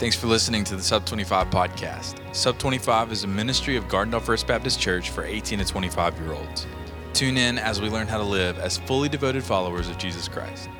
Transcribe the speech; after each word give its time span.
Thanks 0.00 0.16
for 0.16 0.28
listening 0.28 0.64
to 0.64 0.76
the 0.76 0.82
Sub 0.82 1.04
25 1.04 1.50
podcast. 1.50 2.34
Sub 2.34 2.56
25 2.56 3.12
is 3.12 3.24
a 3.24 3.26
ministry 3.26 3.76
of 3.76 3.84
Gardendale 3.84 4.22
First 4.22 4.46
Baptist 4.46 4.80
Church 4.80 5.10
for 5.10 5.24
18 5.24 5.58
to 5.58 5.64
25 5.66 6.18
year 6.18 6.32
olds. 6.32 6.66
Tune 7.12 7.36
in 7.36 7.58
as 7.58 7.82
we 7.82 7.90
learn 7.90 8.06
how 8.06 8.16
to 8.16 8.24
live 8.24 8.58
as 8.58 8.78
fully 8.78 9.10
devoted 9.10 9.44
followers 9.44 9.90
of 9.90 9.98
Jesus 9.98 10.26
Christ. 10.26 10.70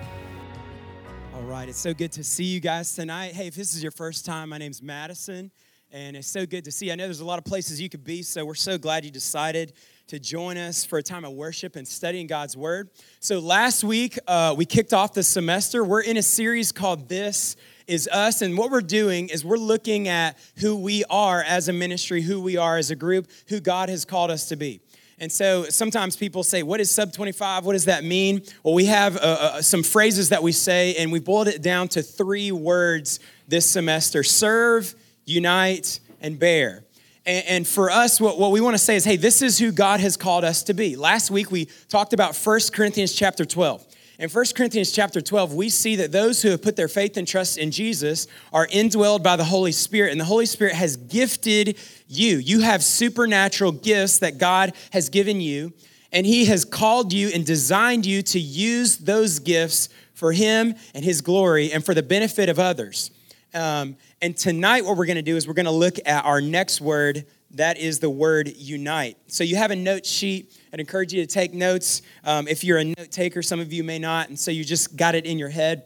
All 1.35 1.43
right, 1.43 1.69
it's 1.69 1.79
so 1.79 1.93
good 1.93 2.12
to 2.12 2.25
see 2.25 2.45
you 2.45 2.61
guys 2.61 2.95
tonight. 2.95 3.35
Hey, 3.35 3.46
if 3.46 3.54
this 3.54 3.75
is 3.75 3.83
your 3.83 3.93
first 3.93 4.25
time, 4.25 4.48
my 4.48 4.56
name's 4.56 4.80
Madison, 4.80 5.50
and 5.93 6.16
it's 6.16 6.27
so 6.27 6.46
good 6.46 6.64
to 6.64 6.73
see 6.73 6.87
you. 6.87 6.93
I 6.93 6.95
know 6.95 7.05
there's 7.05 7.21
a 7.21 7.27
lot 7.27 7.39
of 7.39 7.45
places 7.45 7.79
you 7.79 7.91
could 7.91 8.05
be, 8.05 8.23
so 8.23 8.46
we're 8.46 8.55
so 8.55 8.79
glad 8.79 9.05
you 9.05 9.11
decided 9.11 9.75
to 10.11 10.18
join 10.18 10.56
us 10.56 10.84
for 10.84 10.98
a 10.98 11.02
time 11.04 11.24
of 11.24 11.34
worship 11.34 11.77
and 11.77 11.86
studying 11.86 12.27
God's 12.27 12.56
Word. 12.56 12.90
So, 13.20 13.38
last 13.38 13.84
week, 13.84 14.18
uh, 14.27 14.56
we 14.59 14.64
kicked 14.64 14.92
off 14.92 15.12
the 15.12 15.22
semester. 15.22 15.84
We're 15.84 16.00
in 16.00 16.16
a 16.16 16.22
series 16.22 16.72
called 16.72 17.09
This 17.09 17.54
is 17.86 18.09
us. 18.09 18.42
And 18.42 18.59
what 18.59 18.73
we're 18.73 18.80
doing 18.80 19.28
is 19.28 19.45
we're 19.45 19.56
looking 19.56 20.09
at 20.09 20.37
who 20.56 20.74
we 20.74 21.04
are 21.10 21.45
as 21.45 21.68
a 21.68 21.73
ministry, 21.73 22.23
who 22.23 22.41
we 22.41 22.56
are 22.56 22.77
as 22.77 22.91
a 22.91 22.96
group, 22.96 23.30
who 23.51 23.60
God 23.60 23.88
has 23.88 24.04
called 24.04 24.32
us 24.32 24.48
to 24.48 24.56
be. 24.56 24.80
And 25.20 25.30
so 25.30 25.66
sometimes 25.66 26.16
people 26.16 26.42
say, 26.42 26.65
What 26.65 26.80
is 26.80 26.90
sub 26.90 27.12
25? 27.12 27.65
What 27.65 27.74
does 27.74 27.84
that 27.84 28.02
mean? 28.02 28.42
Well, 28.65 28.74
we 28.74 28.87
have 28.87 29.16
uh, 29.16 29.20
uh, 29.20 29.62
some 29.62 29.84
phrases 29.84 30.30
that 30.30 30.42
we 30.42 30.51
say, 30.51 30.96
and 30.96 31.12
we 31.12 31.20
boiled 31.20 31.46
it 31.46 31.62
down 31.62 31.87
to 31.90 32.02
three 32.02 32.51
words 32.51 33.20
this 33.46 33.65
semester 33.65 34.24
serve, 34.24 34.92
unite, 35.24 36.01
and 36.20 36.37
bear. 36.37 36.82
And, 37.27 37.69
for 37.69 37.91
us, 37.91 38.20
what, 38.20 38.38
what 38.38 38.51
we 38.51 38.60
want 38.60 38.74
to 38.74 38.79
say 38.79 38.97
is, 38.97 39.05
hey, 39.05 39.16
this 39.16 39.42
is 39.42 39.59
who 39.59 39.73
God 39.73 40.01
has 40.01 40.16
called 40.16 40.42
us 40.42 40.62
to 40.65 40.74
be. 40.74 40.97
Last 40.97 41.30
week, 41.30 41.51
we 41.51 41.66
talked 41.88 42.15
about 42.15 42.34
1 42.34 42.60
Corinthians 42.73 43.12
chapter 43.12 43.45
12. 43.45 43.87
In 44.19 44.29
1 44.29 44.45
Corinthians 44.55 44.93
chapter 44.93 45.20
12, 45.20 45.55
we 45.55 45.69
see 45.69 45.96
that 45.96 46.12
those 46.12 46.43
who 46.43 46.51
have 46.51 46.60
put 46.60 46.77
their 46.77 46.88
faith 46.88 47.16
and 47.16 47.27
trust 47.27 47.56
in 47.56 47.70
Jesus 47.70 48.27
are 48.52 48.66
indwelled 48.66 49.23
by 49.23 49.37
the 49.37 49.45
Holy 49.45 49.73
Spirit, 49.73 50.12
and 50.12 50.20
the 50.20 50.27
Holy 50.27 50.46
Spirit 50.46 50.74
has 50.74 50.96
gifted 50.96 51.79
you. 52.07 52.37
You 52.37 52.60
have 52.60 52.82
supernatural 52.82 53.73
gifts 53.73 54.18
that 54.18 54.38
God 54.38 54.74
has 54.93 55.09
given 55.09 55.41
you, 55.41 55.73
and 56.13 56.26
He 56.26 56.46
has 56.46 56.65
called 56.65 57.13
you 57.13 57.29
and 57.35 57.46
designed 57.46 58.04
you 58.04 58.23
to 58.23 58.41
use 58.41 58.98
those 58.98 59.38
gifts 59.38 59.88
for 60.13 60.32
Him 60.32 60.74
and 60.95 61.02
His 61.04 61.21
glory 61.23 61.73
and 61.73 61.85
for 61.85 61.95
the 61.95 62.02
benefit 62.02 62.48
of 62.48 62.59
others. 62.59 63.10
Um, 63.52 63.96
and 64.22 64.37
tonight, 64.37 64.84
what 64.84 64.97
we're 64.97 65.06
going 65.06 65.16
to 65.16 65.22
do 65.22 65.37
is 65.37 65.47
we're 65.48 65.54
going 65.54 65.66
to 65.66 65.72
look 65.72 65.97
at 66.06 66.25
our 66.25 66.41
next 66.41 66.81
word. 66.81 67.26
That 67.53 67.78
is 67.78 67.98
the 67.98 68.10
word 68.10 68.53
unite. 68.56 69.16
So 69.26 69.42
you 69.42 69.56
have 69.56 69.70
a 69.70 69.76
note 69.76 70.06
sheet 70.06 70.56
I'd 70.72 70.78
encourage 70.78 71.12
you 71.12 71.20
to 71.20 71.26
take 71.26 71.53
notes. 71.53 72.03
Um, 72.22 72.47
if 72.47 72.62
you're 72.62 72.78
a 72.78 72.84
note 72.84 73.10
taker, 73.10 73.42
some 73.42 73.59
of 73.59 73.72
you 73.72 73.82
may 73.82 73.98
not, 73.98 74.28
and 74.28 74.38
so 74.38 74.53
you 74.53 74.65
just 74.65 74.97
got 74.97 75.16
it 75.16 75.26
in 75.26 75.38
your 75.38 75.48
head. 75.48 75.84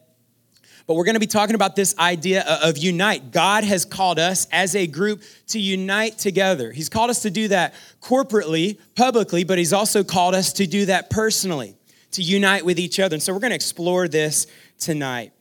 But 0.87 0.95
we're 0.95 1.05
going 1.05 1.15
to 1.15 1.21
be 1.21 1.27
talking 1.27 1.55
about 1.55 1.75
this 1.75 1.99
idea 1.99 2.45
of 2.63 2.77
unite. 2.77 3.33
God 3.33 3.65
has 3.65 3.87
called 3.87 4.19
us 4.19 4.47
as 4.53 4.77
a 4.77 4.87
group 4.87 5.23
to 5.49 5.59
unite 5.59 6.19
together. 6.19 6.71
He's 6.71 6.91
called 6.91 7.09
us 7.09 7.23
to 7.23 7.31
do 7.31 7.49
that 7.49 7.73
corporately, 8.03 8.79
publicly, 8.95 9.45
but 9.45 9.57
He's 9.57 9.73
also 9.73 10.05
called 10.05 10.35
us 10.35 10.53
to 10.55 10.67
do 10.67 10.85
that 10.87 11.09
personally, 11.09 11.75
to 12.11 12.23
unite 12.23 12.67
with 12.67 12.79
each 12.79 13.01
other. 13.01 13.15
And 13.15 13.23
so 13.23 13.33
we're 13.33 13.41
going 13.41 13.53
to 13.53 13.57
explore 13.57 14.07
this 14.07 14.47
tonight. 14.79 15.33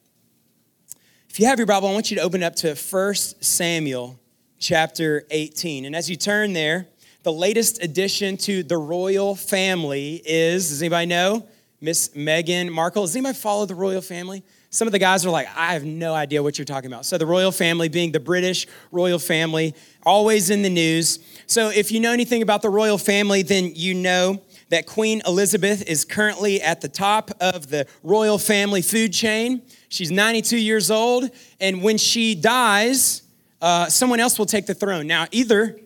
If 1.33 1.39
you 1.39 1.47
have 1.47 1.57
your 1.57 1.65
Bible, 1.65 1.87
I 1.87 1.93
want 1.93 2.11
you 2.11 2.17
to 2.17 2.21
open 2.21 2.43
up 2.43 2.55
to 2.57 2.75
1 2.75 3.15
Samuel 3.15 4.19
chapter 4.59 5.25
18. 5.31 5.85
And 5.85 5.95
as 5.95 6.07
you 6.07 6.15
turn 6.15 6.53
there, 6.53 6.89
the 7.23 7.33
latest 7.33 7.83
addition 7.83 8.37
to 8.37 8.61
the 8.61 8.77
royal 8.77 9.33
family 9.33 10.21
is, 10.25 10.69
does 10.69 10.83
anybody 10.83 11.07
know? 11.07 11.47
Miss 11.81 12.09
Meghan 12.09 12.69
Markle. 12.69 13.01
Does 13.01 13.15
anybody 13.15 13.35
follow 13.35 13.65
the 13.65 13.73
royal 13.73 14.01
family? 14.01 14.43
Some 14.69 14.87
of 14.87 14.91
the 14.91 14.99
guys 14.99 15.25
are 15.25 15.31
like, 15.31 15.47
I 15.57 15.73
have 15.73 15.83
no 15.83 16.13
idea 16.13 16.43
what 16.43 16.59
you're 16.59 16.65
talking 16.65 16.91
about. 16.91 17.03
So, 17.03 17.17
the 17.17 17.25
royal 17.25 17.51
family 17.51 17.89
being 17.89 18.11
the 18.11 18.19
British 18.19 18.67
royal 18.91 19.17
family, 19.17 19.73
always 20.03 20.51
in 20.51 20.61
the 20.61 20.69
news. 20.69 21.17
So, 21.47 21.69
if 21.69 21.91
you 21.91 21.99
know 21.99 22.11
anything 22.11 22.43
about 22.43 22.61
the 22.61 22.69
royal 22.69 22.99
family, 22.99 23.41
then 23.41 23.71
you 23.73 23.95
know 23.95 24.43
that 24.69 24.85
Queen 24.85 25.21
Elizabeth 25.27 25.83
is 25.87 26.05
currently 26.05 26.61
at 26.61 26.81
the 26.81 26.87
top 26.87 27.31
of 27.39 27.69
the 27.69 27.87
royal 28.01 28.37
family 28.37 28.81
food 28.81 29.13
chain. 29.13 29.61
She's 29.93 30.09
92 30.09 30.57
years 30.57 30.89
old, 30.89 31.29
and 31.59 31.83
when 31.83 31.99
she 31.99 32.33
dies, 32.33 33.21
uh, 33.61 33.89
someone 33.89 34.19
else 34.19 34.39
will 34.39 34.47
take 34.47 34.65
the 34.65 34.73
throne. 34.73 35.05
Now, 35.05 35.27
either 35.29 35.79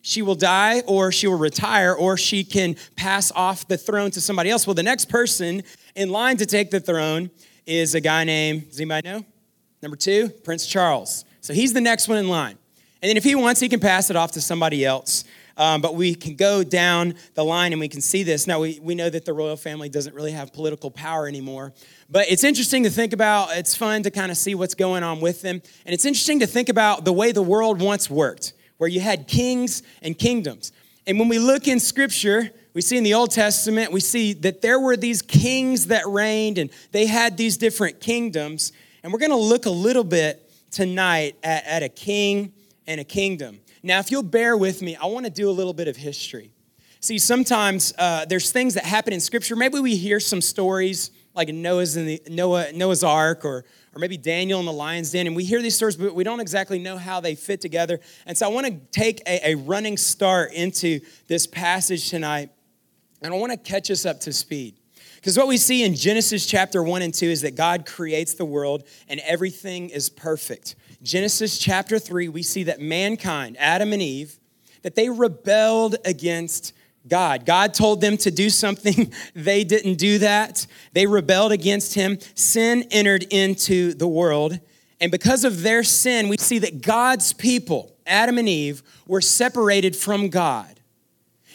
she 0.00 0.20
will 0.20 0.34
die 0.34 0.80
or 0.80 1.12
she 1.12 1.28
will 1.28 1.38
retire 1.38 1.94
or 1.94 2.16
she 2.16 2.42
can 2.42 2.74
pass 2.96 3.30
off 3.36 3.68
the 3.68 3.78
throne 3.78 4.10
to 4.10 4.20
somebody 4.20 4.50
else. 4.50 4.66
Well, 4.66 4.74
the 4.74 4.82
next 4.82 5.08
person 5.08 5.62
in 5.94 6.10
line 6.10 6.38
to 6.38 6.46
take 6.46 6.72
the 6.72 6.80
throne 6.80 7.30
is 7.64 7.94
a 7.94 8.00
guy 8.00 8.24
named, 8.24 8.68
does 8.68 8.80
anybody 8.80 9.08
know? 9.08 9.24
Number 9.80 9.96
two, 9.96 10.30
Prince 10.42 10.66
Charles. 10.66 11.24
So 11.40 11.54
he's 11.54 11.72
the 11.72 11.80
next 11.80 12.08
one 12.08 12.18
in 12.18 12.28
line. 12.28 12.58
And 13.00 13.10
then 13.10 13.16
if 13.16 13.22
he 13.22 13.36
wants, 13.36 13.60
he 13.60 13.68
can 13.68 13.78
pass 13.78 14.10
it 14.10 14.16
off 14.16 14.32
to 14.32 14.40
somebody 14.40 14.84
else. 14.84 15.22
Um, 15.56 15.80
but 15.80 15.94
we 15.94 16.14
can 16.14 16.36
go 16.36 16.64
down 16.64 17.14
the 17.34 17.44
line 17.44 17.72
and 17.72 17.80
we 17.80 17.88
can 17.88 18.00
see 18.00 18.22
this. 18.22 18.46
Now, 18.46 18.60
we, 18.60 18.78
we 18.82 18.94
know 18.94 19.10
that 19.10 19.24
the 19.24 19.32
royal 19.32 19.56
family 19.56 19.88
doesn't 19.88 20.14
really 20.14 20.32
have 20.32 20.52
political 20.52 20.90
power 20.90 21.28
anymore. 21.28 21.72
But 22.08 22.26
it's 22.30 22.44
interesting 22.44 22.82
to 22.84 22.90
think 22.90 23.12
about. 23.12 23.56
It's 23.56 23.74
fun 23.74 24.02
to 24.04 24.10
kind 24.10 24.30
of 24.30 24.36
see 24.36 24.54
what's 24.54 24.74
going 24.74 25.02
on 25.02 25.20
with 25.20 25.42
them. 25.42 25.62
And 25.84 25.94
it's 25.94 26.04
interesting 26.04 26.40
to 26.40 26.46
think 26.46 26.68
about 26.68 27.04
the 27.04 27.12
way 27.12 27.32
the 27.32 27.42
world 27.42 27.80
once 27.80 28.08
worked 28.08 28.54
where 28.82 28.88
you 28.88 28.98
had 28.98 29.28
kings 29.28 29.80
and 30.02 30.18
kingdoms. 30.18 30.72
And 31.06 31.16
when 31.20 31.28
we 31.28 31.38
look 31.38 31.68
in 31.68 31.78
scripture, 31.78 32.50
we 32.74 32.80
see 32.80 32.96
in 32.96 33.04
the 33.04 33.14
Old 33.14 33.30
Testament, 33.30 33.92
we 33.92 34.00
see 34.00 34.32
that 34.32 34.60
there 34.60 34.80
were 34.80 34.96
these 34.96 35.22
kings 35.22 35.86
that 35.86 36.04
reigned 36.08 36.58
and 36.58 36.68
they 36.90 37.06
had 37.06 37.36
these 37.36 37.56
different 37.56 38.00
kingdoms. 38.00 38.72
And 39.04 39.12
we're 39.12 39.20
going 39.20 39.30
to 39.30 39.36
look 39.36 39.66
a 39.66 39.70
little 39.70 40.02
bit 40.02 40.50
tonight 40.72 41.36
at, 41.44 41.64
at, 41.64 41.82
a 41.84 41.88
king 41.88 42.52
and 42.88 43.00
a 43.00 43.04
kingdom. 43.04 43.60
Now, 43.82 43.98
if 43.98 44.10
you'll 44.10 44.22
bear 44.22 44.56
with 44.56 44.82
me, 44.82 44.96
I 44.96 45.06
want 45.06 45.26
to 45.26 45.32
do 45.32 45.48
a 45.48 45.52
little 45.52 45.72
bit 45.72 45.88
of 45.88 45.96
history. 45.96 46.52
See, 47.00 47.18
sometimes 47.18 47.92
uh, 47.98 48.24
there's 48.26 48.52
things 48.52 48.74
that 48.74 48.84
happen 48.84 49.12
in 49.12 49.20
scripture. 49.20 49.56
Maybe 49.56 49.80
we 49.80 49.96
hear 49.96 50.20
some 50.20 50.40
stories 50.40 51.10
like 51.34 51.48
Noah's 51.48 51.96
in 51.96 52.06
the 52.06 52.22
Noah, 52.28 52.72
Noah's 52.72 53.02
Ark 53.02 53.44
or 53.44 53.64
or 53.94 53.98
maybe 53.98 54.16
Daniel 54.16 54.58
in 54.60 54.66
the 54.66 54.72
lion's 54.72 55.12
den. 55.12 55.26
And 55.26 55.36
we 55.36 55.44
hear 55.44 55.60
these 55.60 55.76
stories, 55.76 55.96
but 55.96 56.14
we 56.14 56.24
don't 56.24 56.40
exactly 56.40 56.78
know 56.78 56.96
how 56.96 57.20
they 57.20 57.34
fit 57.34 57.60
together. 57.60 58.00
And 58.26 58.36
so 58.36 58.46
I 58.46 58.48
want 58.48 58.66
to 58.66 58.72
take 58.90 59.20
a, 59.26 59.50
a 59.50 59.54
running 59.54 59.96
start 59.96 60.52
into 60.52 61.00
this 61.26 61.46
passage 61.46 62.08
tonight, 62.08 62.50
and 63.20 63.34
I 63.34 63.36
want 63.36 63.52
to 63.52 63.58
catch 63.58 63.90
us 63.90 64.06
up 64.06 64.20
to 64.20 64.32
speed. 64.32 64.76
Because 65.16 65.36
what 65.36 65.46
we 65.46 65.56
see 65.56 65.84
in 65.84 65.94
Genesis 65.94 66.46
chapter 66.46 66.82
1 66.82 67.02
and 67.02 67.14
2 67.14 67.26
is 67.26 67.42
that 67.42 67.54
God 67.54 67.86
creates 67.86 68.34
the 68.34 68.44
world 68.44 68.82
and 69.08 69.20
everything 69.20 69.90
is 69.90 70.10
perfect. 70.10 70.74
Genesis 71.02 71.58
chapter 71.58 71.98
3, 71.98 72.28
we 72.28 72.44
see 72.44 72.64
that 72.64 72.80
mankind, 72.80 73.56
Adam 73.58 73.92
and 73.92 74.00
Eve, 74.00 74.38
that 74.82 74.94
they 74.94 75.08
rebelled 75.08 75.96
against 76.04 76.72
God. 77.08 77.44
God 77.44 77.74
told 77.74 78.00
them 78.00 78.16
to 78.18 78.30
do 78.30 78.48
something. 78.50 79.12
They 79.34 79.64
didn't 79.64 79.96
do 79.96 80.18
that. 80.18 80.66
They 80.92 81.06
rebelled 81.06 81.50
against 81.50 81.94
him. 81.94 82.18
Sin 82.34 82.86
entered 82.90 83.24
into 83.30 83.94
the 83.94 84.06
world. 84.06 84.60
And 85.00 85.10
because 85.10 85.44
of 85.44 85.62
their 85.62 85.82
sin, 85.82 86.28
we 86.28 86.36
see 86.36 86.60
that 86.60 86.82
God's 86.82 87.32
people, 87.32 87.96
Adam 88.06 88.38
and 88.38 88.48
Eve, 88.48 88.82
were 89.08 89.20
separated 89.20 89.96
from 89.96 90.28
God. 90.28 90.80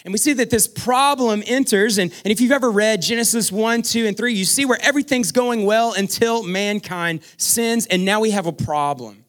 And 0.04 0.12
we 0.12 0.18
see 0.18 0.34
that 0.34 0.50
this 0.50 0.68
problem 0.68 1.44
enters. 1.46 1.98
And, 1.98 2.12
and 2.26 2.32
if 2.32 2.42
you've 2.42 2.52
ever 2.52 2.72
read 2.72 3.02
Genesis 3.02 3.52
1, 3.52 3.84
2, 3.84 4.08
and 4.08 4.18
3, 4.18 4.34
you 4.34 4.46
see 4.46 4.66
where 4.66 4.80
everything's 4.82 5.32
going 5.32 5.66
well 5.66 5.94
until 5.94 6.44
mankind 6.44 7.22
sins. 7.38 7.86
And 7.86 8.04
now 8.04 8.20
we 8.20 8.32
have 8.32 8.48
a 8.48 8.54
problem. 8.54 9.24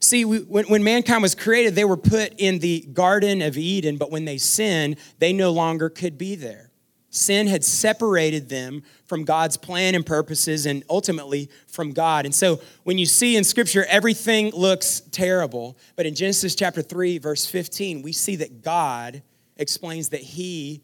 See, 0.00 0.24
we, 0.24 0.38
when, 0.38 0.64
when 0.66 0.82
mankind 0.82 1.22
was 1.22 1.34
created, 1.34 1.74
they 1.74 1.84
were 1.84 1.96
put 1.96 2.34
in 2.38 2.58
the 2.58 2.80
Garden 2.92 3.42
of 3.42 3.58
Eden, 3.58 3.98
but 3.98 4.10
when 4.10 4.24
they 4.24 4.38
sinned, 4.38 4.96
they 5.18 5.32
no 5.32 5.50
longer 5.50 5.90
could 5.90 6.16
be 6.16 6.34
there. 6.34 6.70
Sin 7.10 7.48
had 7.48 7.64
separated 7.64 8.48
them 8.48 8.82
from 9.04 9.24
God's 9.24 9.56
plan 9.56 9.96
and 9.96 10.06
purposes 10.06 10.64
and 10.64 10.84
ultimately 10.88 11.50
from 11.66 11.90
God. 11.92 12.24
And 12.24 12.34
so 12.34 12.60
when 12.84 12.98
you 12.98 13.06
see 13.06 13.36
in 13.36 13.42
Scripture 13.42 13.84
everything 13.88 14.50
looks 14.50 15.00
terrible, 15.10 15.76
but 15.96 16.06
in 16.06 16.14
Genesis 16.14 16.54
chapter 16.54 16.82
3, 16.82 17.18
verse 17.18 17.46
15, 17.46 18.02
we 18.02 18.12
see 18.12 18.36
that 18.36 18.62
God 18.62 19.22
explains 19.56 20.10
that 20.10 20.20
He 20.20 20.82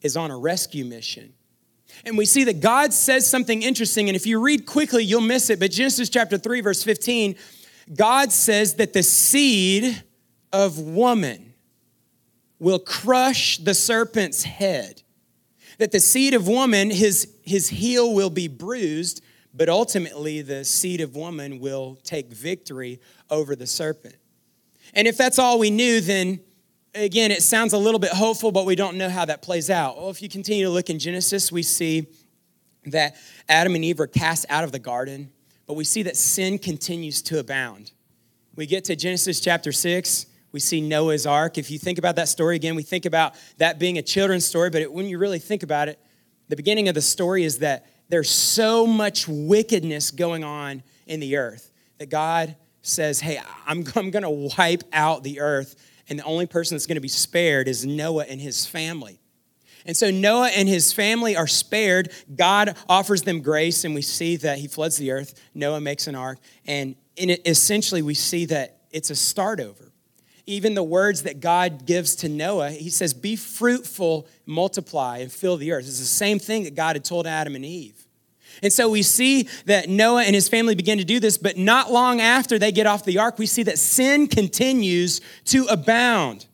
is 0.00 0.16
on 0.16 0.30
a 0.30 0.38
rescue 0.38 0.84
mission. 0.84 1.34
And 2.04 2.16
we 2.16 2.24
see 2.24 2.44
that 2.44 2.60
God 2.60 2.92
says 2.92 3.28
something 3.28 3.62
interesting, 3.62 4.08
and 4.08 4.16
if 4.16 4.26
you 4.26 4.40
read 4.40 4.66
quickly, 4.66 5.04
you'll 5.04 5.20
miss 5.20 5.50
it. 5.50 5.60
But 5.60 5.70
Genesis 5.70 6.08
chapter 6.08 6.38
3, 6.38 6.60
verse 6.60 6.82
15, 6.82 7.36
God 7.92 8.32
says 8.32 8.74
that 8.76 8.92
the 8.92 9.02
seed 9.02 10.02
of 10.52 10.78
woman 10.78 11.54
will 12.58 12.78
crush 12.78 13.58
the 13.58 13.74
serpent's 13.74 14.44
head. 14.44 15.02
That 15.78 15.92
the 15.92 16.00
seed 16.00 16.34
of 16.34 16.46
woman, 16.46 16.90
his, 16.90 17.28
his 17.42 17.68
heel 17.68 18.14
will 18.14 18.30
be 18.30 18.48
bruised, 18.48 19.22
but 19.52 19.68
ultimately 19.68 20.40
the 20.40 20.64
seed 20.64 21.00
of 21.00 21.14
woman 21.16 21.58
will 21.58 21.98
take 22.04 22.32
victory 22.32 23.00
over 23.28 23.54
the 23.56 23.66
serpent. 23.66 24.16
And 24.94 25.08
if 25.08 25.16
that's 25.16 25.38
all 25.38 25.58
we 25.58 25.70
knew, 25.70 26.00
then 26.00 26.40
again, 26.94 27.30
it 27.32 27.42
sounds 27.42 27.72
a 27.72 27.78
little 27.78 28.00
bit 28.00 28.12
hopeful, 28.12 28.52
but 28.52 28.66
we 28.66 28.76
don't 28.76 28.96
know 28.96 29.08
how 29.08 29.24
that 29.24 29.42
plays 29.42 29.68
out. 29.68 29.96
Well, 29.96 30.10
if 30.10 30.22
you 30.22 30.28
continue 30.28 30.64
to 30.64 30.70
look 30.70 30.90
in 30.90 30.98
Genesis, 30.98 31.50
we 31.50 31.62
see 31.62 32.06
that 32.86 33.16
Adam 33.48 33.74
and 33.74 33.84
Eve 33.84 34.00
are 34.00 34.06
cast 34.06 34.46
out 34.48 34.64
of 34.64 34.72
the 34.72 34.78
garden. 34.78 35.30
But 35.66 35.74
we 35.74 35.84
see 35.84 36.02
that 36.02 36.16
sin 36.16 36.58
continues 36.58 37.22
to 37.22 37.38
abound. 37.38 37.92
We 38.54 38.66
get 38.66 38.84
to 38.84 38.96
Genesis 38.96 39.40
chapter 39.40 39.72
6, 39.72 40.26
we 40.52 40.60
see 40.60 40.80
Noah's 40.80 41.26
ark. 41.26 41.58
If 41.58 41.68
you 41.68 41.80
think 41.80 41.98
about 41.98 42.14
that 42.14 42.28
story 42.28 42.54
again, 42.54 42.76
we 42.76 42.84
think 42.84 43.06
about 43.06 43.34
that 43.58 43.80
being 43.80 43.98
a 43.98 44.02
children's 44.02 44.46
story, 44.46 44.70
but 44.70 44.82
it, 44.82 44.92
when 44.92 45.06
you 45.06 45.18
really 45.18 45.40
think 45.40 45.64
about 45.64 45.88
it, 45.88 45.98
the 46.48 46.54
beginning 46.54 46.88
of 46.88 46.94
the 46.94 47.02
story 47.02 47.42
is 47.42 47.58
that 47.58 47.86
there's 48.08 48.30
so 48.30 48.86
much 48.86 49.26
wickedness 49.26 50.12
going 50.12 50.44
on 50.44 50.84
in 51.06 51.18
the 51.18 51.36
earth 51.36 51.72
that 51.98 52.08
God 52.10 52.54
says, 52.82 53.18
Hey, 53.18 53.40
I'm, 53.66 53.84
I'm 53.96 54.10
going 54.10 54.22
to 54.22 54.52
wipe 54.56 54.84
out 54.92 55.24
the 55.24 55.40
earth, 55.40 55.74
and 56.08 56.20
the 56.20 56.24
only 56.24 56.46
person 56.46 56.76
that's 56.76 56.86
going 56.86 56.96
to 56.96 57.00
be 57.00 57.08
spared 57.08 57.66
is 57.66 57.84
Noah 57.84 58.26
and 58.28 58.40
his 58.40 58.64
family. 58.64 59.18
And 59.86 59.96
so 59.96 60.10
Noah 60.10 60.48
and 60.48 60.68
his 60.68 60.92
family 60.92 61.36
are 61.36 61.46
spared. 61.46 62.10
God 62.34 62.76
offers 62.88 63.22
them 63.22 63.40
grace, 63.40 63.84
and 63.84 63.94
we 63.94 64.02
see 64.02 64.36
that 64.36 64.58
he 64.58 64.66
floods 64.66 64.96
the 64.96 65.10
earth. 65.10 65.40
Noah 65.54 65.80
makes 65.80 66.06
an 66.06 66.14
ark, 66.14 66.38
and 66.66 66.96
it, 67.16 67.46
essentially, 67.46 68.02
we 68.02 68.14
see 68.14 68.46
that 68.46 68.78
it's 68.90 69.10
a 69.10 69.14
start 69.14 69.60
over. 69.60 69.92
Even 70.46 70.74
the 70.74 70.82
words 70.82 71.22
that 71.22 71.40
God 71.40 71.86
gives 71.86 72.16
to 72.16 72.28
Noah, 72.28 72.70
he 72.70 72.90
says, 72.90 73.14
Be 73.14 73.36
fruitful, 73.36 74.28
multiply, 74.46 75.18
and 75.18 75.32
fill 75.32 75.56
the 75.56 75.72
earth. 75.72 75.86
It's 75.86 75.98
the 75.98 76.04
same 76.04 76.38
thing 76.38 76.64
that 76.64 76.74
God 76.74 76.96
had 76.96 77.04
told 77.04 77.26
Adam 77.26 77.54
and 77.54 77.64
Eve. 77.64 78.06
And 78.62 78.72
so 78.72 78.88
we 78.88 79.02
see 79.02 79.48
that 79.66 79.88
Noah 79.88 80.22
and 80.22 80.34
his 80.34 80.48
family 80.48 80.74
begin 80.74 80.98
to 80.98 81.04
do 81.04 81.18
this, 81.18 81.38
but 81.38 81.56
not 81.56 81.90
long 81.90 82.20
after 82.20 82.58
they 82.58 82.72
get 82.72 82.86
off 82.86 83.04
the 83.04 83.18
ark, 83.18 83.38
we 83.38 83.46
see 83.46 83.64
that 83.64 83.78
sin 83.78 84.26
continues 84.28 85.20
to 85.46 85.66
abound. 85.66 86.46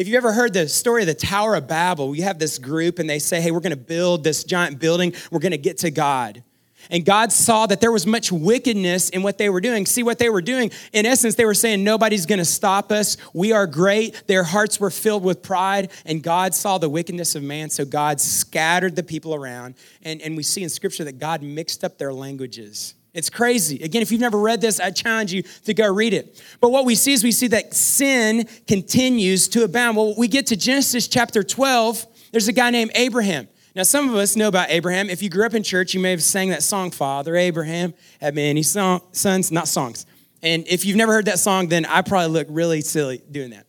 If 0.00 0.08
you've 0.08 0.16
ever 0.16 0.32
heard 0.32 0.54
the 0.54 0.66
story 0.66 1.02
of 1.02 1.08
the 1.08 1.14
Tower 1.14 1.56
of 1.56 1.68
Babel, 1.68 2.16
you 2.16 2.22
have 2.22 2.38
this 2.38 2.58
group 2.58 2.98
and 2.98 3.10
they 3.10 3.18
say, 3.18 3.38
hey, 3.42 3.50
we're 3.50 3.60
going 3.60 3.68
to 3.68 3.76
build 3.76 4.24
this 4.24 4.44
giant 4.44 4.78
building, 4.78 5.12
we're 5.30 5.40
going 5.40 5.52
to 5.52 5.58
get 5.58 5.76
to 5.78 5.90
God. 5.90 6.42
And 6.88 7.04
God 7.04 7.30
saw 7.32 7.66
that 7.66 7.82
there 7.82 7.92
was 7.92 8.06
much 8.06 8.32
wickedness 8.32 9.10
in 9.10 9.22
what 9.22 9.36
they 9.36 9.50
were 9.50 9.60
doing. 9.60 9.84
See 9.84 10.02
what 10.02 10.18
they 10.18 10.30
were 10.30 10.40
doing? 10.40 10.70
In 10.94 11.04
essence, 11.04 11.34
they 11.34 11.44
were 11.44 11.52
saying, 11.52 11.84
Nobody's 11.84 12.24
gonna 12.24 12.46
stop 12.46 12.90
us. 12.90 13.18
We 13.34 13.52
are 13.52 13.66
great. 13.66 14.26
Their 14.26 14.42
hearts 14.42 14.80
were 14.80 14.90
filled 14.90 15.22
with 15.22 15.42
pride, 15.42 15.90
and 16.06 16.22
God 16.22 16.54
saw 16.54 16.78
the 16.78 16.88
wickedness 16.88 17.34
of 17.34 17.42
man, 17.42 17.68
so 17.68 17.84
God 17.84 18.22
scattered 18.22 18.96
the 18.96 19.02
people 19.02 19.34
around. 19.34 19.74
And, 20.02 20.22
and 20.22 20.34
we 20.34 20.42
see 20.42 20.62
in 20.62 20.70
Scripture 20.70 21.04
that 21.04 21.18
God 21.18 21.42
mixed 21.42 21.84
up 21.84 21.98
their 21.98 22.14
languages. 22.14 22.94
It's 23.12 23.28
crazy. 23.28 23.82
Again, 23.82 24.02
if 24.02 24.12
you've 24.12 24.20
never 24.20 24.38
read 24.38 24.60
this, 24.60 24.78
I 24.78 24.90
challenge 24.90 25.32
you 25.32 25.42
to 25.64 25.74
go 25.74 25.92
read 25.92 26.14
it. 26.14 26.42
But 26.60 26.70
what 26.70 26.84
we 26.84 26.94
see 26.94 27.12
is 27.12 27.24
we 27.24 27.32
see 27.32 27.48
that 27.48 27.74
sin 27.74 28.46
continues 28.68 29.48
to 29.48 29.64
abound. 29.64 29.96
Well, 29.96 30.14
we 30.16 30.28
get 30.28 30.46
to 30.48 30.56
Genesis 30.56 31.08
chapter 31.08 31.42
12, 31.42 32.06
there's 32.30 32.48
a 32.48 32.52
guy 32.52 32.70
named 32.70 32.92
Abraham. 32.94 33.48
Now, 33.74 33.82
some 33.84 34.08
of 34.08 34.16
us 34.16 34.36
know 34.36 34.48
about 34.48 34.70
Abraham. 34.70 35.10
If 35.10 35.22
you 35.22 35.30
grew 35.30 35.46
up 35.46 35.54
in 35.54 35.62
church, 35.62 35.94
you 35.94 36.00
may 36.00 36.10
have 36.10 36.22
sang 36.22 36.50
that 36.50 36.62
song, 36.62 36.90
Father 36.90 37.36
Abraham 37.36 37.94
had 38.20 38.34
many 38.34 38.62
song, 38.62 39.00
sons, 39.12 39.52
not 39.52 39.68
songs. 39.68 40.06
And 40.42 40.66
if 40.66 40.84
you've 40.84 40.96
never 40.96 41.12
heard 41.12 41.26
that 41.26 41.38
song, 41.38 41.68
then 41.68 41.84
I 41.86 42.02
probably 42.02 42.32
look 42.32 42.46
really 42.50 42.80
silly 42.80 43.22
doing 43.30 43.50
that. 43.50 43.66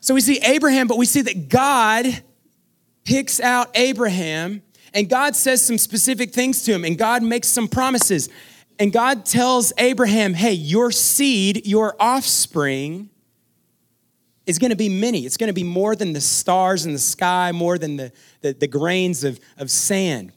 So 0.00 0.14
we 0.14 0.20
see 0.20 0.38
Abraham, 0.40 0.86
but 0.86 0.98
we 0.98 1.06
see 1.06 1.22
that 1.22 1.48
God 1.48 2.06
picks 3.04 3.40
out 3.40 3.70
Abraham 3.74 4.62
and 4.92 5.08
God 5.08 5.34
says 5.34 5.64
some 5.64 5.78
specific 5.78 6.32
things 6.32 6.62
to 6.64 6.72
him 6.72 6.84
and 6.84 6.96
God 6.96 7.22
makes 7.22 7.48
some 7.48 7.68
promises. 7.68 8.28
And 8.84 8.92
God 8.92 9.24
tells 9.24 9.72
Abraham, 9.78 10.34
hey, 10.34 10.52
your 10.52 10.90
seed, 10.90 11.66
your 11.66 11.96
offspring, 11.98 13.08
is 14.44 14.58
going 14.58 14.72
to 14.72 14.76
be 14.76 14.90
many. 14.90 15.24
It's 15.24 15.38
going 15.38 15.48
to 15.48 15.54
be 15.54 15.64
more 15.64 15.96
than 15.96 16.12
the 16.12 16.20
stars 16.20 16.84
in 16.84 16.92
the 16.92 16.98
sky, 16.98 17.50
more 17.52 17.78
than 17.78 17.96
the, 17.96 18.12
the, 18.42 18.52
the, 18.52 18.66
grains 18.66 19.24
of, 19.24 19.40
of 19.56 19.70
sand. 19.70 20.34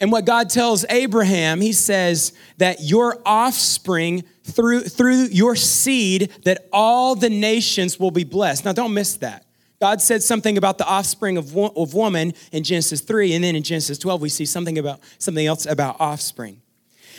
And 0.00 0.10
what 0.10 0.26
God 0.26 0.50
tells 0.50 0.84
Abraham, 0.90 1.60
he 1.60 1.72
says 1.72 2.32
that 2.56 2.78
your 2.80 3.22
offspring, 3.24 4.24
through, 4.42 4.80
through 4.80 5.26
your 5.26 5.54
seed, 5.54 6.32
that 6.42 6.66
all 6.72 7.14
the 7.14 7.30
nations 7.30 8.00
will 8.00 8.10
be 8.10 8.24
blessed. 8.24 8.64
Now, 8.64 8.72
don't 8.72 8.94
miss 8.94 9.16
that. 9.18 9.46
God 9.80 10.02
said 10.02 10.24
something 10.24 10.58
about 10.58 10.78
the 10.78 10.86
offspring 10.88 11.36
of, 11.36 11.56
of 11.56 11.94
woman 11.94 12.32
in 12.50 12.64
Genesis 12.64 13.00
3, 13.00 13.32
and 13.32 13.44
then 13.44 13.54
in 13.54 13.62
Genesis 13.62 13.96
12, 13.98 14.22
we 14.22 14.28
see 14.28 14.44
something 14.44 14.76
about 14.76 14.98
something 15.20 15.46
else 15.46 15.66
about 15.66 16.00
offspring. 16.00 16.60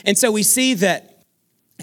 And 0.04 0.18
so 0.18 0.32
we 0.32 0.44
see 0.44 0.74
that 0.76 1.24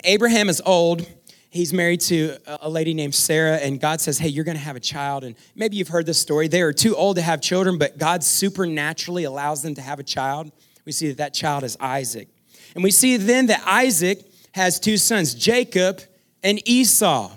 Abraham 0.05 0.49
is 0.49 0.61
old, 0.65 1.07
he's 1.51 1.73
married 1.73 2.01
to 2.03 2.37
a 2.47 2.69
lady 2.69 2.95
named 2.95 3.15
Sarah, 3.15 3.57
and 3.57 3.81
God 3.81 4.01
says, 4.01 4.19
Hey, 4.19 4.29
you're 4.29 4.45
going 4.45 4.57
to 4.57 4.63
have 4.63 4.77
a 4.77 4.81
child. 4.81 5.25
And 5.25 5.37
maybe 5.55 5.77
you've 5.77 5.89
heard 5.89 6.07
this 6.07 6.19
story. 6.19 6.49
They 6.49 6.63
are 6.63 6.73
too 6.73 6.97
old 6.97 7.17
to 7.17 7.23
have 7.23 7.41
children, 7.41 7.79
but 7.79 7.99
God 7.99 8.25
supernaturally 8.25 9.25
allows 9.25 9.63
them 9.63 9.75
to 9.75 9.83
have 9.83 9.99
a 9.99 10.05
child. 10.05 10.51
We 10.85 10.93
see 10.93 11.09
that 11.09 11.19
that 11.19 11.35
child 11.35 11.65
is 11.65 11.77
Isaac. 11.81 12.29
And 12.75 12.83
we 12.83 12.91
see 12.91 13.17
then 13.17 13.47
that 13.47 13.63
Isaac 13.67 14.25
has 14.53 14.81
two 14.81 14.97
sons, 14.97 15.35
Jacob 15.35 16.01
and 16.43 16.67
Esau. 16.69 17.31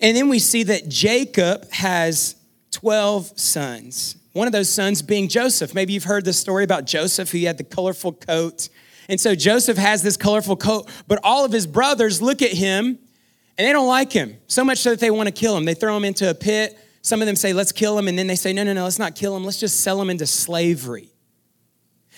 And 0.00 0.16
then 0.16 0.28
we 0.28 0.38
see 0.38 0.64
that 0.64 0.88
Jacob 0.88 1.70
has 1.72 2.36
12 2.72 3.38
sons. 3.38 4.16
One 4.32 4.48
of 4.48 4.52
those 4.52 4.68
sons 4.68 5.00
being 5.00 5.28
Joseph. 5.28 5.74
Maybe 5.74 5.92
you've 5.92 6.04
heard 6.04 6.24
the 6.24 6.32
story 6.32 6.64
about 6.64 6.86
Joseph, 6.86 7.30
who 7.30 7.38
had 7.38 7.56
the 7.56 7.64
colorful 7.64 8.12
coat. 8.12 8.68
And 9.08 9.20
so 9.20 9.34
Joseph 9.34 9.76
has 9.76 10.02
this 10.02 10.16
colorful 10.16 10.56
coat, 10.56 10.88
but 11.06 11.18
all 11.22 11.44
of 11.44 11.52
his 11.52 11.66
brothers 11.66 12.22
look 12.22 12.42
at 12.42 12.52
him 12.52 12.98
and 13.56 13.68
they 13.68 13.72
don't 13.72 13.86
like 13.86 14.12
him, 14.12 14.36
so 14.46 14.64
much 14.64 14.78
so 14.78 14.90
that 14.90 15.00
they 15.00 15.10
want 15.10 15.28
to 15.28 15.32
kill 15.32 15.56
him. 15.56 15.64
They 15.64 15.74
throw 15.74 15.96
him 15.96 16.04
into 16.04 16.28
a 16.28 16.34
pit. 16.34 16.78
Some 17.02 17.20
of 17.20 17.26
them 17.26 17.36
say, 17.36 17.52
let's 17.52 17.72
kill 17.72 17.98
him. 17.98 18.08
And 18.08 18.18
then 18.18 18.26
they 18.26 18.34
say, 18.34 18.52
no, 18.52 18.64
no, 18.64 18.72
no, 18.72 18.84
let's 18.84 18.98
not 18.98 19.14
kill 19.14 19.36
him. 19.36 19.44
Let's 19.44 19.60
just 19.60 19.80
sell 19.80 20.00
him 20.00 20.10
into 20.10 20.26
slavery. 20.26 21.10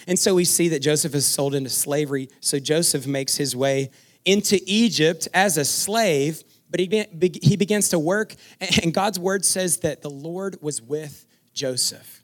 And 0.06 0.18
so 0.18 0.34
we 0.34 0.44
see 0.44 0.68
that 0.68 0.80
Joseph 0.80 1.14
is 1.14 1.26
sold 1.26 1.54
into 1.54 1.70
slavery. 1.70 2.28
So 2.40 2.58
Joseph 2.58 3.06
makes 3.06 3.36
his 3.36 3.56
way 3.56 3.90
into 4.24 4.60
Egypt 4.66 5.28
as 5.34 5.58
a 5.58 5.64
slave, 5.64 6.42
but 6.70 6.80
he, 6.80 7.06
he 7.42 7.56
begins 7.56 7.88
to 7.90 7.98
work. 7.98 8.34
And 8.82 8.94
God's 8.94 9.18
word 9.18 9.44
says 9.44 9.78
that 9.78 10.02
the 10.02 10.10
Lord 10.10 10.58
was 10.62 10.80
with 10.80 11.26
Joseph 11.52 12.15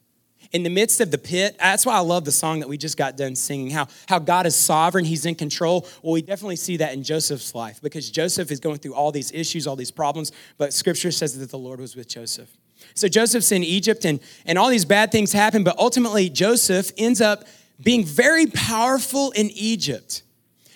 in 0.52 0.62
the 0.62 0.70
midst 0.70 1.00
of 1.00 1.10
the 1.10 1.18
pit. 1.18 1.56
That's 1.58 1.86
why 1.86 1.94
I 1.94 2.00
love 2.00 2.24
the 2.24 2.32
song 2.32 2.60
that 2.60 2.68
we 2.68 2.76
just 2.76 2.96
got 2.96 3.16
done 3.16 3.34
singing, 3.34 3.70
how, 3.70 3.88
how 4.08 4.18
God 4.18 4.46
is 4.46 4.54
sovereign, 4.54 5.04
He's 5.04 5.26
in 5.26 5.34
control. 5.34 5.86
Well, 6.02 6.12
we 6.12 6.22
definitely 6.22 6.56
see 6.56 6.76
that 6.78 6.92
in 6.92 7.02
Joseph's 7.02 7.54
life 7.54 7.80
because 7.82 8.10
Joseph 8.10 8.50
is 8.50 8.60
going 8.60 8.78
through 8.78 8.94
all 8.94 9.12
these 9.12 9.32
issues, 9.32 9.66
all 9.66 9.76
these 9.76 9.90
problems, 9.90 10.32
but 10.58 10.72
scripture 10.72 11.10
says 11.10 11.38
that 11.38 11.50
the 11.50 11.58
Lord 11.58 11.80
was 11.80 11.96
with 11.96 12.08
Joseph. 12.08 12.50
So 12.94 13.08
Joseph's 13.08 13.52
in 13.52 13.62
Egypt 13.62 14.04
and, 14.04 14.20
and 14.44 14.58
all 14.58 14.68
these 14.68 14.84
bad 14.84 15.12
things 15.12 15.32
happen, 15.32 15.64
but 15.64 15.78
ultimately 15.78 16.28
Joseph 16.28 16.92
ends 16.98 17.20
up 17.20 17.44
being 17.80 18.04
very 18.04 18.46
powerful 18.46 19.30
in 19.32 19.50
Egypt. 19.50 20.22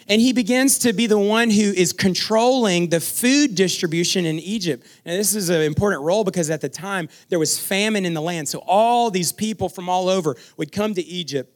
And 0.08 0.20
he 0.20 0.32
begins 0.32 0.79
to 0.81 0.93
be 0.93 1.06
the 1.06 1.19
one 1.19 1.50
who 1.50 1.62
is 1.62 1.93
controlling 1.93 2.91
the 2.91 3.00
food 3.00 3.56
distribution 3.56 4.25
in 4.25 4.39
Egypt. 4.39 4.86
And 5.05 5.19
this 5.19 5.34
is 5.34 5.48
an 5.48 5.63
important 5.63 6.03
role 6.03 6.22
because 6.22 6.48
at 6.48 6.60
the 6.60 6.69
time 6.69 7.08
there 7.29 7.41
was 7.41 7.58
famine 7.58 8.06
in 8.06 8.15
the 8.15 8.20
land. 8.20 8.48
So 8.48 8.63
all 8.67 9.10
these 9.10 9.32
people 9.32 9.69
from 9.69 9.89
all 9.89 10.08
over 10.08 10.36
would 10.56 10.70
come 10.70 10.94
to 10.94 11.05
Egypt 11.05 11.53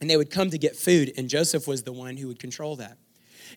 and 0.00 0.08
they 0.08 0.16
would 0.16 0.30
come 0.30 0.50
to 0.50 0.58
get 0.58 0.76
food. 0.76 1.12
And 1.16 1.28
Joseph 1.28 1.66
was 1.66 1.82
the 1.82 1.92
one 1.92 2.16
who 2.16 2.28
would 2.28 2.38
control 2.38 2.76
that. 2.76 2.96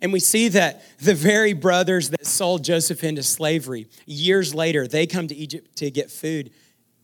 And 0.02 0.12
we 0.12 0.20
see 0.20 0.48
that 0.50 0.84
the 1.00 1.13
very 1.13 1.54
brothers 1.54 2.10
that 2.10 2.25
sold 2.25 2.63
Joseph 2.63 3.04
into 3.04 3.22
slavery, 3.22 3.88
years 4.08 4.56
later, 4.56 4.88
they 4.88 5.06
come 5.06 5.28
to 5.28 5.36
Egypt 5.36 5.75
to 5.78 5.92
get 5.92 6.10
food. 6.10 6.52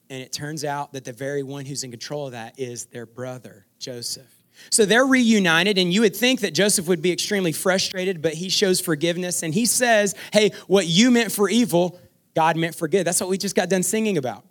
And 0.09 0.23
it 0.23 0.33
turns 0.33 0.65
out 0.65 0.93
that 0.93 1.05
the 1.05 1.13
very 1.13 1.43
one 1.43 1.65
who's 1.65 1.83
in 1.83 1.91
control 1.91 2.25
of 2.25 2.31
that 2.31 2.59
is 2.59 2.85
their 2.85 3.05
brother, 3.05 3.67
Joseph. 3.77 4.38
So 4.69 4.85
they're 4.85 5.05
reunited, 5.05 5.77
and 5.77 5.91
you 5.91 6.01
would 6.01 6.15
think 6.15 6.41
that 6.41 6.53
Joseph 6.53 6.87
would 6.87 7.01
be 7.01 7.11
extremely 7.11 7.51
frustrated, 7.51 8.21
but 8.21 8.33
he 8.33 8.49
shows 8.49 8.79
forgiveness 8.79 9.41
and 9.43 9.53
he 9.53 9.65
says, 9.65 10.15
Hey, 10.31 10.51
what 10.67 10.87
you 10.87 11.11
meant 11.11 11.31
for 11.31 11.49
evil, 11.49 11.99
God 12.35 12.55
meant 12.55 12.75
for 12.75 12.87
good. 12.87 13.05
That's 13.05 13.19
what 13.19 13.29
we 13.29 13.37
just 13.37 13.55
got 13.55 13.69
done 13.69 13.83
singing 13.83 14.17
about. 14.17 14.45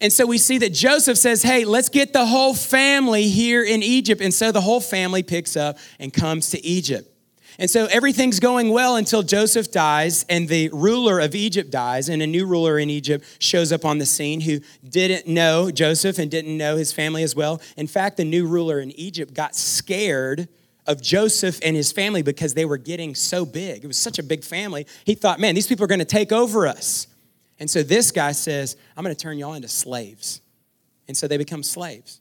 And 0.00 0.12
so 0.12 0.26
we 0.26 0.38
see 0.38 0.58
that 0.58 0.74
Joseph 0.74 1.16
says, 1.16 1.42
Hey, 1.42 1.64
let's 1.64 1.88
get 1.88 2.12
the 2.12 2.26
whole 2.26 2.54
family 2.54 3.28
here 3.28 3.64
in 3.64 3.82
Egypt. 3.82 4.20
And 4.20 4.34
so 4.34 4.52
the 4.52 4.60
whole 4.60 4.80
family 4.80 5.22
picks 5.22 5.56
up 5.56 5.78
and 5.98 6.12
comes 6.12 6.50
to 6.50 6.64
Egypt. 6.64 7.10
And 7.58 7.70
so 7.70 7.86
everything's 7.86 8.38
going 8.38 8.70
well 8.70 8.96
until 8.96 9.22
Joseph 9.22 9.70
dies 9.70 10.24
and 10.28 10.48
the 10.48 10.68
ruler 10.72 11.20
of 11.20 11.34
Egypt 11.34 11.70
dies, 11.70 12.08
and 12.08 12.20
a 12.20 12.26
new 12.26 12.46
ruler 12.46 12.78
in 12.78 12.90
Egypt 12.90 13.24
shows 13.38 13.72
up 13.72 13.84
on 13.84 13.98
the 13.98 14.06
scene 14.06 14.42
who 14.42 14.60
didn't 14.86 15.26
know 15.26 15.70
Joseph 15.70 16.18
and 16.18 16.30
didn't 16.30 16.56
know 16.56 16.76
his 16.76 16.92
family 16.92 17.22
as 17.22 17.34
well. 17.34 17.60
In 17.76 17.86
fact, 17.86 18.18
the 18.18 18.24
new 18.24 18.46
ruler 18.46 18.80
in 18.80 18.90
Egypt 18.92 19.32
got 19.32 19.56
scared 19.56 20.48
of 20.86 21.02
Joseph 21.02 21.58
and 21.62 21.74
his 21.74 21.90
family 21.92 22.22
because 22.22 22.54
they 22.54 22.64
were 22.64 22.76
getting 22.76 23.14
so 23.14 23.44
big. 23.44 23.82
It 23.82 23.86
was 23.86 23.98
such 23.98 24.18
a 24.18 24.22
big 24.22 24.44
family. 24.44 24.86
He 25.04 25.14
thought, 25.14 25.40
man, 25.40 25.54
these 25.54 25.66
people 25.66 25.84
are 25.84 25.88
going 25.88 25.98
to 25.98 26.04
take 26.04 26.32
over 26.32 26.66
us. 26.66 27.08
And 27.58 27.70
so 27.70 27.82
this 27.82 28.10
guy 28.10 28.32
says, 28.32 28.76
I'm 28.96 29.02
going 29.02 29.14
to 29.14 29.20
turn 29.20 29.38
y'all 29.38 29.54
into 29.54 29.68
slaves. 29.68 30.42
And 31.08 31.16
so 31.16 31.26
they 31.26 31.38
become 31.38 31.62
slaves. 31.62 32.20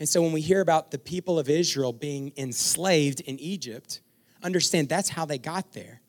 And 0.00 0.08
so 0.08 0.22
when 0.22 0.32
we 0.32 0.40
hear 0.40 0.60
about 0.60 0.90
the 0.90 0.98
people 0.98 1.38
of 1.38 1.48
Israel 1.48 1.92
being 1.92 2.32
enslaved 2.36 3.20
in 3.20 3.38
Egypt, 3.38 4.00
understand 4.42 4.88
that's 4.88 5.08
how 5.08 5.24
they 5.24 5.38
got 5.38 5.72
there. 5.72 6.00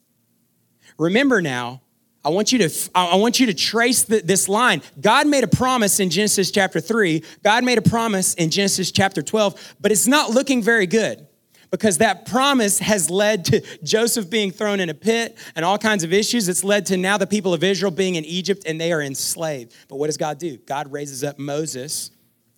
Remember 0.98 1.42
now, 1.42 1.82
I 2.26 2.30
want 2.30 2.54
you 2.54 2.60
to, 2.60 2.90
I 2.96 3.16
want 3.16 3.40
you 3.40 3.48
to 3.48 3.54
trace 3.54 4.04
the, 4.04 4.22
this 4.22 4.48
line. 4.48 4.82
God 5.00 5.28
made 5.28 5.44
a 5.44 5.48
promise 5.48 6.00
in 6.00 6.10
Genesis 6.10 6.52
chapter 6.52 6.80
3. 6.80 7.22
God 7.44 7.66
made 7.66 7.78
a 7.78 7.82
promise 7.82 8.34
in 8.36 8.50
Genesis 8.50 8.92
chapter 8.92 9.22
12, 9.22 9.76
but 9.82 9.92
it's 9.92 10.08
not 10.08 10.30
looking 10.30 10.62
very 10.62 10.88
good 10.88 11.28
because 11.70 11.98
that 11.98 12.26
promise 12.26 12.80
has 12.80 13.10
led 13.10 13.46
to 13.46 13.60
Joseph 13.84 14.30
being 14.30 14.52
thrown 14.52 14.80
in 14.80 14.90
a 14.90 14.94
pit 14.94 15.38
and 15.56 15.66
all 15.66 15.78
kinds 15.78 16.04
of 16.04 16.14
issues. 16.14 16.48
It's 16.48 16.64
led 16.64 16.86
to 16.86 16.98
now 16.98 17.18
the 17.18 17.28
people 17.28 17.54
of 17.54 17.64
Israel 17.64 17.92
being 17.92 18.16
in 18.16 18.24
Egypt 18.24 18.64
and 18.66 18.80
they 18.80 18.94
are 18.94 19.02
enslaved. 19.02 19.74
But 19.90 19.98
what 19.98 20.06
does 20.06 20.18
God 20.18 20.38
do? 20.38 20.58
God 20.58 20.94
raises 20.94 21.24
up 21.26 21.40
Moses, 21.40 22.12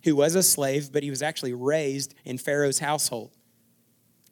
who 0.03 0.15
was 0.17 0.36
a 0.36 0.44
slave, 0.44 0.91
but 0.91 1.01
he 1.01 1.10
was 1.10 1.24
actually 1.24 1.53
raised 1.53 2.13
in 2.24 2.38
Pharaoh's 2.38 2.79
household. 2.79 3.32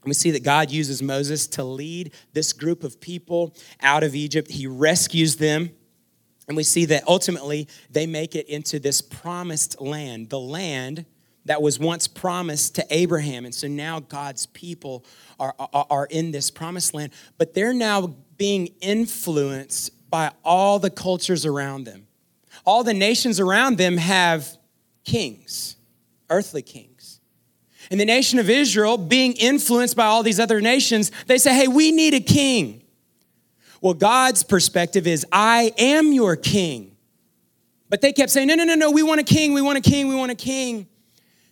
And 0.03 0.09
we 0.09 0.13
see 0.13 0.31
that 0.31 0.43
God 0.43 0.69
uses 0.69 1.01
Moses 1.01 1.47
to 1.47 1.63
lead 1.63 2.11
this 2.33 2.51
group 2.51 2.83
of 2.83 2.99
people 2.99 3.55
out 3.81 4.03
of 4.03 4.15
Egypt. 4.15 4.51
He 4.51 4.67
rescues 4.67 5.37
them. 5.37 5.71
And 6.47 6.57
we 6.57 6.63
see 6.63 6.83
that 6.85 7.07
ultimately 7.07 7.69
they 7.89 8.05
make 8.05 8.35
it 8.35 8.49
into 8.49 8.79
this 8.79 9.01
promised 9.01 9.79
land, 9.79 10.29
the 10.29 10.39
land 10.39 11.05
that 11.45 11.61
was 11.61 11.79
once 11.79 12.07
promised 12.07 12.75
to 12.75 12.85
Abraham. 12.89 13.45
And 13.45 13.55
so 13.55 13.67
now 13.67 14.01
God's 14.01 14.45
people 14.47 15.05
are, 15.39 15.55
are, 15.57 15.87
are, 15.89 16.05
in 16.07 16.31
this 16.31 16.51
promised 16.51 16.93
land, 16.93 17.13
but 17.37 17.53
they're 17.53 17.73
now 17.73 18.15
being 18.37 18.67
influenced 18.81 20.09
by 20.09 20.31
all 20.43 20.79
the 20.79 20.89
cultures 20.89 21.45
around 21.45 21.85
them. 21.85 22.07
All 22.65 22.83
the 22.83 22.93
nations 22.93 23.39
around 23.39 23.77
them 23.77 23.97
have 23.97 24.57
kings, 25.05 25.75
earthly 26.29 26.61
kings. 26.61 26.92
And 27.93 27.99
the 27.99 28.05
nation 28.05 28.39
of 28.39 28.49
Israel, 28.49 28.97
being 28.97 29.33
influenced 29.33 29.95
by 29.95 30.05
all 30.05 30.23
these 30.23 30.39
other 30.39 30.59
nations, 30.59 31.11
they 31.27 31.37
say, 31.37 31.53
hey, 31.53 31.67
we 31.67 31.91
need 31.91 32.15
a 32.15 32.19
king. 32.19 32.81
Well, 33.81 33.93
God's 33.93 34.41
perspective 34.41 35.05
is, 35.05 35.27
I 35.31 35.73
am 35.77 36.11
your 36.11 36.35
king. 36.35 36.97
But 37.89 38.01
they 38.01 38.11
kept 38.11 38.31
saying, 38.31 38.47
no, 38.47 38.55
no, 38.55 38.63
no, 38.63 38.73
no, 38.73 38.89
we 38.89 39.03
want 39.03 39.19
a 39.19 39.23
king, 39.23 39.53
we 39.53 39.61
want 39.61 39.77
a 39.77 39.81
king, 39.81 40.07
we 40.07 40.15
want 40.15 40.31
a 40.31 40.35
king. 40.35 40.87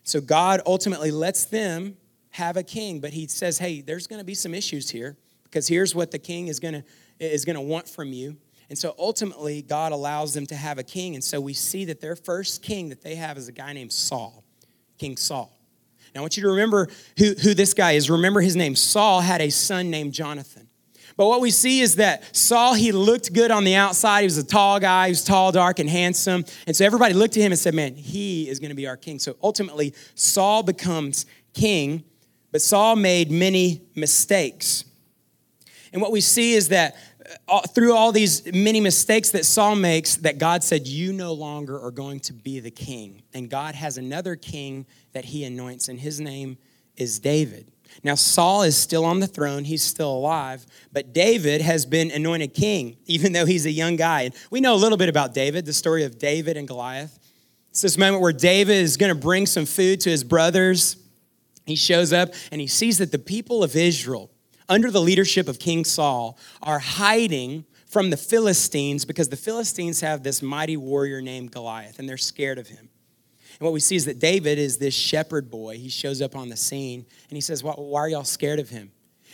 So 0.02 0.20
God 0.20 0.62
ultimately 0.66 1.12
lets 1.12 1.46
them 1.46 1.96
have 2.32 2.58
a 2.58 2.64
king, 2.64 3.02
but 3.02 3.14
he 3.14 3.28
says, 3.28 3.60
hey, 3.60 3.82
there's 3.82 4.08
going 4.08 4.18
to 4.18 4.26
be 4.26 4.34
some 4.34 4.56
issues 4.56 4.90
here 4.90 5.18
because 5.44 5.68
here's 5.68 5.94
what 5.94 6.10
the 6.10 6.18
king 6.18 6.48
is 6.48 6.60
going 6.60 6.74
to 6.74 6.84
is 7.20 7.46
going 7.46 7.56
to 7.56 7.62
want 7.62 7.88
from 7.88 8.14
you. 8.14 8.36
And 8.68 8.76
so 8.76 8.96
ultimately, 8.98 9.62
God 9.62 9.92
allows 9.92 10.34
them 10.34 10.48
to 10.48 10.56
have 10.56 10.80
a 10.80 10.84
king. 10.84 11.14
And 11.14 11.24
so 11.24 11.40
we 11.40 11.54
see 11.54 11.86
that 11.86 12.02
their 12.02 12.16
first 12.16 12.64
king 12.64 12.90
that 12.90 13.04
they 13.04 13.14
have 13.14 13.38
is 13.38 13.48
a 13.48 13.52
guy 13.52 13.74
named 13.74 13.94
Saul, 13.94 14.44
King 14.98 15.18
Saul. 15.18 15.61
Now, 16.14 16.20
I 16.20 16.24
want 16.24 16.38
you 16.38 16.44
to 16.44 16.50
remember 16.50 16.90
who, 17.18 17.34
who 17.34 17.54
this 17.54 17.74
guy 17.74 17.94
is. 17.94 18.10
Remember 18.10 18.42
his 18.42 18.56
name. 18.56 18.76
Saul 18.76 19.22
had 19.22 19.42
a 19.42 19.50
son 19.50 19.90
named 19.90 20.14
Jonathan. 20.14 20.68
But 21.18 21.28
what 21.28 21.42
we 21.42 21.52
see 21.52 21.82
is 21.82 21.98
that 21.98 22.36
Saul, 22.36 22.74
he 22.74 22.92
looked 22.92 23.34
good 23.34 23.52
on 23.52 23.64
the 23.64 23.76
outside. 23.76 24.22
He 24.22 24.26
was 24.26 24.38
a 24.38 24.44
tall 24.44 24.80
guy. 24.80 25.08
He 25.08 25.12
was 25.12 25.24
tall, 25.24 25.52
dark, 25.52 25.80
and 25.80 25.90
handsome. 25.90 26.46
And 26.68 26.76
so 26.76 26.86
everybody 26.86 27.14
looked 27.14 27.38
at 27.38 27.44
him 27.44 27.52
and 27.52 27.60
said, 27.60 27.74
Man, 27.74 27.96
he 27.96 28.50
is 28.50 28.60
going 28.60 28.70
to 28.70 28.76
be 28.76 28.88
our 28.88 28.98
king. 28.98 29.20
So 29.20 29.36
ultimately, 29.44 29.94
Saul 30.16 30.64
becomes 30.64 31.26
king, 31.54 32.04
but 32.52 32.62
Saul 32.62 32.96
made 32.96 33.30
many 33.30 33.82
mistakes. 33.96 34.86
And 35.94 36.02
what 36.02 36.12
we 36.12 36.22
see 36.22 36.54
is 36.54 36.70
that 36.70 36.96
through 37.74 37.96
all 37.96 38.12
these 38.12 38.52
many 38.54 38.80
mistakes 38.80 39.32
that 39.32 39.46
Saul 39.46 39.76
makes, 39.76 40.16
that 40.18 40.38
God 40.38 40.64
said, 40.64 40.88
You 40.88 41.14
no 41.14 41.34
longer 41.34 41.80
are 41.80 41.92
going 41.92 42.20
to 42.22 42.34
be 42.34 42.60
the 42.60 42.72
king. 42.72 43.24
And 43.34 43.50
God 43.50 43.76
has 43.76 43.98
another 43.98 44.36
king 44.36 44.86
that 45.14 45.26
he 45.26 45.44
anoints, 45.44 45.88
and 45.88 46.00
his 46.00 46.20
name 46.20 46.58
is 46.96 47.20
David. 47.20 47.72
Now, 48.04 48.16
Saul 48.16 48.64
is 48.64 48.78
still 48.78 49.04
on 49.06 49.20
the 49.20 49.28
throne, 49.28 49.66
he's 49.66 49.84
still 49.84 50.12
alive, 50.12 50.66
but 50.94 51.14
David 51.14 51.62
has 51.62 51.86
been 51.86 52.10
anointed 52.12 52.54
king, 52.54 52.98
even 53.06 53.34
though 53.34 53.46
he's 53.46 53.66
a 53.66 53.72
young 53.72 53.96
guy. 53.96 54.22
And 54.22 54.34
we 54.50 54.62
know 54.62 54.74
a 54.74 54.78
little 54.78 54.98
bit 54.98 55.10
about 55.10 55.34
David, 55.34 55.66
the 55.66 55.74
story 55.74 56.04
of 56.04 56.18
David 56.18 56.58
and 56.58 56.68
Goliath. 56.68 57.20
It's 57.70 57.82
this 57.82 57.98
moment 57.98 58.22
where 58.22 58.34
David 58.34 58.78
is 58.78 58.98
going 58.98 59.14
to 59.14 59.20
bring 59.20 59.46
some 59.46 59.66
food 59.66 60.02
to 60.02 60.10
his 60.10 60.24
brothers. 60.24 60.98
He 61.66 61.76
shows 61.76 62.12
up 62.12 62.30
and 62.52 62.60
he 62.60 62.68
sees 62.68 62.98
that 62.98 63.12
the 63.12 63.20
people 63.20 63.64
of 63.64 63.76
Israel, 63.76 64.31
under 64.72 64.90
the 64.90 65.02
leadership 65.02 65.50
of 65.50 65.60
King 65.60 65.84
Saul, 65.84 66.38
are 66.64 66.80
hiding 66.80 67.66
from 67.88 68.10
the 68.10 68.18
Philistines 68.18 69.04
because 69.04 69.28
the 69.28 69.36
Philistines 69.36 70.00
have 70.00 70.24
this 70.24 70.42
mighty 70.42 70.78
warrior 70.78 71.22
named 71.22 71.52
Goliath 71.52 72.00
and 72.00 72.08
they're 72.08 72.18
scared 72.18 72.58
of 72.58 72.70
him. 72.70 72.90
And 73.60 73.66
what 73.66 73.74
we 73.74 73.82
see 73.82 73.98
is 73.98 74.06
that 74.06 74.18
David 74.18 74.58
is 74.58 74.78
this 74.78 74.94
shepherd 74.94 75.52
boy. 75.52 75.78
He 75.78 75.90
shows 75.90 76.22
up 76.22 76.38
on 76.38 76.48
the 76.48 76.56
scene 76.56 77.06
and 77.30 77.38
he 77.38 77.42
says, 77.42 77.62
Why, 77.64 77.74
are 78.00 78.08
y'all 78.08 78.24
scared 78.24 78.60
of 78.60 78.70
him? 78.70 78.92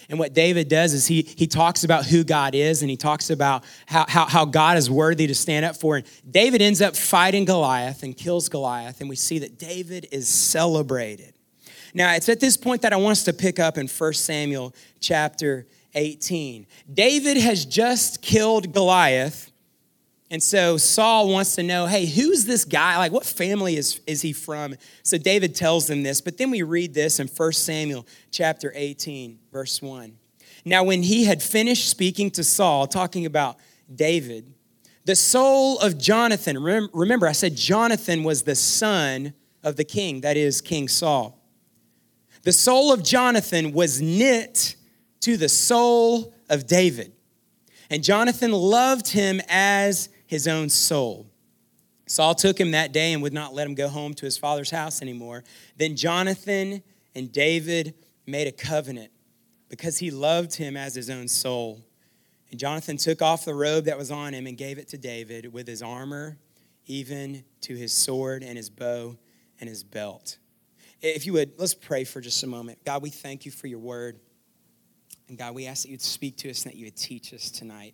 And 0.09 0.17
what 0.17 0.33
David 0.33 0.69
does 0.69 0.93
is 0.93 1.05
he, 1.05 1.21
he 1.21 1.45
talks 1.45 1.83
about 1.83 2.05
who 2.05 2.23
God 2.23 2.55
is 2.55 2.81
and 2.81 2.89
he 2.89 2.97
talks 2.97 3.29
about 3.29 3.63
how, 3.85 4.05
how, 4.07 4.25
how 4.25 4.45
God 4.45 4.77
is 4.77 4.89
worthy 4.89 5.27
to 5.27 5.35
stand 5.35 5.65
up 5.65 5.75
for. 5.75 5.97
And 5.97 6.05
David 6.29 6.61
ends 6.61 6.81
up 6.81 6.95
fighting 6.95 7.45
Goliath 7.45 8.01
and 8.01 8.17
kills 8.17 8.49
Goliath. 8.49 9.01
And 9.01 9.09
we 9.09 9.15
see 9.15 9.37
that 9.39 9.59
David 9.59 10.07
is 10.11 10.27
celebrated. 10.27 11.36
Now, 11.97 12.13
it's 12.13 12.29
at 12.29 12.39
this 12.39 12.55
point 12.55 12.83
that 12.83 12.93
I 12.93 12.95
want 12.95 13.13
us 13.13 13.23
to 13.25 13.33
pick 13.33 13.59
up 13.59 13.77
in 13.77 13.87
1 13.87 14.13
Samuel 14.13 14.73
chapter 14.99 15.65
18. 15.95 16.65
David 16.93 17.37
has 17.37 17.65
just 17.65 18.21
killed 18.21 18.71
Goliath 18.71 19.51
and 20.29 20.43
so 20.43 20.77
Saul 20.77 21.29
wants 21.29 21.55
to 21.55 21.63
know, 21.63 21.85
hey, 21.85 22.05
who's 22.05 22.45
this 22.45 22.65
guy? 22.65 22.97
Like, 22.97 23.13
what 23.13 23.25
family 23.25 23.77
is, 23.77 24.01
is 24.05 24.21
he 24.21 24.33
from? 24.33 24.75
So 25.03 25.17
David 25.17 25.55
tells 25.55 25.87
them 25.87 26.03
this, 26.03 26.19
but 26.19 26.37
then 26.37 26.51
we 26.51 26.63
read 26.63 26.93
this 26.93 27.19
in 27.19 27.27
1 27.27 27.51
Samuel 27.53 28.05
chapter 28.29 28.73
18, 28.75 29.39
verse 29.51 29.81
1. 29.81 30.17
Now, 30.65 30.83
when 30.83 31.01
he 31.03 31.23
had 31.23 31.41
finished 31.41 31.89
speaking 31.89 32.29
to 32.31 32.43
Saul, 32.43 32.87
talking 32.87 33.25
about 33.25 33.55
David, 33.93 34.53
the 35.05 35.15
soul 35.15 35.79
of 35.79 35.97
Jonathan, 35.97 36.61
remember, 36.61 37.25
I 37.25 37.31
said 37.31 37.55
Jonathan 37.55 38.25
was 38.25 38.43
the 38.43 38.55
son 38.55 39.33
of 39.63 39.77
the 39.77 39.85
king, 39.85 40.21
that 40.21 40.35
is, 40.35 40.59
King 40.59 40.89
Saul. 40.89 41.36
The 42.47 42.53
soul 42.53 42.93
of 42.93 43.03
Jonathan 43.03 43.73
was 43.73 44.01
knit 44.01 44.77
to 45.19 45.35
the 45.35 45.49
soul 45.49 46.33
of 46.49 46.65
David. 46.65 47.11
And 47.89 48.01
Jonathan 48.01 48.53
loved 48.53 49.09
him 49.09 49.41
as 49.49 50.07
his 50.27 50.47
own 50.47 50.69
soul. 50.69 51.27
Saul 52.05 52.35
took 52.35 52.57
him 52.57 52.71
that 52.71 52.93
day 52.93 53.11
and 53.11 53.21
would 53.21 53.33
not 53.33 53.53
let 53.53 53.67
him 53.67 53.75
go 53.75 53.89
home 53.89 54.13
to 54.13 54.23
his 54.23 54.37
father's 54.37 54.69
house 54.69 55.01
anymore. 55.01 55.43
Then 55.75 55.97
Jonathan 55.97 56.83
and 57.13 57.29
David 57.33 57.95
made 58.25 58.47
a 58.47 58.53
covenant 58.53 59.11
because 59.67 59.97
he 59.97 60.09
loved 60.09 60.55
him 60.55 60.77
as 60.77 60.95
his 60.95 61.09
own 61.09 61.27
soul. 61.27 61.83
And 62.49 62.57
Jonathan 62.57 62.95
took 62.95 63.21
off 63.21 63.43
the 63.43 63.55
robe 63.55 63.83
that 63.83 63.97
was 63.97 64.09
on 64.09 64.33
him 64.33 64.47
and 64.47 64.57
gave 64.57 64.77
it 64.77 64.87
to 64.87 64.97
David 64.97 65.51
with 65.51 65.67
his 65.67 65.81
armor, 65.81 66.37
even 66.85 67.43
to 67.59 67.75
his 67.75 67.91
sword 67.91 68.41
and 68.41 68.55
his 68.55 68.69
bow 68.69 69.17
and 69.59 69.67
his 69.67 69.83
belt. 69.83 70.37
If 71.01 71.25
you 71.25 71.33
would, 71.33 71.53
let's 71.57 71.73
pray 71.73 72.03
for 72.03 72.21
just 72.21 72.41
a 72.43 72.47
moment. 72.47 72.83
God, 72.83 73.01
we 73.01 73.09
thank 73.09 73.45
you 73.45 73.51
for 73.51 73.67
your 73.67 73.79
word. 73.79 74.19
And 75.27 75.37
God, 75.37 75.53
we 75.53 75.67
ask 75.67 75.83
that 75.83 75.89
you'd 75.89 76.01
speak 76.01 76.37
to 76.37 76.49
us 76.49 76.63
and 76.63 76.73
that 76.73 76.77
you 76.77 76.85
would 76.85 76.95
teach 76.95 77.33
us 77.33 77.51
tonight. 77.51 77.93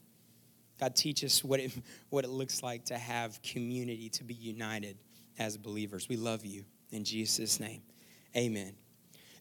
God, 0.79 0.95
teach 0.95 1.23
us 1.23 1.43
what 1.43 1.59
it, 1.59 1.71
what 2.09 2.23
it 2.25 2.29
looks 2.29 2.63
like 2.63 2.85
to 2.85 2.97
have 2.97 3.41
community, 3.41 4.09
to 4.09 4.23
be 4.23 4.33
united 4.33 4.97
as 5.39 5.57
believers. 5.57 6.07
We 6.07 6.17
love 6.17 6.45
you. 6.45 6.63
In 6.91 7.03
Jesus' 7.03 7.59
name, 7.59 7.81
amen. 8.35 8.73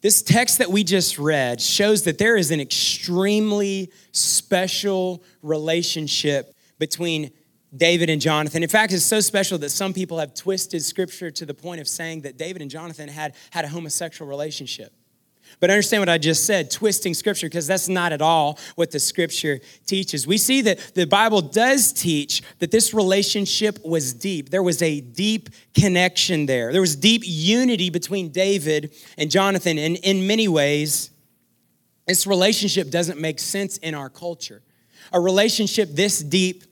This 0.00 0.23
text 0.23 0.59
that 0.59 0.71
we 0.71 0.83
just 0.83 1.19
read 1.19 1.61
shows 1.61 2.04
that 2.04 2.19
there 2.19 2.37
is 2.37 2.50
an 2.50 2.61
extremely 2.61 3.92
special 4.11 5.23
relationship 5.42 6.54
between 6.78 7.31
David 7.75 8.11
and 8.11 8.21
Jonathan. 8.21 8.62
In 8.62 8.69
fact, 8.69 8.93
it's 8.93 9.05
so 9.05 9.21
special 9.21 9.59
that 9.59 9.71
some 9.71 9.93
people 9.93 10.19
have 10.19 10.35
twisted 10.35 10.83
scripture 10.83 11.31
to 11.31 11.47
the 11.47 11.55
point 11.55 11.81
of 11.81 11.88
saying 11.88 12.23
that 12.23 12.37
David 12.37 12.62
and 12.62 12.71
Jonathan 12.71 13.09
had, 13.09 13.35
had 13.50 13.64
a 13.64 13.69
homosexual 13.69 14.29
relationship. 14.29 14.93
But 15.61 15.71
understand 15.71 16.00
what 16.00 16.09
I 16.09 16.19
just 16.19 16.47
said, 16.47 16.71
twisting 16.71 17.14
scripture, 17.14 17.47
because 17.47 17.67
that's 17.67 17.88
not 17.88 18.12
at 18.12 18.23
all 18.23 18.59
what 18.75 18.91
the 18.91 18.99
scripture 18.99 19.61
teaches. 19.87 20.26
We 20.26 20.38
see 20.38 20.62
that 20.62 20.79
the 20.95 21.07
Bible 21.07 21.41
does 21.41 21.93
teach 21.93 22.43
that 22.59 22.71
this 22.71 22.95
relationship 22.95 23.79
was 23.85 24.12
deep. 24.12 24.50
There 24.50 24.62
was 24.62 24.83
a 24.83 25.00
deep 25.00 25.50
connection 25.75 26.47
there. 26.47 26.73
There 26.73 26.81
was 26.81 26.97
deep 26.97 27.23
unity 27.25 27.91
between 27.91 28.31
David 28.31 28.95
and 29.19 29.31
Jonathan. 29.31 29.79
And 29.79 29.97
in 29.99 30.26
many 30.26 30.49
ways, 30.49 31.11
this 32.07 32.26
relationship 32.26 32.91
doesn't 32.91 33.21
make 33.21 33.38
sense 33.38 33.79
in 33.79 33.95
our 33.95 34.11
culture. 34.11 34.62
A 35.12 35.21
relationship 35.21 35.91
this 35.91 36.23
deep 36.23 36.64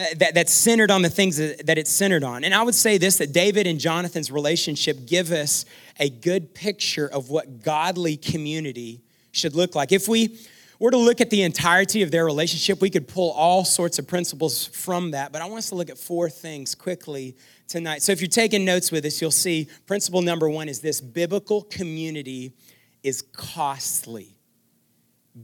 Uh, 0.00 0.04
that, 0.16 0.32
that's 0.32 0.52
centered 0.52 0.90
on 0.90 1.02
the 1.02 1.10
things 1.10 1.36
that, 1.36 1.66
that 1.66 1.76
it's 1.76 1.90
centered 1.90 2.24
on. 2.24 2.42
And 2.42 2.54
I 2.54 2.62
would 2.62 2.74
say 2.74 2.96
this 2.96 3.18
that 3.18 3.32
David 3.32 3.66
and 3.66 3.78
Jonathan's 3.78 4.32
relationship 4.32 5.04
give 5.04 5.30
us 5.30 5.66
a 5.98 6.08
good 6.08 6.54
picture 6.54 7.06
of 7.06 7.28
what 7.28 7.62
godly 7.62 8.16
community 8.16 9.02
should 9.32 9.54
look 9.54 9.74
like. 9.74 9.92
If 9.92 10.08
we 10.08 10.38
were 10.78 10.90
to 10.90 10.96
look 10.96 11.20
at 11.20 11.28
the 11.28 11.42
entirety 11.42 12.00
of 12.00 12.10
their 12.10 12.24
relationship, 12.24 12.80
we 12.80 12.88
could 12.88 13.08
pull 13.08 13.32
all 13.32 13.62
sorts 13.62 13.98
of 13.98 14.06
principles 14.08 14.68
from 14.68 15.10
that. 15.10 15.32
But 15.32 15.42
I 15.42 15.44
want 15.44 15.58
us 15.58 15.68
to 15.68 15.74
look 15.74 15.90
at 15.90 15.98
four 15.98 16.30
things 16.30 16.74
quickly 16.74 17.36
tonight. 17.68 18.00
So 18.00 18.10
if 18.10 18.22
you're 18.22 18.28
taking 18.28 18.64
notes 18.64 18.90
with 18.90 19.04
us, 19.04 19.20
you'll 19.20 19.30
see 19.30 19.68
principle 19.86 20.22
number 20.22 20.48
one 20.48 20.70
is 20.70 20.80
this 20.80 21.02
biblical 21.02 21.64
community 21.64 22.54
is 23.02 23.20
costly. 23.20 24.34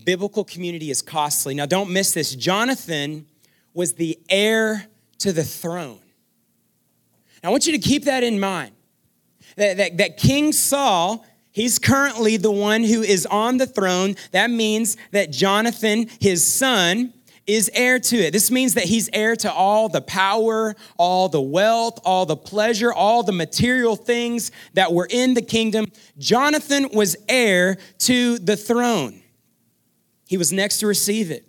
Biblical 0.05 0.45
community 0.45 0.91
is 0.91 1.03
costly. 1.03 1.55
Now, 1.55 1.67
don't 1.67 1.93
miss 1.93 2.15
this. 2.15 2.35
Jonathan 2.35 3.27
was 3.77 3.93
the 3.93 4.19
heir 4.29 4.87
to 5.19 5.33
the 5.33 5.45
throne. 5.45 6.01
Now, 7.43 7.51
I 7.51 7.53
want 7.53 7.67
you 7.67 7.73
to 7.73 7.79
keep 7.79 8.05
that 8.05 8.25
in 8.25 8.41
mind. 8.41 8.73
That, 9.57 9.77
that, 9.77 9.97
that 9.99 10.17
King 10.17 10.53
Saul, 10.53 11.25
He's 11.57 11.79
currently 11.79 12.37
the 12.37 12.51
one 12.51 12.85
who 12.85 13.01
is 13.01 13.25
on 13.25 13.57
the 13.57 13.67
throne. 13.67 14.17
That 14.33 14.51
means 14.51 14.99
that 15.13 15.31
Jonathan, 15.31 16.07
his 16.21 16.47
son, 16.47 17.15
is 17.47 17.71
heir 17.73 17.99
to 17.99 18.17
it. 18.17 18.33
This 18.33 18.51
means 18.51 18.75
that 18.75 18.85
he's 18.85 19.09
heir 19.11 19.35
to 19.37 19.51
all 19.51 19.89
the 19.89 20.03
power, 20.03 20.75
all 20.99 21.31
the 21.31 21.41
wealth, 21.41 21.99
all 22.05 22.27
the 22.27 22.37
pleasure, 22.37 22.93
all 22.93 23.23
the 23.23 23.33
material 23.33 23.97
things 23.97 24.51
that 24.75 24.93
were 24.93 25.09
in 25.09 25.33
the 25.33 25.41
kingdom. 25.41 25.87
Jonathan 26.19 26.91
was 26.93 27.17
heir 27.27 27.79
to 28.01 28.39
the 28.39 28.57
throne. 28.59 29.23
He 30.27 30.37
was 30.37 30.53
next 30.53 30.81
to 30.81 30.87
receive 30.87 31.31
it. 31.31 31.49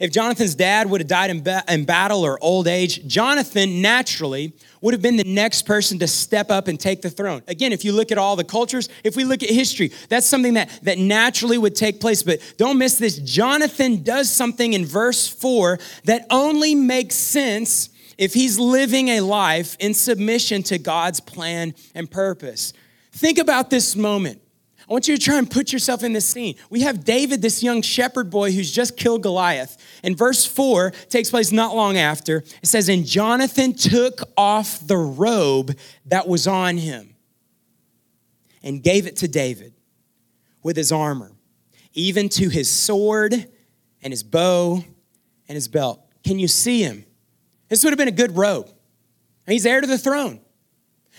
If 0.00 0.10
Jonathan's 0.12 0.54
dad 0.54 0.90
would 0.90 1.00
have 1.00 1.08
died 1.08 1.30
in, 1.30 1.42
ba- 1.42 1.64
in, 1.68 1.84
battle 1.84 2.24
or 2.24 2.38
old 2.42 2.66
age, 2.66 3.06
Jonathan 3.06 3.80
naturally 3.80 4.52
would 4.80 4.94
have 4.94 5.02
been 5.02 5.16
the 5.16 5.24
next 5.24 5.62
person 5.62 5.98
to 6.00 6.06
step 6.06 6.50
up 6.50 6.68
and 6.68 6.78
take 6.78 7.02
the 7.02 7.10
throne. 7.10 7.42
Again, 7.48 7.72
if 7.72 7.84
you 7.84 7.92
look 7.92 8.12
at 8.12 8.18
all 8.18 8.36
the 8.36 8.44
cultures, 8.44 8.88
if 9.02 9.16
we 9.16 9.24
look 9.24 9.42
at 9.42 9.50
history, 9.50 9.92
that's 10.08 10.26
something 10.26 10.54
that, 10.54 10.68
that 10.82 10.98
naturally 10.98 11.58
would 11.58 11.74
take 11.74 12.00
place. 12.00 12.22
But 12.22 12.40
don't 12.56 12.78
miss 12.78 12.98
this. 12.98 13.18
Jonathan 13.18 14.02
does 14.02 14.30
something 14.30 14.72
in 14.72 14.84
verse 14.84 15.28
4 15.28 15.78
that 16.04 16.26
only 16.30 16.74
makes 16.74 17.14
sense 17.14 17.90
if 18.18 18.34
he's 18.34 18.58
living 18.58 19.08
a 19.08 19.20
life 19.20 19.76
in 19.80 19.94
submission 19.94 20.62
to 20.64 20.78
God's 20.78 21.20
plan 21.20 21.74
and 21.94 22.10
purpose. 22.10 22.72
Think 23.12 23.38
about 23.38 23.70
this 23.70 23.96
moment. 23.96 24.40
I 24.88 24.92
want 24.92 25.08
you 25.08 25.16
to 25.16 25.22
try 25.22 25.38
and 25.38 25.50
put 25.50 25.72
yourself 25.72 26.02
in 26.02 26.12
this 26.12 26.26
scene. 26.26 26.56
We 26.68 26.82
have 26.82 27.04
David, 27.04 27.40
this 27.40 27.62
young 27.62 27.80
shepherd 27.80 28.28
boy 28.28 28.52
who's 28.52 28.70
just 28.70 28.96
killed 28.96 29.22
Goliath. 29.22 29.78
And 30.02 30.16
verse 30.16 30.44
4 30.44 30.90
takes 31.08 31.30
place 31.30 31.52
not 31.52 31.74
long 31.74 31.96
after. 31.96 32.38
It 32.62 32.66
says, 32.66 32.88
And 32.88 33.06
Jonathan 33.06 33.72
took 33.72 34.20
off 34.36 34.86
the 34.86 34.98
robe 34.98 35.76
that 36.06 36.28
was 36.28 36.46
on 36.46 36.76
him 36.76 37.14
and 38.62 38.82
gave 38.82 39.06
it 39.06 39.16
to 39.16 39.28
David 39.28 39.72
with 40.62 40.76
his 40.76 40.92
armor, 40.92 41.32
even 41.94 42.28
to 42.30 42.50
his 42.50 42.70
sword 42.70 43.48
and 44.02 44.12
his 44.12 44.22
bow 44.22 44.84
and 45.48 45.54
his 45.54 45.68
belt. 45.68 46.04
Can 46.24 46.38
you 46.38 46.48
see 46.48 46.82
him? 46.82 47.06
This 47.68 47.84
would 47.84 47.90
have 47.90 47.98
been 47.98 48.08
a 48.08 48.12
good 48.12 48.36
robe. 48.36 48.70
He's 49.46 49.64
heir 49.64 49.80
to 49.80 49.86
the 49.86 49.98
throne 49.98 50.40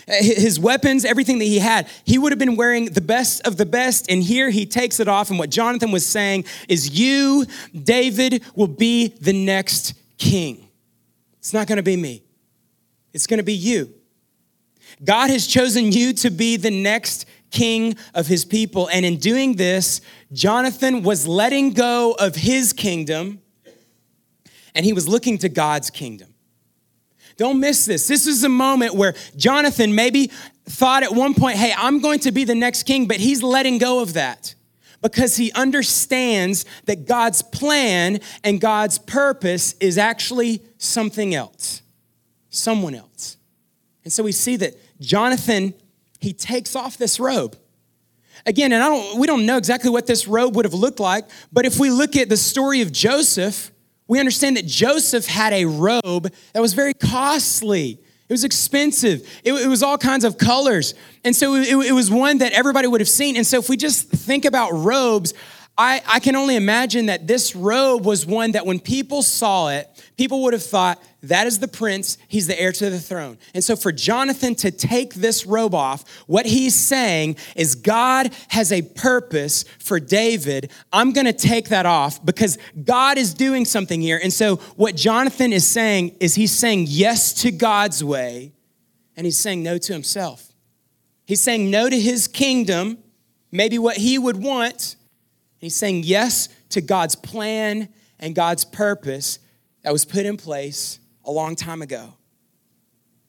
Uh, 0.07 0.13
his 0.19 0.59
weapons, 0.59 1.03
everything 1.03 1.39
that 1.39 1.45
he 1.45 1.59
had, 1.59 1.87
he 2.03 2.17
would 2.17 2.31
have 2.31 2.39
been 2.39 2.55
wearing 2.55 2.85
the 2.85 3.01
best 3.01 3.45
of 3.47 3.57
the 3.57 3.65
best. 3.65 4.09
And 4.09 4.21
here 4.21 4.49
he 4.49 4.65
takes 4.65 4.99
it 4.99 5.07
off. 5.07 5.29
And 5.29 5.39
what 5.39 5.49
Jonathan 5.49 5.91
was 5.91 6.05
saying 6.05 6.45
is, 6.69 6.89
You, 6.89 7.45
David, 7.73 8.43
will 8.55 8.67
be 8.67 9.07
the 9.07 9.33
next 9.33 9.93
king. 10.17 10.67
It's 11.39 11.53
not 11.53 11.67
going 11.67 11.77
to 11.77 11.83
be 11.83 11.97
me, 11.97 12.23
it's 13.13 13.27
going 13.27 13.39
to 13.39 13.43
be 13.43 13.53
you. 13.53 13.93
God 15.03 15.29
has 15.29 15.47
chosen 15.47 15.91
you 15.91 16.13
to 16.13 16.29
be 16.29 16.57
the 16.57 16.71
next 16.71 17.25
king 17.51 17.95
of 18.13 18.27
his 18.27 18.45
people. 18.45 18.87
And 18.91 19.05
in 19.05 19.17
doing 19.17 19.55
this, 19.55 20.01
Jonathan 20.31 21.03
was 21.03 21.27
letting 21.27 21.71
go 21.73 22.15
of 22.19 22.35
his 22.35 22.71
kingdom 22.73 23.41
and 24.75 24.85
he 24.85 24.93
was 24.93 25.07
looking 25.07 25.37
to 25.39 25.49
God's 25.49 25.89
kingdom. 25.89 26.34
Don't 27.37 27.59
miss 27.59 27.85
this. 27.85 28.07
This 28.07 28.27
is 28.27 28.43
a 28.43 28.49
moment 28.49 28.95
where 28.95 29.13
Jonathan 29.35 29.93
maybe 29.93 30.31
thought 30.65 31.03
at 31.03 31.13
one 31.13 31.33
point, 31.33 31.57
hey, 31.57 31.73
I'm 31.77 31.99
going 31.99 32.19
to 32.19 32.31
be 32.31 32.43
the 32.43 32.55
next 32.55 32.83
king, 32.83 33.07
but 33.07 33.17
he's 33.17 33.43
letting 33.43 33.77
go 33.77 34.01
of 34.01 34.13
that 34.13 34.55
because 35.01 35.35
he 35.35 35.51
understands 35.51 36.65
that 36.85 37.05
God's 37.05 37.41
plan 37.41 38.19
and 38.43 38.59
God's 38.59 38.97
purpose 38.97 39.75
is 39.79 39.97
actually 39.97 40.61
something 40.77 41.35
else, 41.35 41.81
someone 42.49 42.95
else. 42.95 43.37
And 44.03 44.11
so 44.11 44.23
we 44.23 44.31
see 44.31 44.55
that 44.57 44.75
Jonathan, 44.99 45.73
he 46.19 46.33
takes 46.33 46.75
off 46.75 46.97
this 46.97 47.19
robe. 47.19 47.57
Again, 48.47 48.71
and 48.71 48.83
I 48.83 48.89
don't, 48.89 49.19
we 49.19 49.27
don't 49.27 49.45
know 49.45 49.57
exactly 49.57 49.89
what 49.89 50.07
this 50.07 50.27
robe 50.27 50.55
would 50.55 50.65
have 50.65 50.73
looked 50.73 50.99
like, 50.99 51.25
but 51.51 51.65
if 51.65 51.79
we 51.79 51.89
look 51.89 52.15
at 52.15 52.29
the 52.29 52.37
story 52.37 52.81
of 52.81 52.91
Joseph, 52.91 53.71
we 54.07 54.19
understand 54.19 54.57
that 54.57 54.65
Joseph 54.65 55.25
had 55.25 55.53
a 55.53 55.65
robe 55.65 56.31
that 56.53 56.61
was 56.61 56.73
very 56.73 56.93
costly. 56.93 57.99
It 58.27 58.33
was 58.33 58.43
expensive. 58.43 59.27
It, 59.43 59.53
it 59.53 59.67
was 59.67 59.83
all 59.83 59.97
kinds 59.97 60.25
of 60.25 60.37
colors. 60.37 60.95
And 61.23 61.35
so 61.35 61.55
it, 61.55 61.67
it 61.67 61.91
was 61.91 62.09
one 62.09 62.39
that 62.39 62.53
everybody 62.53 62.87
would 62.87 63.01
have 63.01 63.09
seen. 63.09 63.35
And 63.35 63.45
so 63.45 63.59
if 63.59 63.69
we 63.69 63.77
just 63.77 64.09
think 64.09 64.45
about 64.45 64.71
robes, 64.71 65.33
I, 65.77 66.01
I 66.07 66.19
can 66.19 66.37
only 66.37 66.55
imagine 66.55 67.07
that 67.07 67.27
this 67.27 67.53
robe 67.53 68.05
was 68.05 68.25
one 68.25 68.53
that 68.53 68.65
when 68.65 68.79
people 68.79 69.21
saw 69.21 69.67
it, 69.67 69.89
people 70.17 70.43
would 70.43 70.53
have 70.53 70.63
thought, 70.63 71.03
that 71.23 71.47
is 71.47 71.59
the 71.59 71.67
prince, 71.67 72.17
he's 72.27 72.47
the 72.47 72.57
heir 72.59 72.71
to 72.71 72.89
the 72.89 72.99
throne. 72.99 73.37
And 73.53 73.61
so 73.63 73.75
for 73.75 73.91
Jonathan 73.91 74.55
to 74.55 74.71
take 74.71 75.15
this 75.15 75.45
robe 75.45 75.75
off, 75.75 76.07
what 76.27 76.45
he's 76.45 76.75
saying 76.75 77.35
is 77.57 77.75
God 77.75 78.33
has 78.49 78.71
a 78.71 78.83
purpose 78.83 79.65
for 79.79 79.99
David. 79.99 80.71
I'm 80.93 81.11
gonna 81.11 81.33
take 81.33 81.69
that 81.69 81.85
off 81.85 82.23
because 82.23 82.57
God 82.83 83.17
is 83.17 83.33
doing 83.33 83.65
something 83.65 83.99
here. 83.99 84.19
And 84.23 84.31
so 84.31 84.57
what 84.77 84.95
Jonathan 84.95 85.51
is 85.51 85.67
saying 85.67 86.15
is 86.21 86.35
he's 86.35 86.53
saying 86.53 86.85
yes 86.87 87.33
to 87.41 87.51
God's 87.51 88.01
way 88.01 88.53
and 89.17 89.25
he's 89.25 89.39
saying 89.39 89.61
no 89.61 89.77
to 89.77 89.93
himself. 89.93 90.53
He's 91.25 91.41
saying 91.41 91.69
no 91.69 91.89
to 91.89 91.99
his 91.99 92.27
kingdom, 92.27 92.99
maybe 93.51 93.77
what 93.77 93.97
he 93.97 94.17
would 94.17 94.37
want. 94.37 94.95
He's 95.57 95.75
saying 95.75 96.03
yes 96.03 96.49
to 96.69 96.81
God's 96.81 97.15
plan 97.15 97.89
and 98.19 98.35
God's 98.35 98.65
purpose 98.65 99.39
that 99.83 99.91
was 99.91 100.05
put 100.05 100.25
in 100.25 100.37
place 100.37 100.99
a 101.23 101.31
long 101.31 101.55
time 101.55 101.81
ago. 101.81 102.13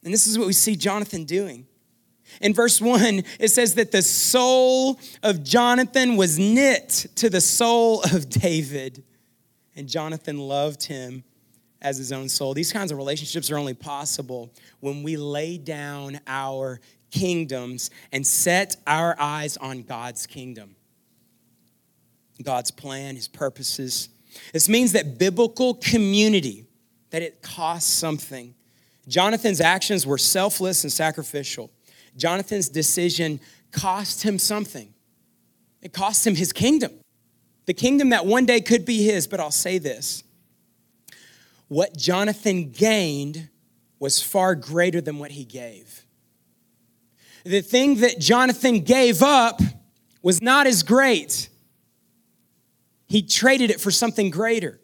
And 0.05 0.13
this 0.13 0.27
is 0.27 0.39
what 0.39 0.47
we 0.47 0.53
see 0.53 0.77
Jonathan 0.77 1.25
doing. 1.25 1.67
In 2.41 2.53
verse 2.53 2.81
1, 2.81 3.23
it 3.41 3.49
says 3.51 3.75
that 3.75 3.93
the 3.93 4.03
soul 4.03 4.99
of 5.23 5.43
Jonathan 5.43 6.17
was 6.17 6.39
knit 6.39 7.07
to 7.17 7.31
the 7.31 7.41
soul 7.41 8.03
of 8.13 8.29
David, 8.29 9.05
and 9.75 9.89
Jonathan 9.89 10.39
loved 10.39 10.85
him 10.85 11.25
as 11.81 11.99
his 11.99 12.13
own 12.13 12.29
soul. 12.29 12.53
These 12.55 12.73
kinds 12.73 12.91
of 12.91 12.99
relationships 12.99 13.51
are 13.51 13.59
only 13.59 13.75
possible 13.75 14.53
when 14.81 15.03
we 15.03 15.17
lay 15.17 15.57
down 15.57 16.21
our 16.27 16.81
kingdoms 17.11 17.91
and 18.13 18.27
set 18.27 18.77
our 18.87 19.15
eyes 19.19 19.57
on 19.57 19.83
God's 19.83 20.27
kingdom, 20.27 20.75
God's 22.43 22.71
plan, 22.71 23.17
his 23.17 23.29
purposes, 23.29 24.09
this 24.53 24.69
means 24.69 24.93
that 24.93 25.19
biblical 25.19 25.75
community, 25.75 26.65
that 27.11 27.23
it 27.23 27.43
costs 27.43 27.91
something. 27.91 28.55
Jonathan's 29.09 29.61
actions 29.61 30.07
were 30.07 30.19
selfless 30.19 30.85
and 30.85 30.93
sacrificial. 30.93 31.71
Jonathan's 32.17 32.69
decision 32.69 33.41
cost 33.73 34.23
him 34.23 34.39
something. 34.39 34.93
It 35.83 35.93
cost 35.93 36.27
him 36.27 36.35
his 36.35 36.53
kingdom, 36.53 36.93
the 37.67 37.75
kingdom 37.75 38.11
that 38.11 38.27
one 38.27 38.47
day 38.47 38.61
could 38.61 38.85
be 38.85 39.05
his. 39.05 39.27
But 39.27 39.41
I'll 39.41 39.51
say 39.51 39.79
this 39.79 40.25
what 41.69 41.97
Jonathan 41.97 42.71
gained 42.71 43.49
was 43.99 44.23
far 44.23 44.55
greater 44.55 45.01
than 45.01 45.19
what 45.19 45.33
he 45.33 45.45
gave. 45.45 46.05
The 47.45 47.61
thing 47.61 48.01
that 48.01 48.19
Jonathan 48.19 48.81
gave 48.81 49.23
up 49.23 49.61
was 50.23 50.43
not 50.43 50.67
as 50.67 50.83
great. 50.83 51.49
He 53.07 53.23
traded 53.23 53.71
it 53.71 53.81
for 53.81 53.91
something 53.91 54.31
greater. 54.31 54.81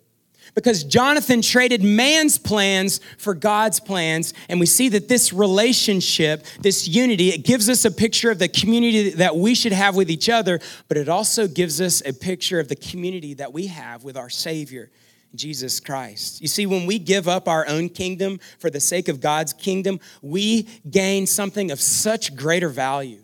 Because 0.54 0.85
Jonathan 0.85 1.40
traded 1.40 1.82
man's 1.82 2.37
plans 2.37 3.00
for 3.16 3.32
God's 3.32 3.80
plans, 3.80 4.35
and 4.50 4.61
we 4.61 4.66
see 4.66 4.90
that 4.90 5.08
this 5.08 5.32
relationship, 5.32 6.44
this 6.61 6.87
unity, 6.87 7.30
it 7.30 7.44
gives 7.44 7.70
us 7.70 7.87
a 7.87 7.90
picture 7.90 8.30
of 8.30 8.38
the 8.38 8.48
community 8.48 9.11
that 9.11 9.37
we 9.37 9.54
should 9.54 9.72
have 9.72 9.96
with 9.96 10.11
each 10.11 10.28
other, 10.28 10.61
but 10.88 10.98
it 10.98 11.08
also 11.08 11.48
gives 11.48 11.80
us 11.80 12.02
a 12.04 12.12
picture 12.12 12.61
of 12.61 12.68
the 12.68 12.76
community 12.76 13.35
that 13.35 13.52
we 13.52 13.68
have 13.68 14.04
with 14.04 14.16
our 14.16 14.28
Savior, 14.28 14.90
Jesus 15.35 15.80
Christ. 15.80 16.42
You 16.42 16.48
see, 16.48 16.66
when 16.66 16.87
we 16.87 16.98
give 16.98 17.28
up 17.28 17.48
our 17.48 17.66
own 17.66 17.88
kingdom 17.88 18.38
for 18.58 18.68
the 18.68 18.80
sake 18.80 19.08
of 19.08 19.20
God's 19.20 19.54
kingdom, 19.54 20.00
we 20.20 20.64
gain 20.90 21.26
something 21.26 21.70
of 21.70 21.80
such 21.80 22.37
greater 22.37 22.68
value. 22.68 23.22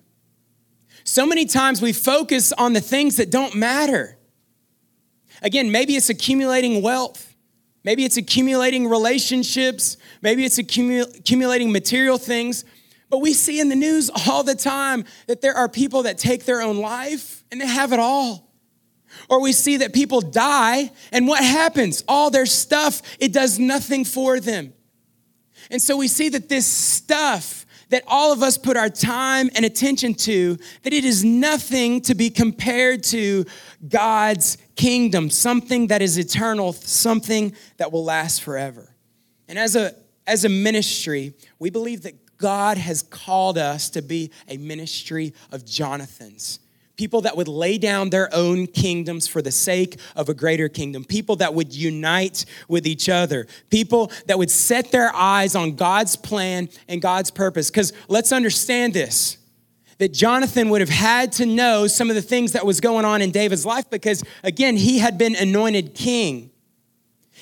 So 1.05 1.27
many 1.27 1.45
times 1.45 1.83
we 1.83 1.93
focus 1.93 2.53
on 2.53 2.73
the 2.73 2.81
things 2.81 3.17
that 3.17 3.31
don't 3.31 3.55
matter. 3.55 4.18
Again, 5.43 5.71
maybe 5.71 5.97
it's 5.97 6.09
accumulating 6.09 6.83
wealth. 6.83 7.35
Maybe 7.85 8.05
it's 8.05 8.17
accumulating 8.17 8.89
relationships. 8.89 9.97
Maybe 10.21 10.45
it's 10.45 10.59
accumulating 10.59 11.73
material 11.73 12.19
things. 12.19 12.65
But 13.11 13.19
we 13.19 13.33
see 13.33 13.61
in 13.61 13.69
the 13.69 13.77
news 13.77 14.11
all 14.27 14.43
the 14.43 14.55
time 14.55 15.05
that 15.27 15.41
there 15.41 15.55
are 15.55 15.69
people 15.69 16.03
that 16.03 16.19
take 16.19 16.45
their 16.45 16.61
own 16.61 16.79
life 16.79 17.45
and 17.51 17.61
they 17.61 17.67
have 17.67 17.93
it 17.93 17.99
all. 17.99 18.53
Or 19.31 19.41
we 19.41 19.53
see 19.53 19.79
that 19.79 19.95
people 19.95 20.21
die 20.21 20.91
and 21.13 21.27
what 21.27 21.43
happens? 21.43 22.05
All 22.07 22.31
their 22.31 22.47
stuff, 22.47 23.01
it 23.19 23.33
does 23.33 23.59
nothing 23.59 24.05
for 24.05 24.39
them. 24.41 24.75
And 25.71 25.81
so 25.81 25.97
we 25.97 26.09
see 26.09 26.29
that 26.31 26.49
this 26.49 26.67
stuff 26.67 27.67
that 27.91 28.05
all 28.07 28.33
of 28.33 28.43
us 28.43 28.59
put 28.59 28.77
our 28.77 28.91
time 28.91 29.49
and 29.55 29.65
attention 29.65 30.15
to, 30.15 30.59
that 30.83 30.93
it 30.93 31.05
is 31.05 31.25
nothing 31.25 32.03
to 32.03 32.15
be 32.15 32.31
compared 32.31 33.03
to 33.03 33.47
God's 33.89 34.59
kingdom, 34.79 35.29
something 35.29 35.89
that 35.89 36.01
is 36.01 36.17
eternal, 36.17 36.73
something 36.73 37.53
that 37.77 37.93
will 37.93 38.05
last 38.05 38.43
forever. 38.43 38.95
And 39.49 39.59
as 39.59 39.77
a, 39.77 39.95
as 40.27 40.47
a 40.47 40.49
ministry, 40.49 41.35
we 41.59 41.69
believe 41.69 42.03
that 42.03 42.39
God 42.39 42.79
has 42.79 43.03
called 43.03 43.59
us 43.59 43.91
to 43.91 44.01
be 44.01 44.31
a 44.47 44.57
ministry 44.57 45.35
of 45.51 45.67
Jonathans. 45.67 46.61
people 46.99 47.23
that 47.23 47.37
would 47.37 47.49
lay 47.49 47.79
down 47.79 48.11
their 48.11 48.29
own 48.35 48.67
kingdoms 48.67 49.27
for 49.27 49.41
the 49.41 49.53
sake 49.53 49.99
of 50.17 50.29
a 50.29 50.35
greater 50.35 50.69
kingdom, 50.69 51.05
people 51.05 51.37
that 51.37 51.55
would 51.55 51.75
unite 51.75 52.45
with 52.67 52.87
each 52.87 53.09
other, 53.09 53.47
people 53.71 54.11
that 54.27 54.37
would 54.37 54.51
set 54.51 54.91
their 54.91 55.15
eyes 55.15 55.55
on 55.55 55.77
God's 55.77 56.17
plan 56.17 56.69
and 56.89 57.01
God's 57.01 57.31
purpose. 57.31 57.71
Because 57.71 57.95
let's 58.09 58.33
understand 58.33 58.93
this 58.93 59.39
that 59.99 60.13
Jonathan 60.13 60.69
would 60.71 60.81
have 60.81 60.91
had 60.91 61.33
to 61.33 61.47
know 61.47 61.87
some 61.87 62.09
of 62.09 62.17
the 62.17 62.23
things 62.23 62.53
that 62.53 62.65
was 62.65 62.81
going 62.81 63.05
on 63.05 63.21
in 63.21 63.31
David's 63.31 63.67
life 63.67 63.91
because, 63.91 64.23
again, 64.43 64.77
he 64.77 64.99
had 64.99 65.19
been 65.19 65.35
anointed 65.35 65.95
king. 65.95 66.51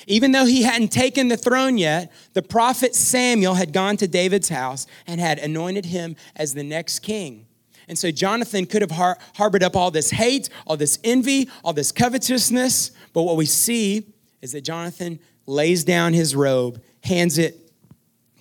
Even 0.05 0.31
though 0.31 0.45
he 0.45 0.63
hadn't 0.63 0.89
taken 0.89 1.27
the 1.27 1.37
throne 1.37 1.77
yet, 1.77 2.11
the 2.33 2.41
prophet 2.41 2.95
Samuel 2.95 3.55
had 3.55 3.73
gone 3.73 3.97
to 3.97 4.07
David's 4.07 4.49
house 4.49 4.87
and 5.05 5.19
had 5.19 5.39
anointed 5.39 5.85
him 5.85 6.15
as 6.35 6.53
the 6.53 6.63
next 6.63 6.99
king. 6.99 7.45
And 7.87 7.97
so 7.97 8.11
Jonathan 8.11 8.65
could 8.65 8.81
have 8.81 8.91
har- 8.91 9.17
harbored 9.35 9.63
up 9.63 9.75
all 9.75 9.91
this 9.91 10.11
hate, 10.11 10.49
all 10.65 10.77
this 10.77 10.99
envy, 11.03 11.49
all 11.63 11.73
this 11.73 11.91
covetousness. 11.91 12.91
But 13.13 13.23
what 13.23 13.37
we 13.37 13.45
see 13.45 14.13
is 14.41 14.51
that 14.51 14.61
Jonathan 14.61 15.19
lays 15.45 15.83
down 15.83 16.13
his 16.13 16.35
robe, 16.35 16.81
hands 17.03 17.37
it 17.37 17.71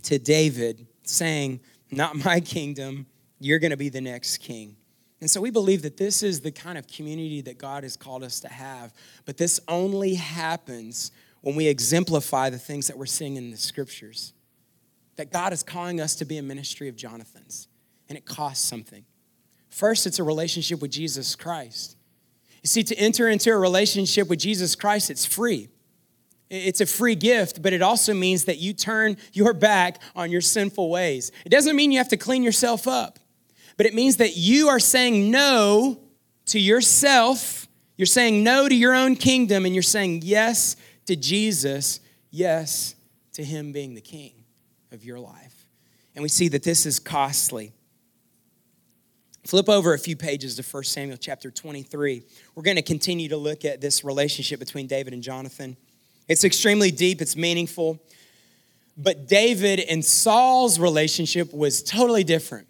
to 0.02 0.18
David, 0.18 0.86
saying, 1.04 1.60
Not 1.90 2.24
my 2.24 2.40
kingdom, 2.40 3.06
you're 3.38 3.58
going 3.58 3.70
to 3.70 3.76
be 3.76 3.88
the 3.88 4.00
next 4.00 4.38
king. 4.38 4.76
And 5.20 5.30
so 5.30 5.40
we 5.40 5.50
believe 5.50 5.82
that 5.82 5.96
this 5.96 6.22
is 6.22 6.40
the 6.40 6.50
kind 6.50 6.76
of 6.76 6.86
community 6.86 7.40
that 7.42 7.58
God 7.58 7.84
has 7.84 7.96
called 7.96 8.22
us 8.22 8.40
to 8.40 8.48
have. 8.48 8.92
But 9.24 9.38
this 9.38 9.60
only 9.66 10.14
happens 10.14 11.10
when 11.40 11.56
we 11.56 11.68
exemplify 11.68 12.50
the 12.50 12.58
things 12.58 12.86
that 12.88 12.98
we're 12.98 13.06
seeing 13.06 13.36
in 13.36 13.50
the 13.50 13.56
scriptures. 13.56 14.34
That 15.16 15.32
God 15.32 15.52
is 15.52 15.62
calling 15.62 16.00
us 16.00 16.14
to 16.16 16.24
be 16.24 16.36
a 16.36 16.42
ministry 16.42 16.88
of 16.88 16.96
Jonathan's, 16.96 17.68
and 18.08 18.18
it 18.18 18.26
costs 18.26 18.66
something. 18.66 19.04
First, 19.70 20.06
it's 20.06 20.18
a 20.18 20.24
relationship 20.24 20.82
with 20.82 20.90
Jesus 20.90 21.34
Christ. 21.34 21.96
You 22.62 22.68
see, 22.68 22.82
to 22.82 22.94
enter 22.96 23.28
into 23.28 23.50
a 23.50 23.56
relationship 23.56 24.28
with 24.28 24.40
Jesus 24.40 24.74
Christ, 24.74 25.08
it's 25.08 25.24
free. 25.24 25.68
It's 26.50 26.80
a 26.80 26.86
free 26.86 27.14
gift, 27.14 27.62
but 27.62 27.72
it 27.72 27.82
also 27.82 28.12
means 28.12 28.44
that 28.44 28.58
you 28.58 28.72
turn 28.72 29.16
your 29.32 29.52
back 29.52 30.00
on 30.14 30.30
your 30.30 30.40
sinful 30.40 30.90
ways. 30.90 31.32
It 31.44 31.48
doesn't 31.48 31.74
mean 31.74 31.90
you 31.90 31.98
have 31.98 32.08
to 32.08 32.16
clean 32.16 32.42
yourself 32.42 32.86
up 32.86 33.18
but 33.76 33.86
it 33.86 33.94
means 33.94 34.16
that 34.16 34.36
you 34.36 34.68
are 34.68 34.80
saying 34.80 35.30
no 35.30 35.98
to 36.46 36.58
yourself. 36.58 37.68
You're 37.96 38.06
saying 38.06 38.42
no 38.42 38.68
to 38.68 38.74
your 38.74 38.94
own 38.94 39.16
kingdom, 39.16 39.64
and 39.64 39.74
you're 39.74 39.82
saying 39.82 40.22
yes 40.24 40.76
to 41.06 41.16
Jesus, 41.16 42.00
yes 42.30 42.94
to 43.34 43.44
Him 43.44 43.72
being 43.72 43.94
the 43.94 44.00
King 44.00 44.32
of 44.92 45.04
your 45.04 45.18
life. 45.18 45.66
And 46.14 46.22
we 46.22 46.28
see 46.28 46.48
that 46.48 46.62
this 46.62 46.86
is 46.86 46.98
costly. 46.98 47.72
Flip 49.44 49.68
over 49.68 49.94
a 49.94 49.98
few 49.98 50.16
pages 50.16 50.56
to 50.56 50.62
1 50.62 50.84
Samuel 50.84 51.18
chapter 51.18 51.50
23. 51.50 52.22
We're 52.54 52.62
going 52.62 52.76
to 52.76 52.82
continue 52.82 53.28
to 53.28 53.36
look 53.36 53.64
at 53.64 53.80
this 53.80 54.02
relationship 54.02 54.58
between 54.58 54.86
David 54.86 55.12
and 55.12 55.22
Jonathan. 55.22 55.76
It's 56.26 56.42
extremely 56.42 56.90
deep, 56.90 57.20
it's 57.20 57.36
meaningful. 57.36 58.00
But 58.96 59.28
David 59.28 59.80
and 59.80 60.04
Saul's 60.04 60.78
relationship 60.78 61.52
was 61.52 61.82
totally 61.82 62.24
different. 62.24 62.65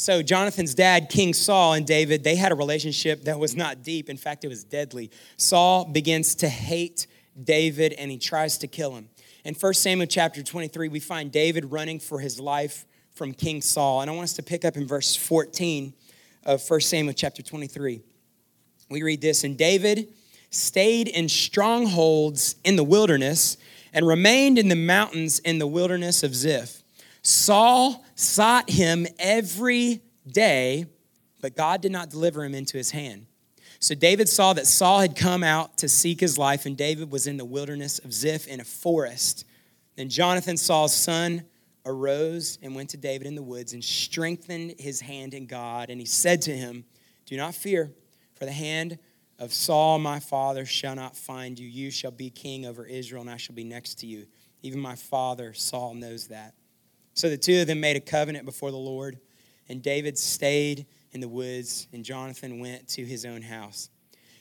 So, 0.00 0.22
Jonathan's 0.22 0.76
dad, 0.76 1.08
King 1.08 1.34
Saul, 1.34 1.72
and 1.72 1.84
David, 1.84 2.22
they 2.22 2.36
had 2.36 2.52
a 2.52 2.54
relationship 2.54 3.24
that 3.24 3.40
was 3.40 3.56
not 3.56 3.82
deep. 3.82 4.08
In 4.08 4.16
fact, 4.16 4.44
it 4.44 4.48
was 4.48 4.62
deadly. 4.62 5.10
Saul 5.36 5.86
begins 5.86 6.36
to 6.36 6.48
hate 6.48 7.08
David 7.42 7.94
and 7.94 8.08
he 8.08 8.16
tries 8.16 8.58
to 8.58 8.68
kill 8.68 8.94
him. 8.94 9.08
In 9.44 9.56
1 9.56 9.74
Samuel 9.74 10.06
chapter 10.06 10.40
23, 10.40 10.86
we 10.86 11.00
find 11.00 11.32
David 11.32 11.72
running 11.72 11.98
for 11.98 12.20
his 12.20 12.38
life 12.38 12.86
from 13.10 13.32
King 13.34 13.60
Saul. 13.60 14.00
And 14.00 14.08
I 14.08 14.14
want 14.14 14.22
us 14.22 14.34
to 14.34 14.42
pick 14.44 14.64
up 14.64 14.76
in 14.76 14.86
verse 14.86 15.16
14 15.16 15.92
of 16.44 16.62
1 16.70 16.80
Samuel 16.80 17.12
chapter 17.12 17.42
23. 17.42 18.00
We 18.90 19.02
read 19.02 19.20
this 19.20 19.42
And 19.42 19.58
David 19.58 20.14
stayed 20.50 21.08
in 21.08 21.28
strongholds 21.28 22.54
in 22.62 22.76
the 22.76 22.84
wilderness 22.84 23.56
and 23.92 24.06
remained 24.06 24.60
in 24.60 24.68
the 24.68 24.76
mountains 24.76 25.40
in 25.40 25.58
the 25.58 25.66
wilderness 25.66 26.22
of 26.22 26.36
Ziph. 26.36 26.84
Saul 27.28 28.02
sought 28.14 28.70
him 28.70 29.06
every 29.18 30.00
day, 30.26 30.86
but 31.42 31.54
God 31.54 31.82
did 31.82 31.92
not 31.92 32.08
deliver 32.08 32.42
him 32.42 32.54
into 32.54 32.78
his 32.78 32.90
hand. 32.90 33.26
So 33.80 33.94
David 33.94 34.30
saw 34.30 34.54
that 34.54 34.66
Saul 34.66 35.00
had 35.00 35.14
come 35.14 35.44
out 35.44 35.76
to 35.78 35.90
seek 35.90 36.20
his 36.20 36.38
life, 36.38 36.64
and 36.64 36.74
David 36.74 37.12
was 37.12 37.26
in 37.26 37.36
the 37.36 37.44
wilderness 37.44 37.98
of 37.98 38.14
Ziph 38.14 38.48
in 38.48 38.60
a 38.60 38.64
forest. 38.64 39.44
Then 39.96 40.08
Jonathan, 40.08 40.56
Saul's 40.56 40.94
son, 40.94 41.44
arose 41.84 42.58
and 42.62 42.74
went 42.74 42.88
to 42.90 42.96
David 42.96 43.26
in 43.26 43.34
the 43.34 43.42
woods 43.42 43.74
and 43.74 43.84
strengthened 43.84 44.76
his 44.78 45.02
hand 45.02 45.34
in 45.34 45.44
God. 45.46 45.90
And 45.90 46.00
he 46.00 46.06
said 46.06 46.40
to 46.42 46.56
him, 46.56 46.86
Do 47.26 47.36
not 47.36 47.54
fear, 47.54 47.92
for 48.36 48.46
the 48.46 48.52
hand 48.52 48.98
of 49.38 49.52
Saul 49.52 49.98
my 49.98 50.18
father 50.18 50.64
shall 50.64 50.94
not 50.94 51.14
find 51.14 51.58
you. 51.58 51.68
You 51.68 51.90
shall 51.90 52.10
be 52.10 52.30
king 52.30 52.64
over 52.64 52.86
Israel, 52.86 53.20
and 53.20 53.30
I 53.30 53.36
shall 53.36 53.54
be 53.54 53.64
next 53.64 53.96
to 53.96 54.06
you. 54.06 54.26
Even 54.62 54.80
my 54.80 54.96
father 54.96 55.52
Saul 55.52 55.92
knows 55.92 56.28
that. 56.28 56.54
So 57.18 57.28
the 57.28 57.36
two 57.36 57.62
of 57.62 57.66
them 57.66 57.80
made 57.80 57.96
a 57.96 58.00
covenant 58.00 58.44
before 58.44 58.70
the 58.70 58.76
Lord, 58.76 59.18
and 59.68 59.82
David 59.82 60.16
stayed 60.16 60.86
in 61.10 61.20
the 61.20 61.26
woods, 61.26 61.88
and 61.92 62.04
Jonathan 62.04 62.60
went 62.60 62.86
to 62.90 63.04
his 63.04 63.24
own 63.24 63.42
house. 63.42 63.90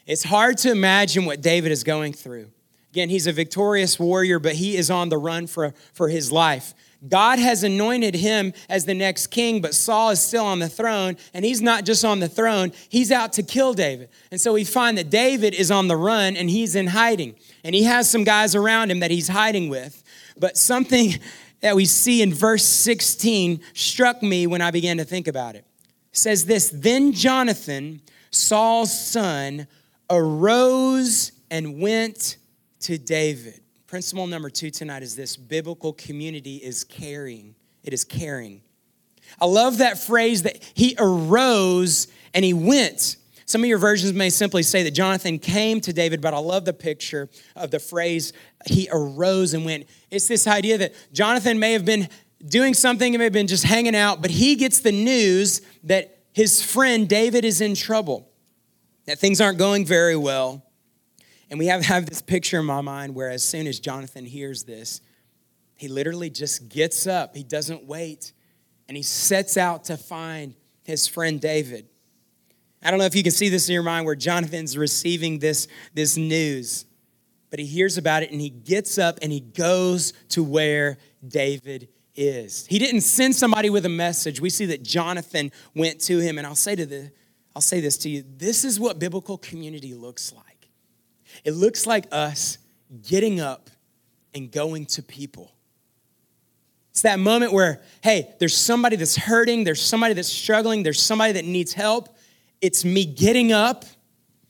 It's 0.06 0.24
hard 0.24 0.60
to 0.60 0.70
imagine 0.70 1.26
what 1.26 1.42
David 1.42 1.72
is 1.72 1.84
going 1.84 2.14
through. 2.14 2.52
Again, 2.92 3.10
he's 3.10 3.26
a 3.26 3.32
victorious 3.32 4.00
warrior, 4.00 4.38
but 4.38 4.54
he 4.54 4.78
is 4.78 4.92
on 4.92 5.10
the 5.10 5.18
run 5.18 5.48
for, 5.48 5.74
for 5.92 6.08
his 6.08 6.32
life. 6.32 6.76
God 7.08 7.40
has 7.40 7.64
anointed 7.64 8.14
him 8.14 8.54
as 8.70 8.86
the 8.86 8.94
next 8.94 9.28
king, 9.28 9.60
but 9.60 9.74
Saul 9.74 10.12
is 10.12 10.22
still 10.22 10.46
on 10.46 10.60
the 10.60 10.70
throne, 10.70 11.18
and 11.34 11.44
he's 11.44 11.64
not 11.64 11.84
just 11.84 12.06
on 12.06 12.20
the 12.20 12.30
throne, 12.30 12.72
he's 12.90 13.12
out 13.12 13.34
to 13.34 13.44
kill 13.44 13.74
David. 13.74 14.10
And 14.30 14.40
so 14.40 14.54
we 14.54 14.64
find 14.64 15.00
that 15.00 15.10
David 15.10 15.56
is 15.56 15.72
on 15.72 15.88
the 15.88 15.98
run 15.98 16.38
and 16.38 16.48
he's 16.48 16.76
in 16.76 16.88
hiding, 16.88 17.38
and 17.64 17.74
he 17.74 17.86
has 17.86 18.08
some 18.08 18.24
guys 18.24 18.54
around 18.54 18.92
him 18.92 19.00
that 19.00 19.10
he's 19.10 19.30
hiding 19.30 19.68
with. 19.68 20.04
But 20.40 20.58
something 20.58 21.16
that 21.62 21.76
we 21.76 21.86
see 21.86 22.22
in 22.22 22.34
verse 22.34 22.66
16 22.66 23.62
struck 23.74 24.22
me 24.22 24.48
when 24.48 24.62
I 24.62 24.72
began 24.72 24.98
to 24.98 25.06
think 25.06 25.28
about 25.28 25.56
it. 25.56 25.66
it 26.12 26.18
says 26.18 26.46
this 26.46 26.70
Then 26.70 27.14
Jonathan, 27.14 28.02
Saul's 28.32 28.98
son, 28.98 29.68
arose 30.10 31.32
and 31.50 31.82
went 31.82 32.38
to 32.82 32.98
David. 32.98 33.62
Principle 33.88 34.28
number 34.28 34.50
two 34.50 34.70
tonight 34.70 35.02
is 35.02 35.16
this 35.16 35.38
biblical 35.38 35.94
community 35.94 36.58
is 36.58 36.84
caring. 36.84 37.56
It 37.84 37.94
is 37.94 38.04
caring. 38.04 38.62
I 39.40 39.46
love 39.46 39.80
that 39.80 39.98
phrase 39.98 40.44
that 40.44 40.62
he 40.74 40.96
arose 41.00 42.08
and 42.34 42.44
he 42.44 42.54
went. 42.54 43.18
Some 43.48 43.64
of 43.64 43.70
your 43.70 43.78
versions 43.78 44.14
may 44.14 44.30
simply 44.30 44.62
say 44.62 44.84
that 44.84 44.92
Jonathan 44.92 45.40
came 45.40 45.80
to 45.82 45.94
David, 45.94 46.20
but 46.20 46.34
I 46.34 46.38
love 46.38 46.66
the 46.66 46.74
picture 46.74 47.30
of 47.56 47.72
the 47.72 47.80
phrase, 47.80 48.34
he 48.66 48.90
arose 48.92 49.54
and 49.54 49.64
went. 49.64 49.88
It's 50.12 50.28
this 50.28 50.48
idea 50.48 50.78
that 50.80 50.94
Jonathan 51.14 51.58
may 51.58 51.72
have 51.72 51.86
been 51.86 52.10
doing 52.46 52.74
something, 52.74 53.14
he 53.14 53.18
may 53.18 53.24
have 53.24 53.34
been 53.34 53.48
just 53.48 53.64
hanging 53.64 53.96
out, 53.96 54.22
but 54.22 54.32
he 54.32 54.56
gets 54.56 54.82
the 54.82 54.92
news 54.92 55.62
that 55.84 56.26
his 56.34 56.62
friend 56.62 57.08
David 57.08 57.46
is 57.46 57.62
in 57.62 57.74
trouble, 57.74 58.30
that 59.06 59.18
things 59.18 59.40
aren't 59.40 59.58
going 59.58 59.86
very 59.86 60.18
well. 60.18 60.66
And 61.50 61.58
we 61.58 61.68
have, 61.68 61.86
have 61.86 62.06
this 62.06 62.22
picture 62.22 62.60
in 62.60 62.66
my 62.66 62.82
mind 62.82 63.16
where 63.16 63.30
as 63.30 63.44
soon 63.44 63.66
as 63.66 63.80
Jonathan 63.80 64.26
hears 64.26 64.66
this, 64.66 65.00
he 65.78 65.88
literally 65.88 66.30
just 66.30 66.68
gets 66.68 67.08
up. 67.08 67.34
He 67.34 67.44
doesn't 67.44 67.86
wait. 67.86 68.34
And 68.90 68.98
he 68.98 69.04
sets 69.04 69.56
out 69.56 69.86
to 69.86 69.96
find 69.96 70.54
his 70.84 71.08
friend 71.08 71.40
David. 71.40 71.88
I 72.84 72.92
don't 72.92 73.00
know 73.00 73.06
if 73.06 73.16
you 73.16 73.24
can 73.24 73.32
see 73.32 73.50
this 73.50 73.68
in 73.68 73.74
your 73.74 73.84
mind 73.84 74.06
where 74.06 74.16
Jonathan's 74.16 74.78
receiving 74.78 75.40
this, 75.40 75.68
this 75.94 76.16
news, 76.16 76.86
but 77.50 77.60
he 77.60 77.66
hears 77.66 77.98
about 77.98 78.24
it 78.24 78.32
and 78.32 78.40
he 78.40 78.50
gets 78.50 78.98
up 78.98 79.20
and 79.22 79.32
he 79.32 79.40
goes 79.40 80.14
to 80.30 80.44
where 80.44 80.98
David 81.28 81.90
is. 82.16 82.66
He 82.68 82.80
didn't 82.80 83.02
send 83.02 83.36
somebody 83.36 83.70
with 83.70 83.86
a 83.86 83.90
message. 83.90 84.42
We 84.42 84.50
see 84.50 84.66
that 84.68 84.84
Jonathan 84.84 85.52
went 85.76 86.02
to 86.02 86.20
him, 86.20 86.38
and 86.38 86.46
I'll 86.46 86.56
say 86.56 86.76
to 86.76 86.86
the 86.86 87.12
I'll 87.56 87.62
say 87.62 87.80
this 87.80 87.98
to 88.00 88.10
you. 88.10 88.24
This 88.38 88.64
is 88.64 88.80
what 88.80 89.00
biblical 89.00 89.36
community 89.40 89.96
looks 89.96 90.32
like. 90.32 90.70
It 91.44 91.54
looks 91.54 91.88
like 91.88 92.06
us 92.12 92.60
getting 93.02 93.40
up 93.40 93.72
and 94.36 94.52
going 94.52 94.86
to 94.86 95.02
people. 95.02 95.56
It's 96.92 97.02
that 97.02 97.18
moment 97.18 97.54
where, 97.54 97.82
hey, 98.04 98.36
there's 98.40 98.56
somebody 98.56 98.96
that's 98.96 99.16
hurting, 99.16 99.64
there's 99.64 99.82
somebody 99.82 100.14
that's 100.14 100.28
struggling, 100.28 100.84
there's 100.84 101.02
somebody 101.02 101.34
that 101.34 101.46
needs 101.46 101.74
help, 101.74 102.16
it's 102.62 102.84
me 102.84 103.06
getting 103.06 103.52
up 103.52 103.86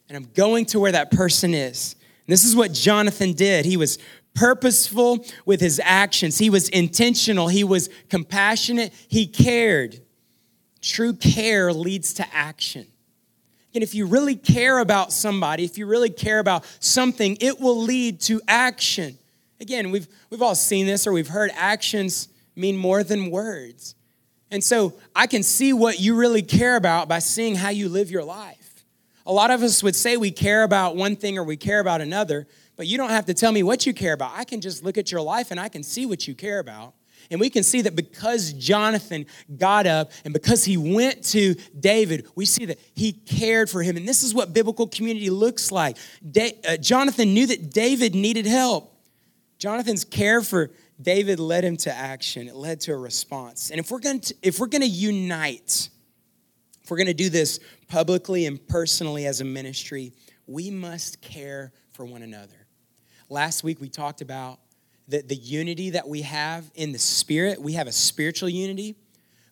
and 0.08 0.15
I'm 0.15 0.30
going 0.34 0.65
to 0.67 0.80
where 0.80 0.91
that 0.91 1.12
person 1.12 1.54
is. 1.54 1.96
And 2.26 2.32
this 2.34 2.46
is 2.46 2.56
what 2.56 2.74
Jonathan 2.74 3.34
did. 3.34 3.65
He 3.65 3.78
was 3.78 3.98
purposeful 4.34 5.26
with 5.46 5.60
his 5.60 5.82
actions, 5.84 6.38
he 6.38 6.50
was 6.50 6.70
intentional, 6.70 7.48
he 7.48 7.63
was 7.63 7.89
compassionate, 8.10 8.93
he 9.08 9.26
cared. 9.26 10.00
True 10.80 11.13
care 11.13 11.74
leads 11.74 12.13
to 12.15 12.36
action. 12.36 12.86
And 13.74 13.84
if 13.84 13.96
you 13.96 14.06
really 14.06 14.36
care 14.36 14.80
about 14.80 15.12
somebody, 15.12 15.63
if 15.63 15.78
you 15.78 15.88
really 15.88 16.10
care 16.10 16.39
about 16.39 16.65
something, 16.80 17.38
it 17.41 17.60
will 17.60 17.82
lead 17.82 18.22
to 18.22 18.41
action. 18.48 19.17
Again, 19.60 19.91
we've, 19.91 20.08
we've 20.30 20.41
all 20.41 20.56
seen 20.56 20.86
this 20.86 21.08
or 21.08 21.13
we've 21.13 21.28
heard 21.28 21.52
actions 21.56 22.28
mean 22.56 22.78
more 22.78 23.04
than 23.04 23.32
words. 23.32 23.96
And 24.49 24.63
so 24.63 24.93
I 25.15 25.27
can 25.27 25.43
see 25.43 25.73
what 25.73 25.99
you 25.99 26.15
really 26.15 26.41
care 26.41 26.75
about 26.75 27.07
by 27.07 27.19
seeing 27.19 27.55
how 27.55 27.69
you 27.69 27.89
live 27.89 28.10
your 28.10 28.23
life. 28.23 28.86
A 29.25 29.31
lot 29.31 29.51
of 29.51 29.62
us 29.62 29.83
would 29.83 29.95
say 29.95 30.15
we 30.15 30.31
care 30.31 30.63
about 30.63 30.95
one 30.95 31.15
thing 31.17 31.38
or 31.38 31.43
we 31.43 31.57
care 31.57 31.81
about 31.81 31.99
another, 31.99 32.47
but 32.77 32.88
you 32.88 32.97
don't 32.97 33.10
have 33.10 33.25
to 33.25 33.33
tell 33.33 33.51
me 33.51 33.62
what 33.62 33.86
you 33.86 33.93
care 33.93 34.13
about. 34.13 34.31
I 34.33 34.45
can 34.45 34.62
just 34.62 34.83
look 34.83 34.97
at 34.97 35.12
your 35.12 35.21
life 35.21 35.51
and 35.51 35.60
I 35.60 35.67
can 35.67 35.83
see 35.83 36.05
what 36.05 36.27
you 36.27 36.33
care 36.33 36.60
about. 36.60 36.93
And 37.29 37.41
we 37.41 37.49
can 37.49 37.63
see 37.63 37.81
that 37.81 37.93
because 37.93 38.53
Jonathan 38.53 39.25
got 39.57 39.86
up 39.86 40.12
and 40.23 40.33
because 40.33 40.63
he 40.63 40.77
went 40.77 41.25
to 41.25 41.55
David, 41.77 42.27
we 42.36 42.45
see 42.45 42.65
that 42.65 42.79
he 42.95 43.12
cared 43.12 43.69
for 43.69 43.83
him. 43.83 43.97
And 43.97 44.07
this 44.07 44.23
is 44.23 44.33
what 44.33 44.53
biblical 44.53 44.88
community 44.88 45.29
looks 45.29 45.69
like. 45.69 45.97
Da- 46.31 46.57
uh, 46.65 46.77
Jonathan 46.77 47.33
knew 47.33 47.47
that 47.47 47.71
David 47.71 48.15
needed 48.15 48.45
help. 48.45 48.93
Jonathan's 49.57 50.05
care 50.05 50.41
for 50.41 50.71
David 51.01 51.39
led 51.39 51.63
him 51.63 51.77
to 51.77 51.93
action. 51.93 52.47
It 52.47 52.55
led 52.55 52.79
to 52.81 52.93
a 52.93 52.97
response. 52.97 53.69
And 53.69 53.79
if 53.79 53.91
we're 53.91 53.99
going 53.99 54.19
to 54.21 54.36
if 54.41 54.60
we're 54.60 54.67
going 54.67 54.81
to 54.81 54.88
unite, 54.88 55.89
if 56.83 56.89
we're 56.89 56.97
going 56.97 57.07
to 57.07 57.13
do 57.13 57.29
this 57.29 57.60
publicly 57.88 58.45
and 58.45 58.65
personally 58.67 59.25
as 59.25 59.41
a 59.41 59.45
ministry, 59.45 60.13
we 60.47 60.71
must 60.71 61.21
care 61.21 61.71
for 61.91 62.05
one 62.05 62.23
another. 62.23 62.67
Last 63.29 63.63
week 63.63 63.79
we 63.81 63.89
talked 63.89 64.21
about 64.21 64.60
the, 65.07 65.21
the 65.21 65.36
unity 65.36 65.91
that 65.91 66.07
we 66.07 66.21
have 66.21 66.69
in 66.75 66.91
the 66.91 66.99
spirit. 66.99 67.62
We 67.62 67.73
have 67.73 67.88
a 67.88 67.91
spiritual 67.91 68.49
unity, 68.49 68.95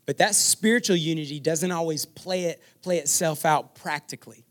but 0.05 0.17
that 0.17 0.36
spiritual 0.36 0.95
unity 0.95 1.39
doesn't 1.39 1.71
always 1.71 2.05
play 2.05 2.45
it 2.45 2.62
play 2.81 2.97
itself 2.97 3.45
out 3.45 3.75
practically. 3.75 4.45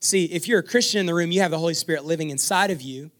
See, 0.00 0.26
if 0.26 0.46
you're 0.46 0.60
a 0.60 0.64
Christian 0.64 1.00
in 1.00 1.06
the 1.06 1.14
room, 1.14 1.32
you 1.32 1.40
have 1.40 1.50
the 1.50 1.58
Holy 1.58 1.74
Spirit 1.74 2.04
living 2.04 2.30
inside 2.30 2.70
of 2.70 2.82
you, 2.82 3.10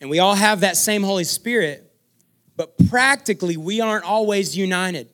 and 0.00 0.08
we 0.08 0.18
all 0.18 0.34
have 0.34 0.60
that 0.60 0.76
same 0.76 1.02
Holy 1.02 1.24
Spirit, 1.24 1.89
but 2.60 2.76
practically 2.90 3.56
we 3.56 3.80
aren't 3.80 4.04
always 4.04 4.54
united. 4.54 5.08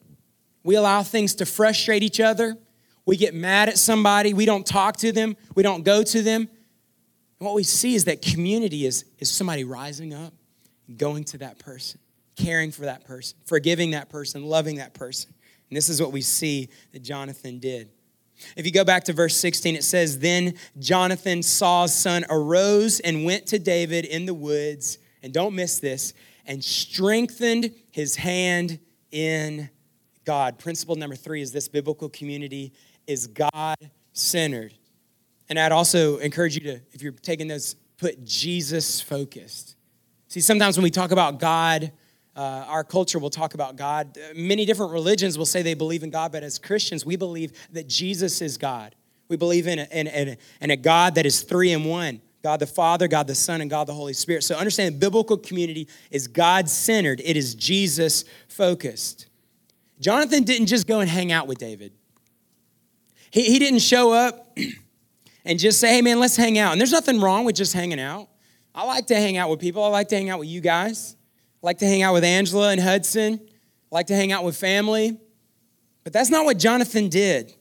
We 0.65 0.75
allow 0.75 1.05
things 1.05 1.37
to 1.37 1.47
frustrate 1.47 2.03
each 2.03 2.19
other. 2.19 2.57
We 3.05 3.17
get 3.17 3.35
mad 3.35 3.69
at 3.69 3.79
somebody. 3.79 4.35
We 4.35 4.47
don't 4.47 4.67
talk 4.67 4.97
to 4.97 5.13
them. 5.13 5.37
We 5.55 5.63
don't 5.63 5.85
go 5.85 6.03
to 6.03 6.23
them. 6.23 6.49
And 7.39 7.47
what 7.47 7.55
we 7.55 7.63
see 7.63 7.95
is 7.95 8.07
that 8.07 8.21
community 8.21 8.85
is, 8.85 9.05
is 9.21 9.31
somebody 9.31 9.63
rising 9.63 10.13
up 10.13 10.35
going 10.97 11.23
to 11.23 11.39
that 11.39 11.61
person, 11.61 12.01
caring 12.35 12.73
for 12.73 12.87
that 12.87 13.05
person, 13.05 13.39
forgiving 13.45 13.93
that 13.93 14.09
person, 14.09 14.43
loving 14.45 14.79
that 14.79 14.93
person. 14.93 15.33
And 15.71 15.77
this 15.77 15.89
is 15.89 16.03
what 16.03 16.11
we 16.11 16.23
see 16.23 16.69
that 16.95 17.05
Jonathan 17.05 17.61
did. 17.61 17.91
If 18.57 18.67
you 18.67 18.73
go 18.73 18.83
back 18.83 19.05
to 19.05 19.13
verse 19.13 19.37
16, 19.37 19.77
it 19.77 19.85
says, 19.85 20.19
Then 20.19 20.55
Jonathan, 20.81 21.45
Saul's 21.45 21.95
son, 21.95 22.25
arose 22.29 22.99
and 22.99 23.25
went 23.25 23.47
to 23.47 23.61
David 23.61 24.05
in 24.05 24.27
the 24.27 24.35
woods, 24.35 24.99
and 25.23 25.33
don't 25.33 25.55
miss 25.55 25.79
this, 25.79 26.13
and 26.47 26.63
strengthened 26.65 27.73
his 27.91 28.17
hand 28.17 28.79
in 29.11 29.69
God. 30.25 30.59
Principle 30.59 30.97
number 30.97 31.17
three 31.17 31.43
is 31.43 31.53
this 31.53 31.69
biblical 31.69 32.09
community 32.09 32.73
is 33.07 33.27
God 33.27 33.77
centered. 34.13 34.75
And 35.49 35.59
I'd 35.59 35.73
also 35.73 36.19
encourage 36.19 36.55
you 36.55 36.63
to, 36.63 36.81
if 36.93 37.03
you're 37.03 37.13
taking 37.13 37.49
those, 37.49 37.75
put 37.99 38.25
Jesus 38.25 39.01
focused. 39.01 39.77
See, 40.29 40.41
sometimes 40.41 40.77
when 40.77 40.85
we 40.85 40.91
talk 40.91 41.13
about 41.13 41.39
God, 41.39 41.93
uh, 42.35 42.65
our 42.69 42.85
culture 42.85 43.19
will 43.19 43.31
talk 43.31 43.55
about 43.55 43.77
God. 43.77 44.19
Many 44.35 44.67
different 44.67 44.93
religions 44.93 45.39
will 45.39 45.47
say 45.47 45.63
they 45.63 45.75
believe 45.75 46.03
in 46.03 46.11
God, 46.11 46.33
but 46.33 46.43
as 46.43 46.59
Christians, 46.59 47.07
we 47.07 47.17
believe 47.17 47.53
that 47.73 47.89
Jesus 47.89 48.43
is 48.43 48.59
God. 48.59 48.95
We 49.29 49.37
believe 49.37 49.67
in 49.67 49.79
a, 49.79 49.85
in, 49.85 50.07
a, 50.07 50.37
in 50.61 50.71
a 50.71 50.77
God 50.77 51.15
that 51.15 51.27
is 51.27 51.43
three 51.43 51.73
in 51.73 51.85
one 51.85 52.21
God 52.47 52.61
the 52.61 52.67
Father, 52.69 53.09
God 53.09 53.27
the 53.27 53.35
Son, 53.35 53.61
and 53.61 53.69
God 53.69 53.89
the 53.89 53.93
Holy 53.93 54.13
Spirit. 54.13 54.45
So 54.45 54.55
understand 54.55 55.01
biblical 55.01 55.37
community 55.37 55.89
is 56.13 56.29
God 56.29 56.69
centered, 56.69 57.21
it 57.25 57.37
is 57.37 57.57
Jesus 57.57 58.25
focused. 58.47 59.27
Jonathan 59.99 60.45
didn't 60.45 60.69
just 60.69 60.87
go 60.87 61.01
and 61.01 61.11
hang 61.11 61.33
out 61.33 61.49
with 61.49 61.59
David, 61.59 61.93
he, 63.33 63.43
he 63.43 63.59
didn't 63.59 63.81
show 63.81 64.13
up 64.13 64.57
and 65.45 65.59
just 65.59 65.81
say, 65.81 65.89
hey 65.89 66.03
man, 66.03 66.21
let's 66.21 66.37
hang 66.37 66.57
out. 66.57 66.71
And 66.71 66.81
there's 66.81 66.93
nothing 66.93 67.21
wrong 67.21 67.45
with 67.45 67.57
just 67.57 67.73
hanging 67.73 67.99
out. 67.99 68.29
I 68.73 68.85
like 68.85 69.09
to 69.09 69.17
hang 69.17 69.37
out 69.37 69.51
with 69.51 69.59
people. 69.59 69.83
I 69.83 69.89
like 69.89 70.07
to 70.11 70.15
hang 70.15 70.31
out 70.31 70.39
with 70.39 70.47
you 70.47 70.61
guys. 70.61 71.17
I 71.65 71.67
like 71.67 71.79
to 71.79 71.85
hang 71.85 72.03
out 72.03 72.13
with 72.13 72.23
Angela 72.23 72.71
and 72.71 72.81
Hudson. 72.81 73.41
I 73.43 73.49
like 73.95 74.07
to 74.07 74.15
hang 74.15 74.31
out 74.31 74.45
with 74.45 74.57
family. 74.57 75.19
But 76.05 76.13
that's 76.13 76.31
not 76.31 76.45
what 76.45 76.61
Jonathan 76.61 77.09
did. 77.09 77.53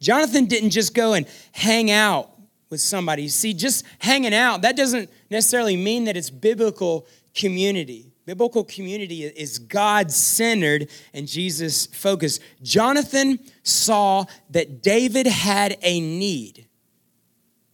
Jonathan 0.00 0.46
didn't 0.46 0.70
just 0.70 0.92
go 0.92 1.12
and 1.12 1.24
hang 1.52 1.92
out 1.92 2.35
with 2.70 2.80
somebody. 2.80 3.24
You 3.24 3.28
see, 3.28 3.54
just 3.54 3.84
hanging 3.98 4.34
out, 4.34 4.62
that 4.62 4.76
doesn't 4.76 5.10
necessarily 5.30 5.76
mean 5.76 6.04
that 6.04 6.16
it's 6.16 6.30
biblical 6.30 7.06
community. 7.34 8.12
Biblical 8.26 8.64
community 8.64 9.24
is 9.24 9.60
God 9.60 10.10
centered 10.10 10.88
and 11.14 11.28
Jesus 11.28 11.86
focused. 11.86 12.42
Jonathan 12.60 13.38
saw 13.62 14.24
that 14.50 14.82
David 14.82 15.26
had 15.26 15.78
a 15.82 16.00
need. 16.00 16.66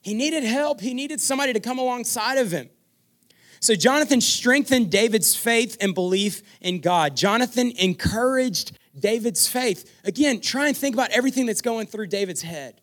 He 0.02 0.12
needed 0.12 0.44
help, 0.44 0.80
he 0.80 0.94
needed 0.94 1.20
somebody 1.20 1.52
to 1.54 1.60
come 1.60 1.78
alongside 1.78 2.36
of 2.36 2.50
him. 2.50 2.68
So 3.60 3.76
Jonathan 3.76 4.20
strengthened 4.20 4.90
David's 4.90 5.36
faith 5.36 5.76
and 5.80 5.94
belief 5.94 6.42
in 6.60 6.80
God. 6.80 7.16
Jonathan 7.16 7.72
encouraged 7.78 8.76
David's 8.98 9.46
faith. 9.46 10.00
Again, 10.04 10.40
try 10.40 10.66
and 10.66 10.76
think 10.76 10.96
about 10.96 11.10
everything 11.12 11.46
that's 11.46 11.62
going 11.62 11.86
through 11.86 12.08
David's 12.08 12.42
head. 12.42 12.81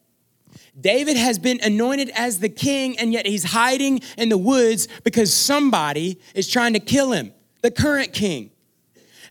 David 0.80 1.18
has 1.18 1.39
been 1.39 1.60
anointed 1.62 2.12
as 2.15 2.39
the 2.39 2.50
king, 2.50 2.98
and 2.98 3.12
yet 3.12 3.26
he's 3.26 3.44
hiding 3.44 4.02
in 4.18 4.30
the 4.30 4.38
woods 4.38 4.88
because 5.04 5.34
somebody 5.34 6.20
is 6.34 6.48
trying 6.48 6.74
to 6.74 6.80
kill 6.80 7.12
him, 7.12 7.34
the 7.62 7.72
current 7.72 8.13
king. 8.13 8.52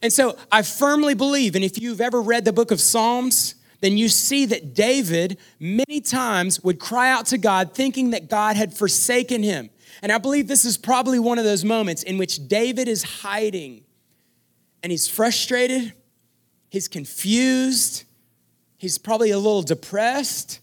And 0.02 0.12
so 0.12 0.36
I 0.52 0.62
firmly 0.62 1.14
believe, 1.14 1.54
and 1.54 1.64
if 1.64 1.80
you've 1.80 2.00
ever 2.00 2.20
read 2.20 2.44
the 2.44 2.52
book 2.52 2.70
of 2.70 2.80
Psalms, 2.80 3.54
then 3.80 3.96
you 3.96 4.08
see 4.08 4.44
that 4.46 4.74
David 4.74 5.38
many 5.58 6.00
times 6.00 6.62
would 6.62 6.78
cry 6.78 7.10
out 7.10 7.26
to 7.26 7.38
God 7.38 7.74
thinking 7.74 8.10
that 8.10 8.28
God 8.28 8.56
had 8.56 8.74
forsaken 8.74 9.42
him. 9.42 9.70
And 10.02 10.12
I 10.12 10.18
believe 10.18 10.48
this 10.48 10.64
is 10.64 10.76
probably 10.76 11.18
one 11.18 11.38
of 11.38 11.44
those 11.44 11.64
moments 11.64 12.02
in 12.02 12.18
which 12.18 12.48
David 12.48 12.88
is 12.88 13.02
hiding 13.02 13.84
and 14.82 14.92
he's 14.92 15.08
frustrated, 15.08 15.92
he's 16.70 16.86
confused, 16.86 18.04
he's 18.76 18.98
probably 18.98 19.30
a 19.30 19.38
little 19.38 19.62
depressed, 19.62 20.60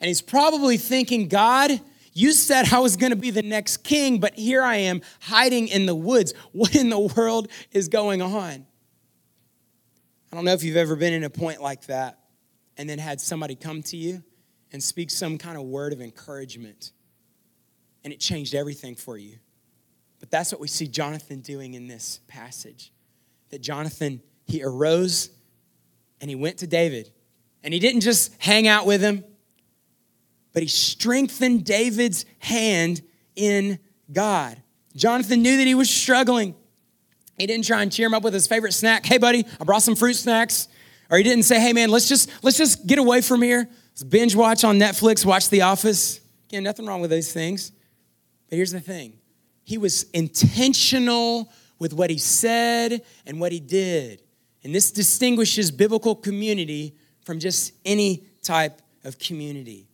and 0.00 0.08
he's 0.08 0.22
probably 0.22 0.76
thinking, 0.76 1.28
God, 1.28 1.80
you 2.12 2.32
said 2.32 2.72
I 2.72 2.80
was 2.80 2.96
going 2.96 3.10
to 3.10 3.16
be 3.16 3.30
the 3.30 3.42
next 3.42 3.78
king, 3.78 4.18
but 4.18 4.34
here 4.34 4.62
I 4.62 4.76
am 4.76 5.02
hiding 5.20 5.68
in 5.68 5.86
the 5.86 5.94
woods. 5.94 6.34
What 6.52 6.74
in 6.74 6.88
the 6.88 6.98
world 6.98 7.48
is 7.72 7.88
going 7.88 8.22
on? 8.22 8.66
I 10.32 10.36
don't 10.36 10.44
know 10.44 10.52
if 10.52 10.62
you've 10.62 10.76
ever 10.76 10.96
been 10.96 11.12
in 11.12 11.24
a 11.24 11.30
point 11.30 11.60
like 11.60 11.86
that 11.86 12.18
and 12.76 12.88
then 12.88 12.98
had 12.98 13.20
somebody 13.20 13.54
come 13.54 13.82
to 13.84 13.96
you 13.96 14.22
and 14.72 14.82
speak 14.82 15.10
some 15.10 15.38
kind 15.38 15.58
of 15.58 15.64
word 15.64 15.92
of 15.92 16.00
encouragement. 16.00 16.92
And 18.04 18.12
it 18.12 18.20
changed 18.20 18.54
everything 18.54 18.94
for 18.94 19.18
you. 19.18 19.38
But 20.20 20.30
that's 20.30 20.52
what 20.52 20.60
we 20.60 20.68
see 20.68 20.86
Jonathan 20.86 21.40
doing 21.40 21.74
in 21.74 21.88
this 21.88 22.20
passage. 22.28 22.92
That 23.50 23.60
Jonathan, 23.60 24.22
he 24.46 24.62
arose 24.62 25.30
and 26.20 26.30
he 26.30 26.36
went 26.36 26.58
to 26.58 26.66
David. 26.66 27.10
And 27.62 27.74
he 27.74 27.80
didn't 27.80 28.00
just 28.00 28.32
hang 28.38 28.68
out 28.68 28.86
with 28.86 29.02
him, 29.02 29.24
but 30.52 30.62
he 30.62 30.68
strengthened 30.68 31.64
David's 31.64 32.24
hand 32.38 33.02
in 33.36 33.78
God. 34.12 34.60
Jonathan 34.96 35.42
knew 35.42 35.56
that 35.56 35.66
he 35.66 35.74
was 35.74 35.88
struggling. 35.88 36.54
He 37.38 37.46
didn't 37.46 37.64
try 37.64 37.82
and 37.82 37.92
cheer 37.92 38.06
him 38.06 38.14
up 38.14 38.22
with 38.22 38.34
his 38.34 38.46
favorite 38.46 38.72
snack. 38.72 39.06
Hey, 39.06 39.18
buddy, 39.18 39.46
I 39.60 39.64
brought 39.64 39.82
some 39.82 39.96
fruit 39.96 40.14
snacks. 40.14 40.68
Or 41.10 41.16
he 41.16 41.24
didn't 41.24 41.42
say, 41.44 41.60
hey 41.60 41.72
man, 41.72 41.90
let's 41.90 42.08
just 42.08 42.30
let's 42.42 42.56
just 42.56 42.86
get 42.86 42.98
away 42.98 43.20
from 43.20 43.42
here. 43.42 43.68
Let's 43.92 44.04
binge 44.04 44.36
watch 44.36 44.62
on 44.62 44.78
Netflix, 44.78 45.24
watch 45.24 45.48
The 45.50 45.62
Office. 45.62 46.20
Again, 46.48 46.62
nothing 46.62 46.86
wrong 46.86 47.00
with 47.00 47.10
those 47.10 47.32
things. 47.32 47.72
But 48.48 48.56
here's 48.56 48.72
the 48.72 48.80
thing. 48.80 49.14
He 49.64 49.76
was 49.78 50.04
intentional 50.10 51.52
with 51.78 51.92
what 51.92 52.10
he 52.10 52.18
said 52.18 53.02
and 53.26 53.40
what 53.40 53.52
he 53.52 53.60
did. 53.60 54.22
And 54.62 54.74
this 54.74 54.92
distinguishes 54.92 55.70
biblical 55.70 56.14
community 56.14 56.96
from 57.24 57.40
just 57.40 57.72
any 57.84 58.26
type 58.42 58.80
of 59.04 59.18
community. 59.18 59.88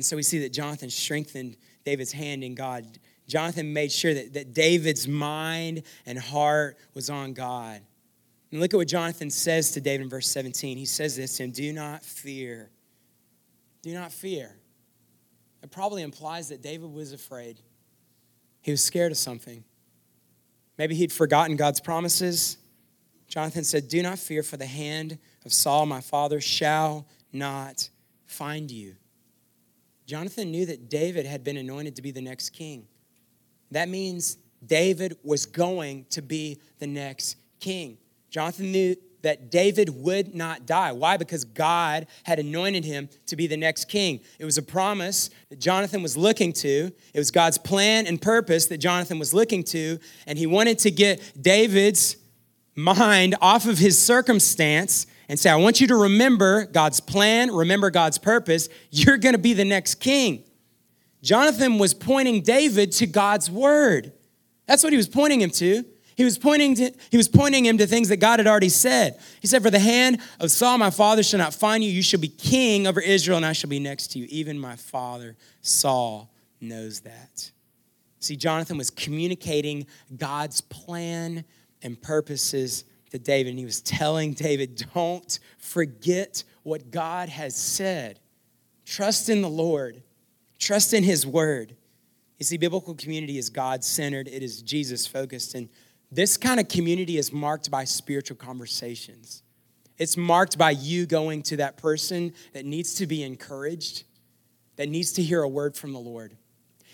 And 0.00 0.04
so 0.06 0.16
we 0.16 0.22
see 0.22 0.38
that 0.38 0.54
Jonathan 0.54 0.88
strengthened 0.88 1.58
David's 1.84 2.10
hand 2.10 2.42
in 2.42 2.54
God. 2.54 2.86
Jonathan 3.28 3.74
made 3.74 3.92
sure 3.92 4.14
that, 4.14 4.32
that 4.32 4.54
David's 4.54 5.06
mind 5.06 5.82
and 6.06 6.18
heart 6.18 6.78
was 6.94 7.10
on 7.10 7.34
God. 7.34 7.82
And 8.50 8.62
look 8.62 8.72
at 8.72 8.78
what 8.78 8.88
Jonathan 8.88 9.28
says 9.28 9.72
to 9.72 9.80
David 9.82 10.04
in 10.04 10.08
verse 10.08 10.26
17. 10.28 10.78
He 10.78 10.86
says 10.86 11.18
this 11.18 11.36
to 11.36 11.42
him 11.42 11.50
Do 11.50 11.70
not 11.74 12.02
fear. 12.02 12.70
Do 13.82 13.92
not 13.92 14.10
fear. 14.10 14.56
It 15.62 15.70
probably 15.70 16.00
implies 16.00 16.48
that 16.48 16.62
David 16.62 16.90
was 16.90 17.12
afraid. 17.12 17.60
He 18.62 18.70
was 18.70 18.82
scared 18.82 19.12
of 19.12 19.18
something. 19.18 19.64
Maybe 20.78 20.94
he'd 20.94 21.12
forgotten 21.12 21.56
God's 21.56 21.80
promises. 21.82 22.56
Jonathan 23.28 23.64
said, 23.64 23.88
Do 23.88 24.02
not 24.02 24.18
fear, 24.18 24.42
for 24.42 24.56
the 24.56 24.64
hand 24.64 25.18
of 25.44 25.52
Saul, 25.52 25.84
my 25.84 26.00
father, 26.00 26.40
shall 26.40 27.06
not 27.34 27.90
find 28.24 28.70
you. 28.70 28.96
Jonathan 30.10 30.50
knew 30.50 30.66
that 30.66 30.90
David 30.90 31.24
had 31.24 31.44
been 31.44 31.56
anointed 31.56 31.94
to 31.94 32.02
be 32.02 32.10
the 32.10 32.20
next 32.20 32.50
king. 32.50 32.88
That 33.70 33.88
means 33.88 34.38
David 34.66 35.16
was 35.22 35.46
going 35.46 36.06
to 36.10 36.20
be 36.20 36.58
the 36.80 36.88
next 36.88 37.36
king. 37.60 37.96
Jonathan 38.28 38.72
knew, 38.72 38.96
that 39.22 39.50
David 39.52 39.90
would 39.90 40.34
not 40.34 40.66
die. 40.66 40.90
Why? 40.92 41.16
Because 41.16 41.44
God 41.44 42.06
had 42.24 42.38
anointed 42.38 42.84
him 42.84 43.08
to 43.26 43.36
be 43.36 43.46
the 43.46 43.56
next 43.56 43.84
king. 43.84 44.20
It 44.38 44.46
was 44.46 44.58
a 44.58 44.62
promise 44.62 45.30
that 45.50 45.60
Jonathan 45.60 46.02
was 46.02 46.16
looking 46.16 46.54
to. 46.54 46.90
It 47.14 47.18
was 47.18 47.30
God's 47.30 47.58
plan 47.58 48.06
and 48.06 48.20
purpose 48.20 48.66
that 48.66 48.78
Jonathan 48.78 49.18
was 49.18 49.34
looking 49.34 49.62
to. 49.64 49.98
And 50.26 50.38
he 50.38 50.46
wanted 50.46 50.78
to 50.80 50.90
get 50.90 51.20
David's 51.40 52.16
mind 52.74 53.36
off 53.40 53.66
of 53.66 53.78
his 53.78 54.00
circumstance 54.00 55.06
and 55.30 55.38
say, 55.38 55.48
I 55.48 55.54
want 55.54 55.80
you 55.80 55.86
to 55.86 55.94
remember 55.94 56.64
God's 56.64 56.98
plan, 56.98 57.52
remember 57.52 57.88
God's 57.88 58.18
purpose. 58.18 58.68
You're 58.90 59.16
going 59.16 59.34
to 59.34 59.38
be 59.38 59.52
the 59.52 59.64
next 59.64 59.94
king. 60.00 60.42
Jonathan 61.22 61.78
was 61.78 61.94
pointing 61.94 62.42
David 62.42 62.90
to 62.92 63.06
God's 63.06 63.48
word. 63.48 64.12
That's 64.66 64.82
what 64.82 64.92
he 64.92 64.96
was 64.96 65.08
pointing 65.08 65.40
him 65.40 65.50
to. 65.50 65.84
He 66.16 66.24
was 66.24 66.36
pointing 66.36 66.74
to, 66.74 66.90
he 67.12 67.16
was 67.16 67.28
pointing 67.28 67.64
him 67.64 67.78
to 67.78 67.86
things 67.86 68.08
that 68.08 68.16
God 68.16 68.40
had 68.40 68.48
already 68.48 68.70
said. 68.70 69.20
He 69.40 69.46
said, 69.46 69.62
For 69.62 69.70
the 69.70 69.78
hand 69.78 70.18
of 70.40 70.50
Saul, 70.50 70.78
my 70.78 70.90
father, 70.90 71.22
shall 71.22 71.38
not 71.38 71.54
find 71.54 71.84
you. 71.84 71.90
You 71.92 72.02
shall 72.02 72.18
be 72.18 72.26
king 72.26 72.88
over 72.88 73.00
Israel, 73.00 73.36
and 73.36 73.46
I 73.46 73.52
shall 73.52 73.70
be 73.70 73.78
next 73.78 74.08
to 74.08 74.18
you. 74.18 74.26
Even 74.30 74.58
my 74.58 74.74
father, 74.74 75.36
Saul, 75.62 76.34
knows 76.60 77.02
that. 77.02 77.52
See, 78.18 78.34
Jonathan 78.34 78.76
was 78.76 78.90
communicating 78.90 79.86
God's 80.16 80.60
plan 80.60 81.44
and 81.82 82.02
purposes 82.02 82.84
to 83.10 83.18
David, 83.18 83.50
and 83.50 83.58
he 83.58 83.64
was 83.64 83.80
telling 83.80 84.32
David, 84.32 84.82
Don't 84.94 85.38
forget 85.58 86.44
what 86.62 86.90
God 86.90 87.28
has 87.28 87.56
said. 87.56 88.20
Trust 88.84 89.28
in 89.28 89.42
the 89.42 89.48
Lord, 89.48 90.02
trust 90.58 90.94
in 90.94 91.04
his 91.04 91.26
word. 91.26 91.76
You 92.38 92.44
see, 92.44 92.56
biblical 92.56 92.94
community 92.94 93.38
is 93.38 93.50
God 93.50 93.84
centered, 93.84 94.26
it 94.26 94.42
is 94.42 94.62
Jesus 94.62 95.06
focused. 95.06 95.54
And 95.54 95.68
this 96.10 96.36
kind 96.36 96.58
of 96.58 96.68
community 96.68 97.18
is 97.18 97.32
marked 97.32 97.70
by 97.70 97.84
spiritual 97.84 98.36
conversations. 98.36 99.42
It's 99.98 100.16
marked 100.16 100.56
by 100.56 100.70
you 100.70 101.04
going 101.04 101.42
to 101.44 101.58
that 101.58 101.76
person 101.76 102.32
that 102.54 102.64
needs 102.64 102.94
to 102.94 103.06
be 103.06 103.22
encouraged, 103.22 104.04
that 104.76 104.88
needs 104.88 105.12
to 105.12 105.22
hear 105.22 105.42
a 105.42 105.48
word 105.48 105.76
from 105.76 105.92
the 105.92 105.98
Lord. 105.98 106.36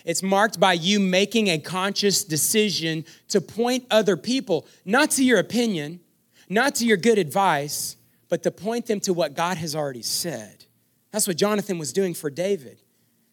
It's 0.05 0.23
marked 0.23 0.59
by 0.61 0.73
you 0.73 1.01
making 1.01 1.49
a 1.49 1.59
conscious 1.59 2.25
decision 2.25 3.05
to 3.29 3.41
point 3.41 3.87
other 3.91 4.17
people, 4.17 4.67
not 4.85 5.13
to 5.13 5.25
your 5.25 5.39
opinion, 5.39 6.01
not 6.49 6.75
to 6.77 6.87
your 6.87 6.97
good 6.97 7.19
advice, 7.19 7.97
but 8.29 8.43
to 8.43 8.51
point 8.51 8.87
them 8.87 9.01
to 9.01 9.13
what 9.13 9.35
God 9.35 9.57
has 9.57 9.75
already 9.75 10.03
said. 10.03 10.65
That's 11.11 11.27
what 11.27 11.37
Jonathan 11.37 11.79
was 11.79 11.93
doing 11.93 12.15
for 12.15 12.31
David. 12.31 12.83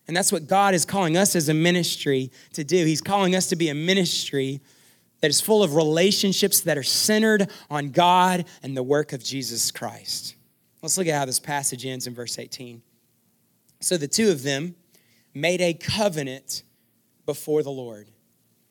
And 0.07 0.15
that's 0.15 0.31
what 0.31 0.47
God 0.47 0.73
is 0.73 0.85
calling 0.85 1.15
us 1.15 1.35
as 1.35 1.49
a 1.49 1.53
ministry 1.53 2.31
to 2.53 2.63
do. 2.63 2.85
He's 2.85 3.01
calling 3.01 3.35
us 3.35 3.47
to 3.47 3.55
be 3.55 3.69
a 3.69 3.75
ministry 3.75 4.61
that 5.21 5.29
is 5.29 5.39
full 5.39 5.63
of 5.63 5.75
relationships 5.75 6.61
that 6.61 6.77
are 6.77 6.83
centered 6.83 7.49
on 7.69 7.91
God 7.91 8.45
and 8.61 8.75
the 8.75 8.83
work 8.83 9.13
of 9.13 9.23
Jesus 9.23 9.71
Christ. 9.71 10.35
Let's 10.81 10.97
look 10.97 11.07
at 11.07 11.17
how 11.17 11.25
this 11.25 11.39
passage 11.39 11.85
ends 11.85 12.07
in 12.07 12.13
verse 12.13 12.37
18. 12.37 12.81
So 13.79 13.95
the 13.95 14.07
two 14.07 14.31
of 14.31 14.43
them 14.43 14.75
made 15.33 15.61
a 15.61 15.73
covenant 15.73 16.63
before 17.25 17.63
the 17.63 17.71
Lord. 17.71 18.09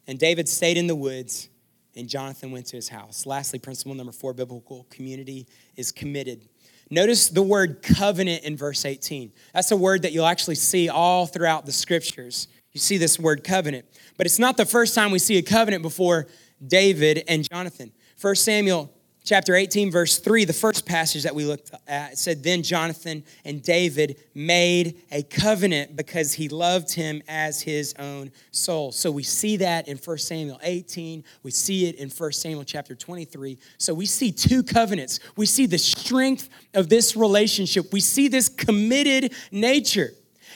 And 0.07 0.19
David 0.19 0.49
stayed 0.49 0.77
in 0.77 0.87
the 0.87 0.95
woods, 0.95 1.49
and 1.97 2.09
Jonathan 2.09 2.51
went 2.51 2.67
to 2.67 2.77
his 2.77 2.89
house. 2.89 3.27
Lastly, 3.27 3.59
principle 3.59 3.95
number 3.95 4.13
four 4.13 4.33
biblical 4.33 4.87
community 4.91 5.47
is 5.77 5.93
committed. 5.93 6.49
Notice 6.91 7.29
the 7.29 7.43
word 7.43 7.83
covenant 7.83 8.45
in 8.45 8.57
verse 8.57 8.85
18. 8.85 9.33
That's 9.55 9.71
a 9.71 9.77
word 9.77 10.03
that 10.03 10.13
you'll 10.13 10.27
actually 10.27 10.57
see 10.57 10.89
all 10.89 11.27
throughout 11.27 11.65
the 11.65 11.73
scriptures. 11.73 12.49
You 12.73 12.81
see 12.81 12.99
this 12.99 13.19
word 13.19 13.45
covenant. 13.45 13.87
But 14.17 14.27
it's 14.27 14.39
not 14.39 14.57
the 14.57 14.67
first 14.67 14.95
time 14.95 15.11
we 15.11 15.19
see 15.19 15.39
a 15.39 15.43
covenant 15.43 15.83
before 15.83 16.27
David 16.67 17.25
and 17.29 17.49
Jonathan. 17.49 17.93
1 18.21 18.35
Samuel 18.37 18.93
chapter 19.25 19.55
18, 19.55 19.91
verse 19.91 20.19
3, 20.19 20.45
the 20.45 20.53
first 20.53 20.87
passage 20.87 21.23
that 21.23 21.35
we 21.35 21.45
looked 21.45 21.71
at, 21.87 22.19
said, 22.19 22.43
Then 22.43 22.63
Jonathan 22.63 23.25
and 23.45 23.63
David 23.63 24.17
made 24.35 25.01
a 25.11 25.23
covenant 25.23 25.97
because 25.97 26.33
he 26.33 26.49
loved 26.49 26.93
him 26.93 27.23
as 27.29 27.63
his 27.63 27.95
own 27.99 28.33
soul. 28.51 28.93
So 28.93 29.11
we 29.11 29.23
see 29.23 29.57
that 29.59 29.89
in 29.89 29.97
1 29.97 30.19
Samuel 30.19 30.59
18. 30.63 31.25
We 31.43 31.51
see 31.51 31.87
it 31.87 31.97
in 31.97 32.11
1 32.11 32.33
Samuel 32.33 32.65
chapter 32.65 32.95
23. 32.95 33.59
So 33.79 33.95
we 33.95 34.07
see 34.07 34.33
two 34.33 34.63
covenants. 34.63 35.21
We 35.37 35.47
see 35.47 35.67
the 35.67 35.79
strength 35.79 36.49
of 36.75 36.89
this 36.89 37.17
relationship, 37.17 37.93
we 37.93 38.01
see 38.01 38.29
this 38.29 38.49
committed 38.49 39.33
nature. 39.51 40.11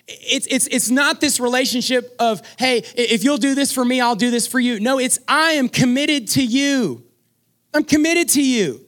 It's, 0.08 0.46
it's, 0.48 0.68
it's 0.68 0.90
not 0.90 1.20
this 1.20 1.40
relationship 1.40 2.14
of, 2.20 2.40
hey, 2.58 2.84
if 2.94 3.24
you'll 3.24 3.38
do 3.38 3.54
this 3.56 3.72
for 3.72 3.84
me, 3.84 4.00
I'll 4.00 4.14
do 4.14 4.30
this 4.30 4.46
for 4.46 4.60
you. 4.60 4.78
No, 4.78 5.00
it's 5.00 5.18
I 5.26 5.52
am 5.52 5.68
committed 5.68 6.28
to 6.28 6.44
you. 6.44 7.05
I'm 7.74 7.84
committed 7.84 8.28
to 8.30 8.42
you. 8.42 8.86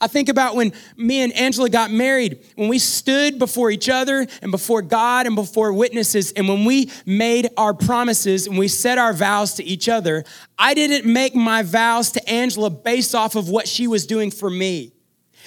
I 0.00 0.06
think 0.06 0.28
about 0.28 0.54
when 0.54 0.72
me 0.96 1.22
and 1.22 1.32
Angela 1.32 1.68
got 1.68 1.90
married, 1.90 2.44
when 2.56 2.68
we 2.68 2.78
stood 2.78 3.38
before 3.38 3.70
each 3.70 3.88
other 3.88 4.26
and 4.42 4.50
before 4.50 4.82
God 4.82 5.26
and 5.26 5.34
before 5.34 5.72
witnesses, 5.72 6.32
and 6.32 6.48
when 6.48 6.64
we 6.64 6.90
made 7.04 7.48
our 7.56 7.74
promises 7.74 8.46
and 8.46 8.58
we 8.58 8.68
said 8.68 8.98
our 8.98 9.12
vows 9.12 9.54
to 9.54 9.64
each 9.64 9.88
other, 9.88 10.24
I 10.58 10.74
didn't 10.74 11.10
make 11.10 11.34
my 11.34 11.62
vows 11.62 12.12
to 12.12 12.28
Angela 12.28 12.70
based 12.70 13.14
off 13.14 13.34
of 13.34 13.48
what 13.48 13.66
she 13.66 13.86
was 13.86 14.06
doing 14.06 14.30
for 14.30 14.50
me. 14.50 14.92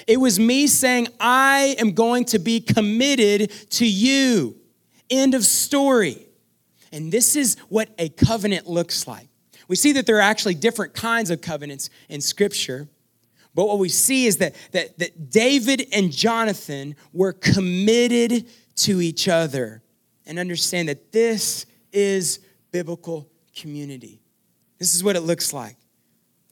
It 0.06 0.18
was 0.18 0.38
me 0.38 0.66
saying, 0.66 1.08
I 1.20 1.76
am 1.78 1.92
going 1.92 2.24
to 2.26 2.38
be 2.38 2.60
committed 2.60 3.50
to 3.70 3.86
you. 3.86 4.56
End 5.08 5.34
of 5.34 5.44
story. 5.44 6.26
And 6.90 7.12
this 7.12 7.36
is 7.36 7.56
what 7.68 7.88
a 7.98 8.08
covenant 8.08 8.66
looks 8.66 9.06
like. 9.06 9.28
We 9.68 9.76
see 9.76 9.92
that 9.92 10.06
there 10.06 10.16
are 10.16 10.20
actually 10.20 10.54
different 10.54 10.94
kinds 10.94 11.30
of 11.30 11.40
covenants 11.40 11.90
in 12.08 12.20
Scripture. 12.20 12.88
But 13.54 13.66
what 13.66 13.78
we 13.78 13.88
see 13.88 14.26
is 14.26 14.38
that, 14.38 14.54
that, 14.72 14.98
that 14.98 15.30
David 15.30 15.86
and 15.92 16.10
Jonathan 16.10 16.96
were 17.12 17.32
committed 17.32 18.48
to 18.76 19.00
each 19.00 19.28
other 19.28 19.82
and 20.26 20.38
understand 20.38 20.88
that 20.88 21.12
this 21.12 21.66
is 21.92 22.40
biblical 22.70 23.28
community. 23.54 24.20
This 24.78 24.94
is 24.94 25.04
what 25.04 25.16
it 25.16 25.20
looks 25.20 25.52
like. 25.52 25.76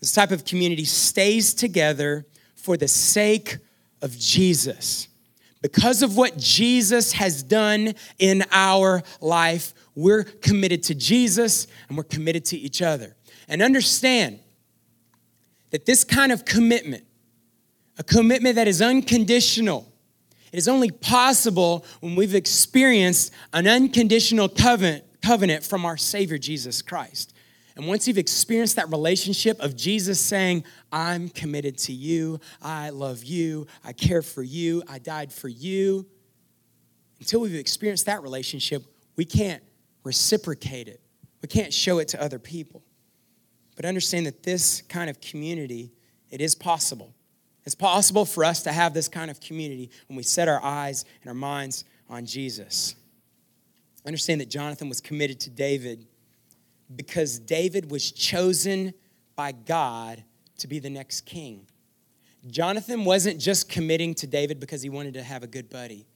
This 0.01 0.13
type 0.13 0.31
of 0.31 0.45
community 0.45 0.85
stays 0.85 1.55
together 1.55 2.27
for 2.55 2.77
the 2.77 2.89
sake 2.89 3.59
of 4.03 4.17
Jesus. 4.19 5.09
Because 5.63 6.03
of 6.03 6.17
what 6.17 6.39
Jesus 6.39 7.13
has 7.13 7.43
done 7.43 7.95
in 8.19 8.45
our 8.51 9.03
life, 9.21 9.75
we're 9.95 10.25
committed 10.25 10.83
to 10.85 10.95
Jesus 10.95 11.67
and 11.89 11.99
we're 11.99 12.05
committed 12.05 12.47
to 12.47 12.57
each 12.57 12.81
other. 12.81 13.15
And 13.47 13.61
understand 13.61 14.41
that 15.71 15.85
this 15.85 16.03
kind 16.03 16.33
of 16.33 16.45
commitment, 16.45 17.05
a 17.99 18.03
commitment 18.03 18.57
that 18.57 18.69
is 18.69 18.81
unconditional, 18.81 19.93
it 20.53 20.57
is 20.57 20.67
only 20.67 20.91
possible 20.91 21.85
when 22.01 22.17
we've 22.17 22.35
experienced 22.35 23.33
an 23.53 23.69
unconditional 23.69 24.49
covenant, 24.49 25.05
covenant 25.23 25.63
from 25.63 25.85
our 25.85 25.97
Savior 25.97 26.39
Jesus 26.39 26.81
Christ. 26.81 27.35
And 27.81 27.89
once 27.89 28.07
you've 28.07 28.19
experienced 28.19 28.77
that 28.77 28.91
relationship 28.91 29.59
of 29.61 29.75
Jesus 29.75 30.21
saying, 30.21 30.65
I'm 30.93 31.31
committed 31.31 31.79
to 31.79 31.95
you, 31.95 32.39
I 32.61 32.91
love 32.91 33.25
you, 33.25 33.69
I 33.83 33.95
care 33.95 34.21
for 34.21 34.43
you, 34.43 34.83
I 34.87 34.99
died 34.99 35.33
for 35.33 35.49
you, 35.49 36.05
until 37.21 37.41
we've 37.41 37.55
experienced 37.55 38.05
that 38.05 38.23
relationship, 38.23 38.85
we 39.17 39.25
can't 39.25 39.63
reciprocate 40.05 40.89
it. 40.89 41.01
We 41.41 41.49
can't 41.49 41.73
show 41.73 42.01
it 42.01 42.09
to 42.09 42.23
other 42.23 42.39
people. 42.39 42.83
But 43.77 43.87
understand 43.87 44.27
that 44.27 44.43
this 44.43 44.83
kind 44.83 45.09
of 45.09 45.23
community, 45.23 45.91
it 46.29 46.43
is 46.43 46.55
possible. 46.55 47.15
It's 47.65 47.75
possible 47.75 48.27
for 48.27 48.45
us 48.45 48.63
to 48.65 48.73
have 48.73 48.93
this 48.93 49.09
kind 49.09 49.31
of 49.31 49.41
community 49.41 49.89
when 50.07 50.19
we 50.19 50.23
set 50.23 50.49
our 50.49 50.63
eyes 50.63 51.07
and 51.23 51.31
our 51.31 51.35
minds 51.35 51.87
on 52.11 52.27
Jesus. 52.27 52.95
Understand 54.05 54.43
that 54.43 54.51
Jonathan 54.51 54.91
was 54.91 55.01
committed 55.01 55.41
to 55.41 55.49
David 55.49 56.07
because 56.95 57.39
David 57.39 57.91
was 57.91 58.11
chosen 58.11 58.95
by 59.37 59.53
God 59.53 60.23
to 60.59 60.67
be 60.67 60.79
the 60.79 60.91
next 60.91 61.23
king. 61.23 61.67
Jonathan 62.49 63.05
wasn't 63.05 63.41
just 63.41 63.69
committing 63.69 64.15
to 64.15 64.27
David 64.27 64.61
because 64.61 64.83
he 64.83 64.89
wanted 64.89 65.15
to 65.15 65.23
have 65.23 65.43
a 65.43 65.47
good 65.47 65.69
buddy. 65.69 66.07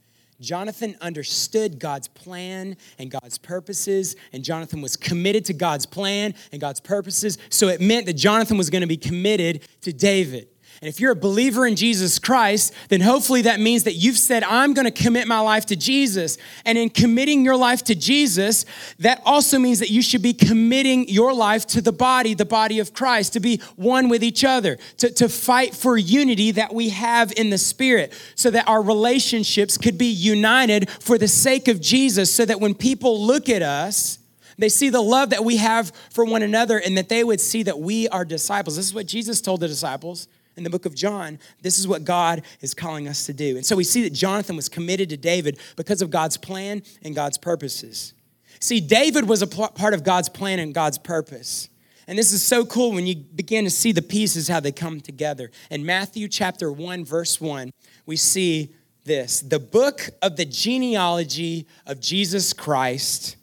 Jonathan 0.41 0.97
understood 1.01 1.79
God's 1.79 2.09
plan 2.09 2.77
and 2.99 3.11
God's 3.11 3.39
purposes, 3.39 4.16
and 4.33 4.43
Jonathan 4.43 4.81
was 4.81 4.97
committed 4.97 5.45
to 5.47 5.53
God's 5.53 5.87
plan 5.87 6.35
and 6.51 6.61
God's 6.61 6.81
purposes. 6.81 7.39
So 7.51 7.68
it 7.68 7.81
meant 7.81 8.07
that 8.07 8.14
Jonathan 8.14 8.59
was 8.59 8.70
going 8.70 8.83
to 8.83 8.89
be 8.89 8.97
committed 8.97 9.66
to 9.83 9.93
David. 9.93 10.49
And 10.81 10.89
if 10.89 11.01
you're 11.01 11.12
a 11.12 11.16
believer 11.16 11.66
in 11.66 11.77
Jesus 11.77 12.18
Christ, 12.18 12.75
then 12.89 13.01
hopefully 13.01 13.43
that 13.43 13.61
means 13.61 13.85
that 13.85 13.95
you've 13.95 14.18
said, 14.18 14.43
I'm 14.43 14.75
going 14.75 14.85
to 14.85 14.91
commit 14.91 15.27
my 15.27 15.41
life 15.41 15.66
to 15.66 15.77
Jesus. 15.77 16.37
And 16.64 16.77
in 16.77 16.91
committing 16.91 17.45
your 17.45 17.57
life 17.57 17.85
to 17.85 17.95
Jesus, 17.95 18.66
that 18.99 19.22
also 19.25 19.59
means 19.59 19.79
that 19.79 19.91
you 19.91 20.03
should 20.03 20.22
be 20.22 20.35
committing 20.35 21.09
your 21.09 21.33
life 21.33 21.66
to 21.68 21.81
the 21.81 21.93
body, 21.93 22.35
the 22.35 22.45
body 22.45 22.81
of 22.81 22.93
Christ, 22.93 23.33
to 23.35 23.41
be 23.41 23.62
one 23.77 24.09
with 24.09 24.22
each 24.22 24.45
other, 24.45 24.77
to, 24.99 25.11
to 25.11 25.29
fight 25.29 25.75
for 25.75 25.97
unity 25.97 26.51
that 26.51 26.75
we 26.75 26.91
have 26.91 27.33
in 27.37 27.51
the 27.51 27.59
Spirit, 27.59 28.12
so 28.35 28.51
that 28.51 28.68
our 28.68 28.83
relationships 28.83 29.79
could 29.79 29.97
be 29.97 30.11
united 30.11 30.91
for 30.91 31.18
the 31.18 31.29
sake 31.29 31.68
of 31.68 31.81
Jesus, 31.81 32.35
so 32.35 32.45
that 32.45 32.61
when 32.61 32.75
people 32.75 33.25
look 33.25 33.49
at 33.49 33.62
us, 33.62 34.18
they 34.59 34.68
see 34.68 34.89
the 34.89 35.01
love 35.01 35.31
that 35.31 35.45
we 35.45 35.57
have 35.57 35.93
for 36.11 36.25
one 36.25 36.43
another 36.43 36.79
and 36.79 36.97
that 36.97 37.09
they 37.09 37.25
would 37.25 37.41
see 37.41 37.62
that 37.64 37.79
we 37.79 38.09
are 38.09 38.25
disciples. 38.25 38.77
This 38.77 38.87
is 38.87 38.95
what 38.95 39.07
Jesus 39.07 39.41
told 39.41 39.61
the 39.61 39.68
disciples 39.68 40.29
in 40.57 40.65
the 40.65 40.71
book 40.71 40.87
of 40.87 40.95
John, 40.95 41.39
this 41.63 41.79
is 41.79 41.89
what 41.89 42.05
God 42.05 42.43
is 42.61 42.75
calling 42.75 43.09
us 43.09 43.27
to 43.27 43.33
do. 43.33 43.57
And 43.57 43.67
so 43.67 43.77
we 43.77 43.85
see 43.85 44.03
that 44.03 44.13
Jonathan 44.13 44.57
was 44.57 44.69
committed 44.69 45.09
to 45.11 45.17
David 45.17 45.59
because 45.77 46.03
of 46.03 46.11
God's 46.11 46.37
plan 46.37 46.83
and 47.03 47.15
God's 47.15 47.39
purposes. 47.39 48.15
See, 48.61 48.81
David 48.81 49.29
was 49.29 49.43
a 49.43 49.47
part 49.47 49.95
of 49.95 50.05
God's 50.05 50.29
plan 50.29 50.59
and 50.59 50.73
God's 50.73 50.99
purpose. 50.99 51.69
And 52.07 52.19
this 52.19 52.33
is 52.33 52.43
so 52.43 52.65
cool 52.65 52.93
when 52.93 53.07
you 53.07 53.17
begin 53.17 53.65
to 53.65 53.71
see 53.71 53.93
the 53.93 54.03
pieces, 54.03 54.49
how 54.49 54.61
they 54.61 54.73
come 54.73 55.01
together. 55.01 55.51
In 55.71 55.85
Matthew 55.85 56.29
chapter 56.29 56.71
1, 56.71 57.05
verse 57.05 57.41
1, 57.41 57.71
we 58.07 58.17
see 58.17 58.75
this 59.05 59.41
the 59.41 59.59
book 59.59 60.11
of 60.23 60.37
the 60.37 60.45
genealogy 60.45 61.67
of 61.87 62.01
Jesus 62.01 62.53
Christ, 62.53 63.37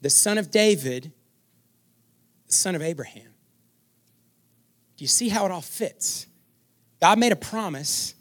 the 0.00 0.10
son 0.10 0.38
of 0.38 0.50
David, 0.50 1.12
the 2.46 2.52
son 2.52 2.74
of 2.74 2.82
Abraham. 2.82 3.33
Do 4.96 5.04
you 5.04 5.08
see 5.08 5.28
how 5.28 5.44
it 5.46 5.52
all 5.52 5.60
fits? 5.60 6.26
God 7.00 7.18
made 7.18 7.32
a 7.32 7.36
promise 7.36 8.14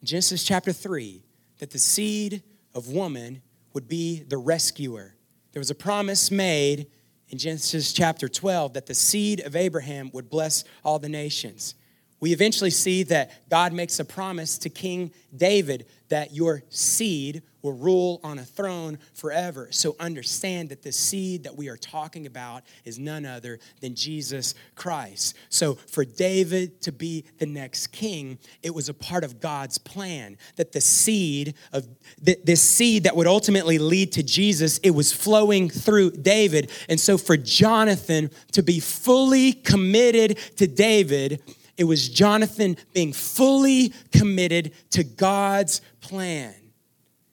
in 0.00 0.06
Genesis 0.06 0.44
chapter 0.44 0.72
3 0.72 1.22
that 1.58 1.70
the 1.70 1.78
seed 1.78 2.42
of 2.74 2.88
woman 2.88 3.42
would 3.72 3.88
be 3.88 4.22
the 4.22 4.36
rescuer. 4.36 5.14
There 5.52 5.60
was 5.60 5.70
a 5.70 5.74
promise 5.74 6.30
made 6.30 6.86
in 7.28 7.38
Genesis 7.38 7.92
chapter 7.92 8.28
12 8.28 8.74
that 8.74 8.86
the 8.86 8.94
seed 8.94 9.40
of 9.40 9.56
Abraham 9.56 10.10
would 10.12 10.28
bless 10.28 10.64
all 10.84 10.98
the 10.98 11.08
nations. 11.08 11.74
We 12.20 12.32
eventually 12.32 12.70
see 12.70 13.02
that 13.04 13.48
God 13.48 13.72
makes 13.72 13.98
a 13.98 14.04
promise 14.04 14.58
to 14.58 14.68
King 14.68 15.12
David 15.34 15.86
that 16.10 16.34
your 16.34 16.62
seed 16.68 17.42
will 17.62 17.72
rule 17.72 18.20
on 18.24 18.38
a 18.38 18.44
throne 18.44 18.98
forever. 19.14 19.68
So 19.70 19.94
understand 20.00 20.70
that 20.70 20.82
the 20.82 20.92
seed 20.92 21.44
that 21.44 21.56
we 21.56 21.68
are 21.68 21.76
talking 21.76 22.26
about 22.26 22.62
is 22.84 22.98
none 22.98 23.26
other 23.26 23.58
than 23.80 23.94
Jesus 23.94 24.54
Christ. 24.74 25.36
So 25.50 25.74
for 25.74 26.04
David 26.04 26.80
to 26.82 26.92
be 26.92 27.24
the 27.38 27.46
next 27.46 27.88
king, 27.88 28.38
it 28.62 28.74
was 28.74 28.88
a 28.88 28.94
part 28.94 29.24
of 29.24 29.40
God's 29.40 29.78
plan 29.78 30.36
that 30.56 30.72
the 30.72 30.80
seed 30.80 31.54
of 31.72 31.86
this 32.20 32.62
seed 32.62 33.04
that 33.04 33.14
would 33.14 33.26
ultimately 33.26 33.78
lead 33.78 34.12
to 34.12 34.22
Jesus, 34.22 34.78
it 34.78 34.90
was 34.90 35.12
flowing 35.12 35.68
through 35.68 36.12
David. 36.12 36.70
And 36.88 36.98
so 36.98 37.18
for 37.18 37.36
Jonathan 37.36 38.30
to 38.52 38.62
be 38.62 38.80
fully 38.80 39.52
committed 39.52 40.38
to 40.56 40.66
David, 40.66 41.42
it 41.80 41.84
was 41.84 42.10
Jonathan 42.10 42.76
being 42.92 43.10
fully 43.10 43.94
committed 44.12 44.72
to 44.90 45.02
God's 45.02 45.80
plan. 46.02 46.54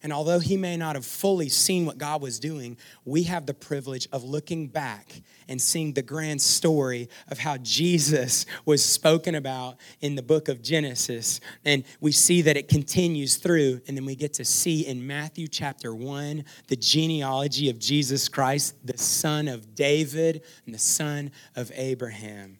And 0.01 0.13
although 0.13 0.39
he 0.39 0.55
may 0.55 0.77
not 0.77 0.95
have 0.95 1.05
fully 1.05 1.49
seen 1.49 1.85
what 1.85 1.97
God 1.97 2.21
was 2.21 2.39
doing, 2.39 2.77
we 3.03 3.23
have 3.23 3.45
the 3.45 3.53
privilege 3.53 4.07
of 4.13 4.23
looking 4.23 4.67
back 4.67 5.21
and 5.49 5.61
seeing 5.61 5.91
the 5.91 6.01
grand 6.01 6.41
story 6.41 7.09
of 7.27 7.39
how 7.39 7.57
Jesus 7.57 8.45
was 8.63 8.85
spoken 8.85 9.35
about 9.35 9.75
in 9.99 10.15
the 10.15 10.21
book 10.21 10.47
of 10.47 10.61
Genesis. 10.61 11.41
And 11.65 11.83
we 11.99 12.13
see 12.13 12.41
that 12.43 12.55
it 12.55 12.69
continues 12.69 13.35
through, 13.35 13.81
and 13.85 13.97
then 13.97 14.05
we 14.05 14.15
get 14.15 14.35
to 14.35 14.45
see 14.45 14.87
in 14.87 15.05
Matthew 15.05 15.49
chapter 15.49 15.93
1 15.93 16.45
the 16.69 16.77
genealogy 16.77 17.69
of 17.69 17.79
Jesus 17.79 18.29
Christ, 18.29 18.75
the 18.87 18.97
son 18.97 19.49
of 19.49 19.75
David 19.75 20.41
and 20.65 20.73
the 20.73 20.79
son 20.79 21.31
of 21.57 21.69
Abraham. 21.75 22.59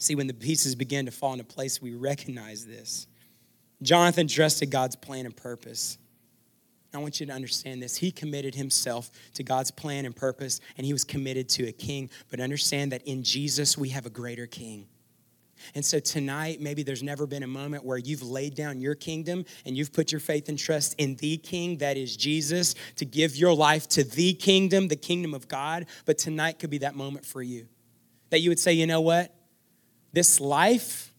See, 0.00 0.14
when 0.14 0.26
the 0.26 0.34
pieces 0.34 0.74
begin 0.74 1.04
to 1.04 1.12
fall 1.12 1.34
into 1.34 1.44
place, 1.44 1.80
we 1.80 1.94
recognize 1.94 2.64
this. 2.64 3.06
Jonathan 3.82 4.26
trusted 4.26 4.70
God's 4.70 4.96
plan 4.96 5.26
and 5.26 5.36
purpose. 5.36 5.98
I 6.94 6.98
want 6.98 7.20
you 7.20 7.26
to 7.26 7.32
understand 7.32 7.82
this. 7.82 7.96
He 7.96 8.10
committed 8.10 8.54
himself 8.54 9.10
to 9.34 9.42
God's 9.42 9.70
plan 9.70 10.06
and 10.06 10.16
purpose, 10.16 10.60
and 10.78 10.86
he 10.86 10.94
was 10.94 11.04
committed 11.04 11.50
to 11.50 11.68
a 11.68 11.72
king. 11.72 12.08
But 12.30 12.40
understand 12.40 12.92
that 12.92 13.06
in 13.06 13.22
Jesus, 13.22 13.76
we 13.76 13.90
have 13.90 14.06
a 14.06 14.10
greater 14.10 14.46
king. 14.46 14.88
And 15.74 15.84
so 15.84 16.00
tonight, 16.00 16.62
maybe 16.62 16.82
there's 16.82 17.02
never 17.02 17.26
been 17.26 17.42
a 17.42 17.46
moment 17.46 17.84
where 17.84 17.98
you've 17.98 18.22
laid 18.22 18.54
down 18.54 18.80
your 18.80 18.94
kingdom 18.94 19.44
and 19.66 19.76
you've 19.76 19.92
put 19.92 20.10
your 20.10 20.20
faith 20.20 20.48
and 20.48 20.58
trust 20.58 20.94
in 20.96 21.16
the 21.16 21.36
king, 21.36 21.76
that 21.78 21.98
is 21.98 22.16
Jesus, 22.16 22.74
to 22.96 23.04
give 23.04 23.36
your 23.36 23.52
life 23.52 23.86
to 23.88 24.02
the 24.02 24.32
kingdom, 24.32 24.88
the 24.88 24.96
kingdom 24.96 25.34
of 25.34 25.46
God. 25.46 25.84
But 26.06 26.16
tonight 26.16 26.58
could 26.58 26.70
be 26.70 26.78
that 26.78 26.94
moment 26.94 27.26
for 27.26 27.42
you. 27.42 27.68
That 28.30 28.40
you 28.40 28.48
would 28.48 28.58
say, 28.58 28.72
you 28.72 28.86
know 28.86 29.02
what? 29.02 29.34
This 30.12 30.40
life, 30.40 31.10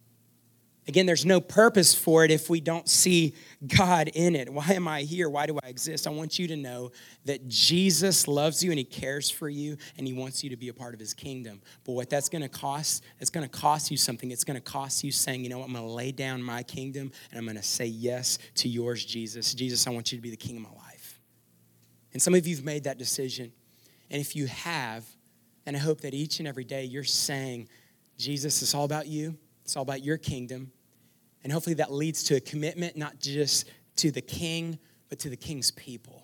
Again, 0.88 1.06
there's 1.06 1.26
no 1.26 1.40
purpose 1.40 1.94
for 1.94 2.26
it 2.26 2.32
if 2.32 2.50
we 2.50 2.60
don't 2.60 2.90
see 2.90 3.36
God 3.66 4.10
in 4.16 4.36
it. 4.36 4.50
Why 4.50 4.74
am 4.74 4.88
I 4.88 5.04
here? 5.04 5.30
Why 5.30 5.46
do 5.46 5.60
I 5.64 5.68
exist? 5.68 6.08
I 6.08 6.10
want 6.10 6.40
you 6.40 6.48
to 6.48 6.58
know 6.58 6.92
that 7.26 7.48
Jesus 7.48 8.28
loves 8.28 8.64
you 8.64 8.72
and 8.72 8.80
he 8.80 8.84
cares 8.84 9.30
for 9.30 9.48
you 9.48 9.78
and 9.98 10.08
he 10.08 10.14
wants 10.14 10.44
you 10.44 10.50
to 10.50 10.58
be 10.58 10.70
a 10.70 10.74
part 10.74 10.96
of 10.96 11.00
his 11.00 11.14
kingdom. 11.14 11.62
But 11.86 11.94
what 11.94 12.10
that's 12.10 12.30
going 12.30 12.42
to 12.42 12.50
cost, 12.50 13.04
it's 13.20 13.30
going 13.30 13.48
to 13.48 13.60
cost 13.60 13.92
you 13.92 13.98
something. 13.98 14.32
It's 14.32 14.44
going 14.44 14.60
to 14.60 14.62
cost 14.62 15.04
you 15.04 15.12
saying, 15.12 15.44
you 15.44 15.50
know 15.50 15.60
what, 15.60 15.68
I'm 15.68 15.74
going 15.74 15.86
to 15.86 15.92
lay 15.92 16.12
down 16.12 16.42
my 16.42 16.64
kingdom 16.64 17.12
and 17.30 17.38
I'm 17.38 17.46
going 17.46 17.58
to 17.58 17.64
say 17.64 17.86
yes 17.86 18.40
to 18.56 18.68
yours, 18.68 19.06
Jesus. 19.06 19.54
Jesus, 19.54 19.86
I 19.86 19.92
want 19.92 20.12
you 20.12 20.18
to 20.18 20.22
be 20.22 20.32
the 20.32 20.36
king 20.36 20.58
of 20.58 20.64
my 20.64 20.70
life. 20.70 21.20
And 22.12 22.22
some 22.22 22.34
of 22.34 22.48
you 22.48 22.56
have 22.56 22.66
made 22.66 22.86
that 22.86 22.98
decision. 22.98 23.54
And 24.10 24.20
if 24.20 24.36
you 24.36 24.48
have, 24.48 25.06
and 25.68 25.78
I 25.78 25.80
hope 25.80 26.02
that 26.02 26.16
each 26.16 26.40
and 26.40 26.48
every 26.48 26.64
day 26.64 26.86
you're 26.86 27.04
saying, 27.04 27.70
Jesus, 28.22 28.62
it's 28.62 28.76
all 28.76 28.86
about 28.86 29.08
you. 29.08 29.36
It's 29.64 29.76
all 29.76 29.82
about 29.82 30.04
your 30.04 30.18
kingdom. 30.18 30.72
And 31.44 31.52
hopefully 31.52 31.74
that 31.76 31.92
leads 31.92 32.24
to 32.26 32.36
a 32.36 32.40
commitment, 32.40 32.96
not 32.96 33.20
just 33.20 33.68
to 33.96 34.12
the 34.12 34.22
king, 34.22 34.78
but 35.10 35.18
to 35.20 35.30
the 35.30 35.36
king's 35.36 35.72
people. 35.72 36.21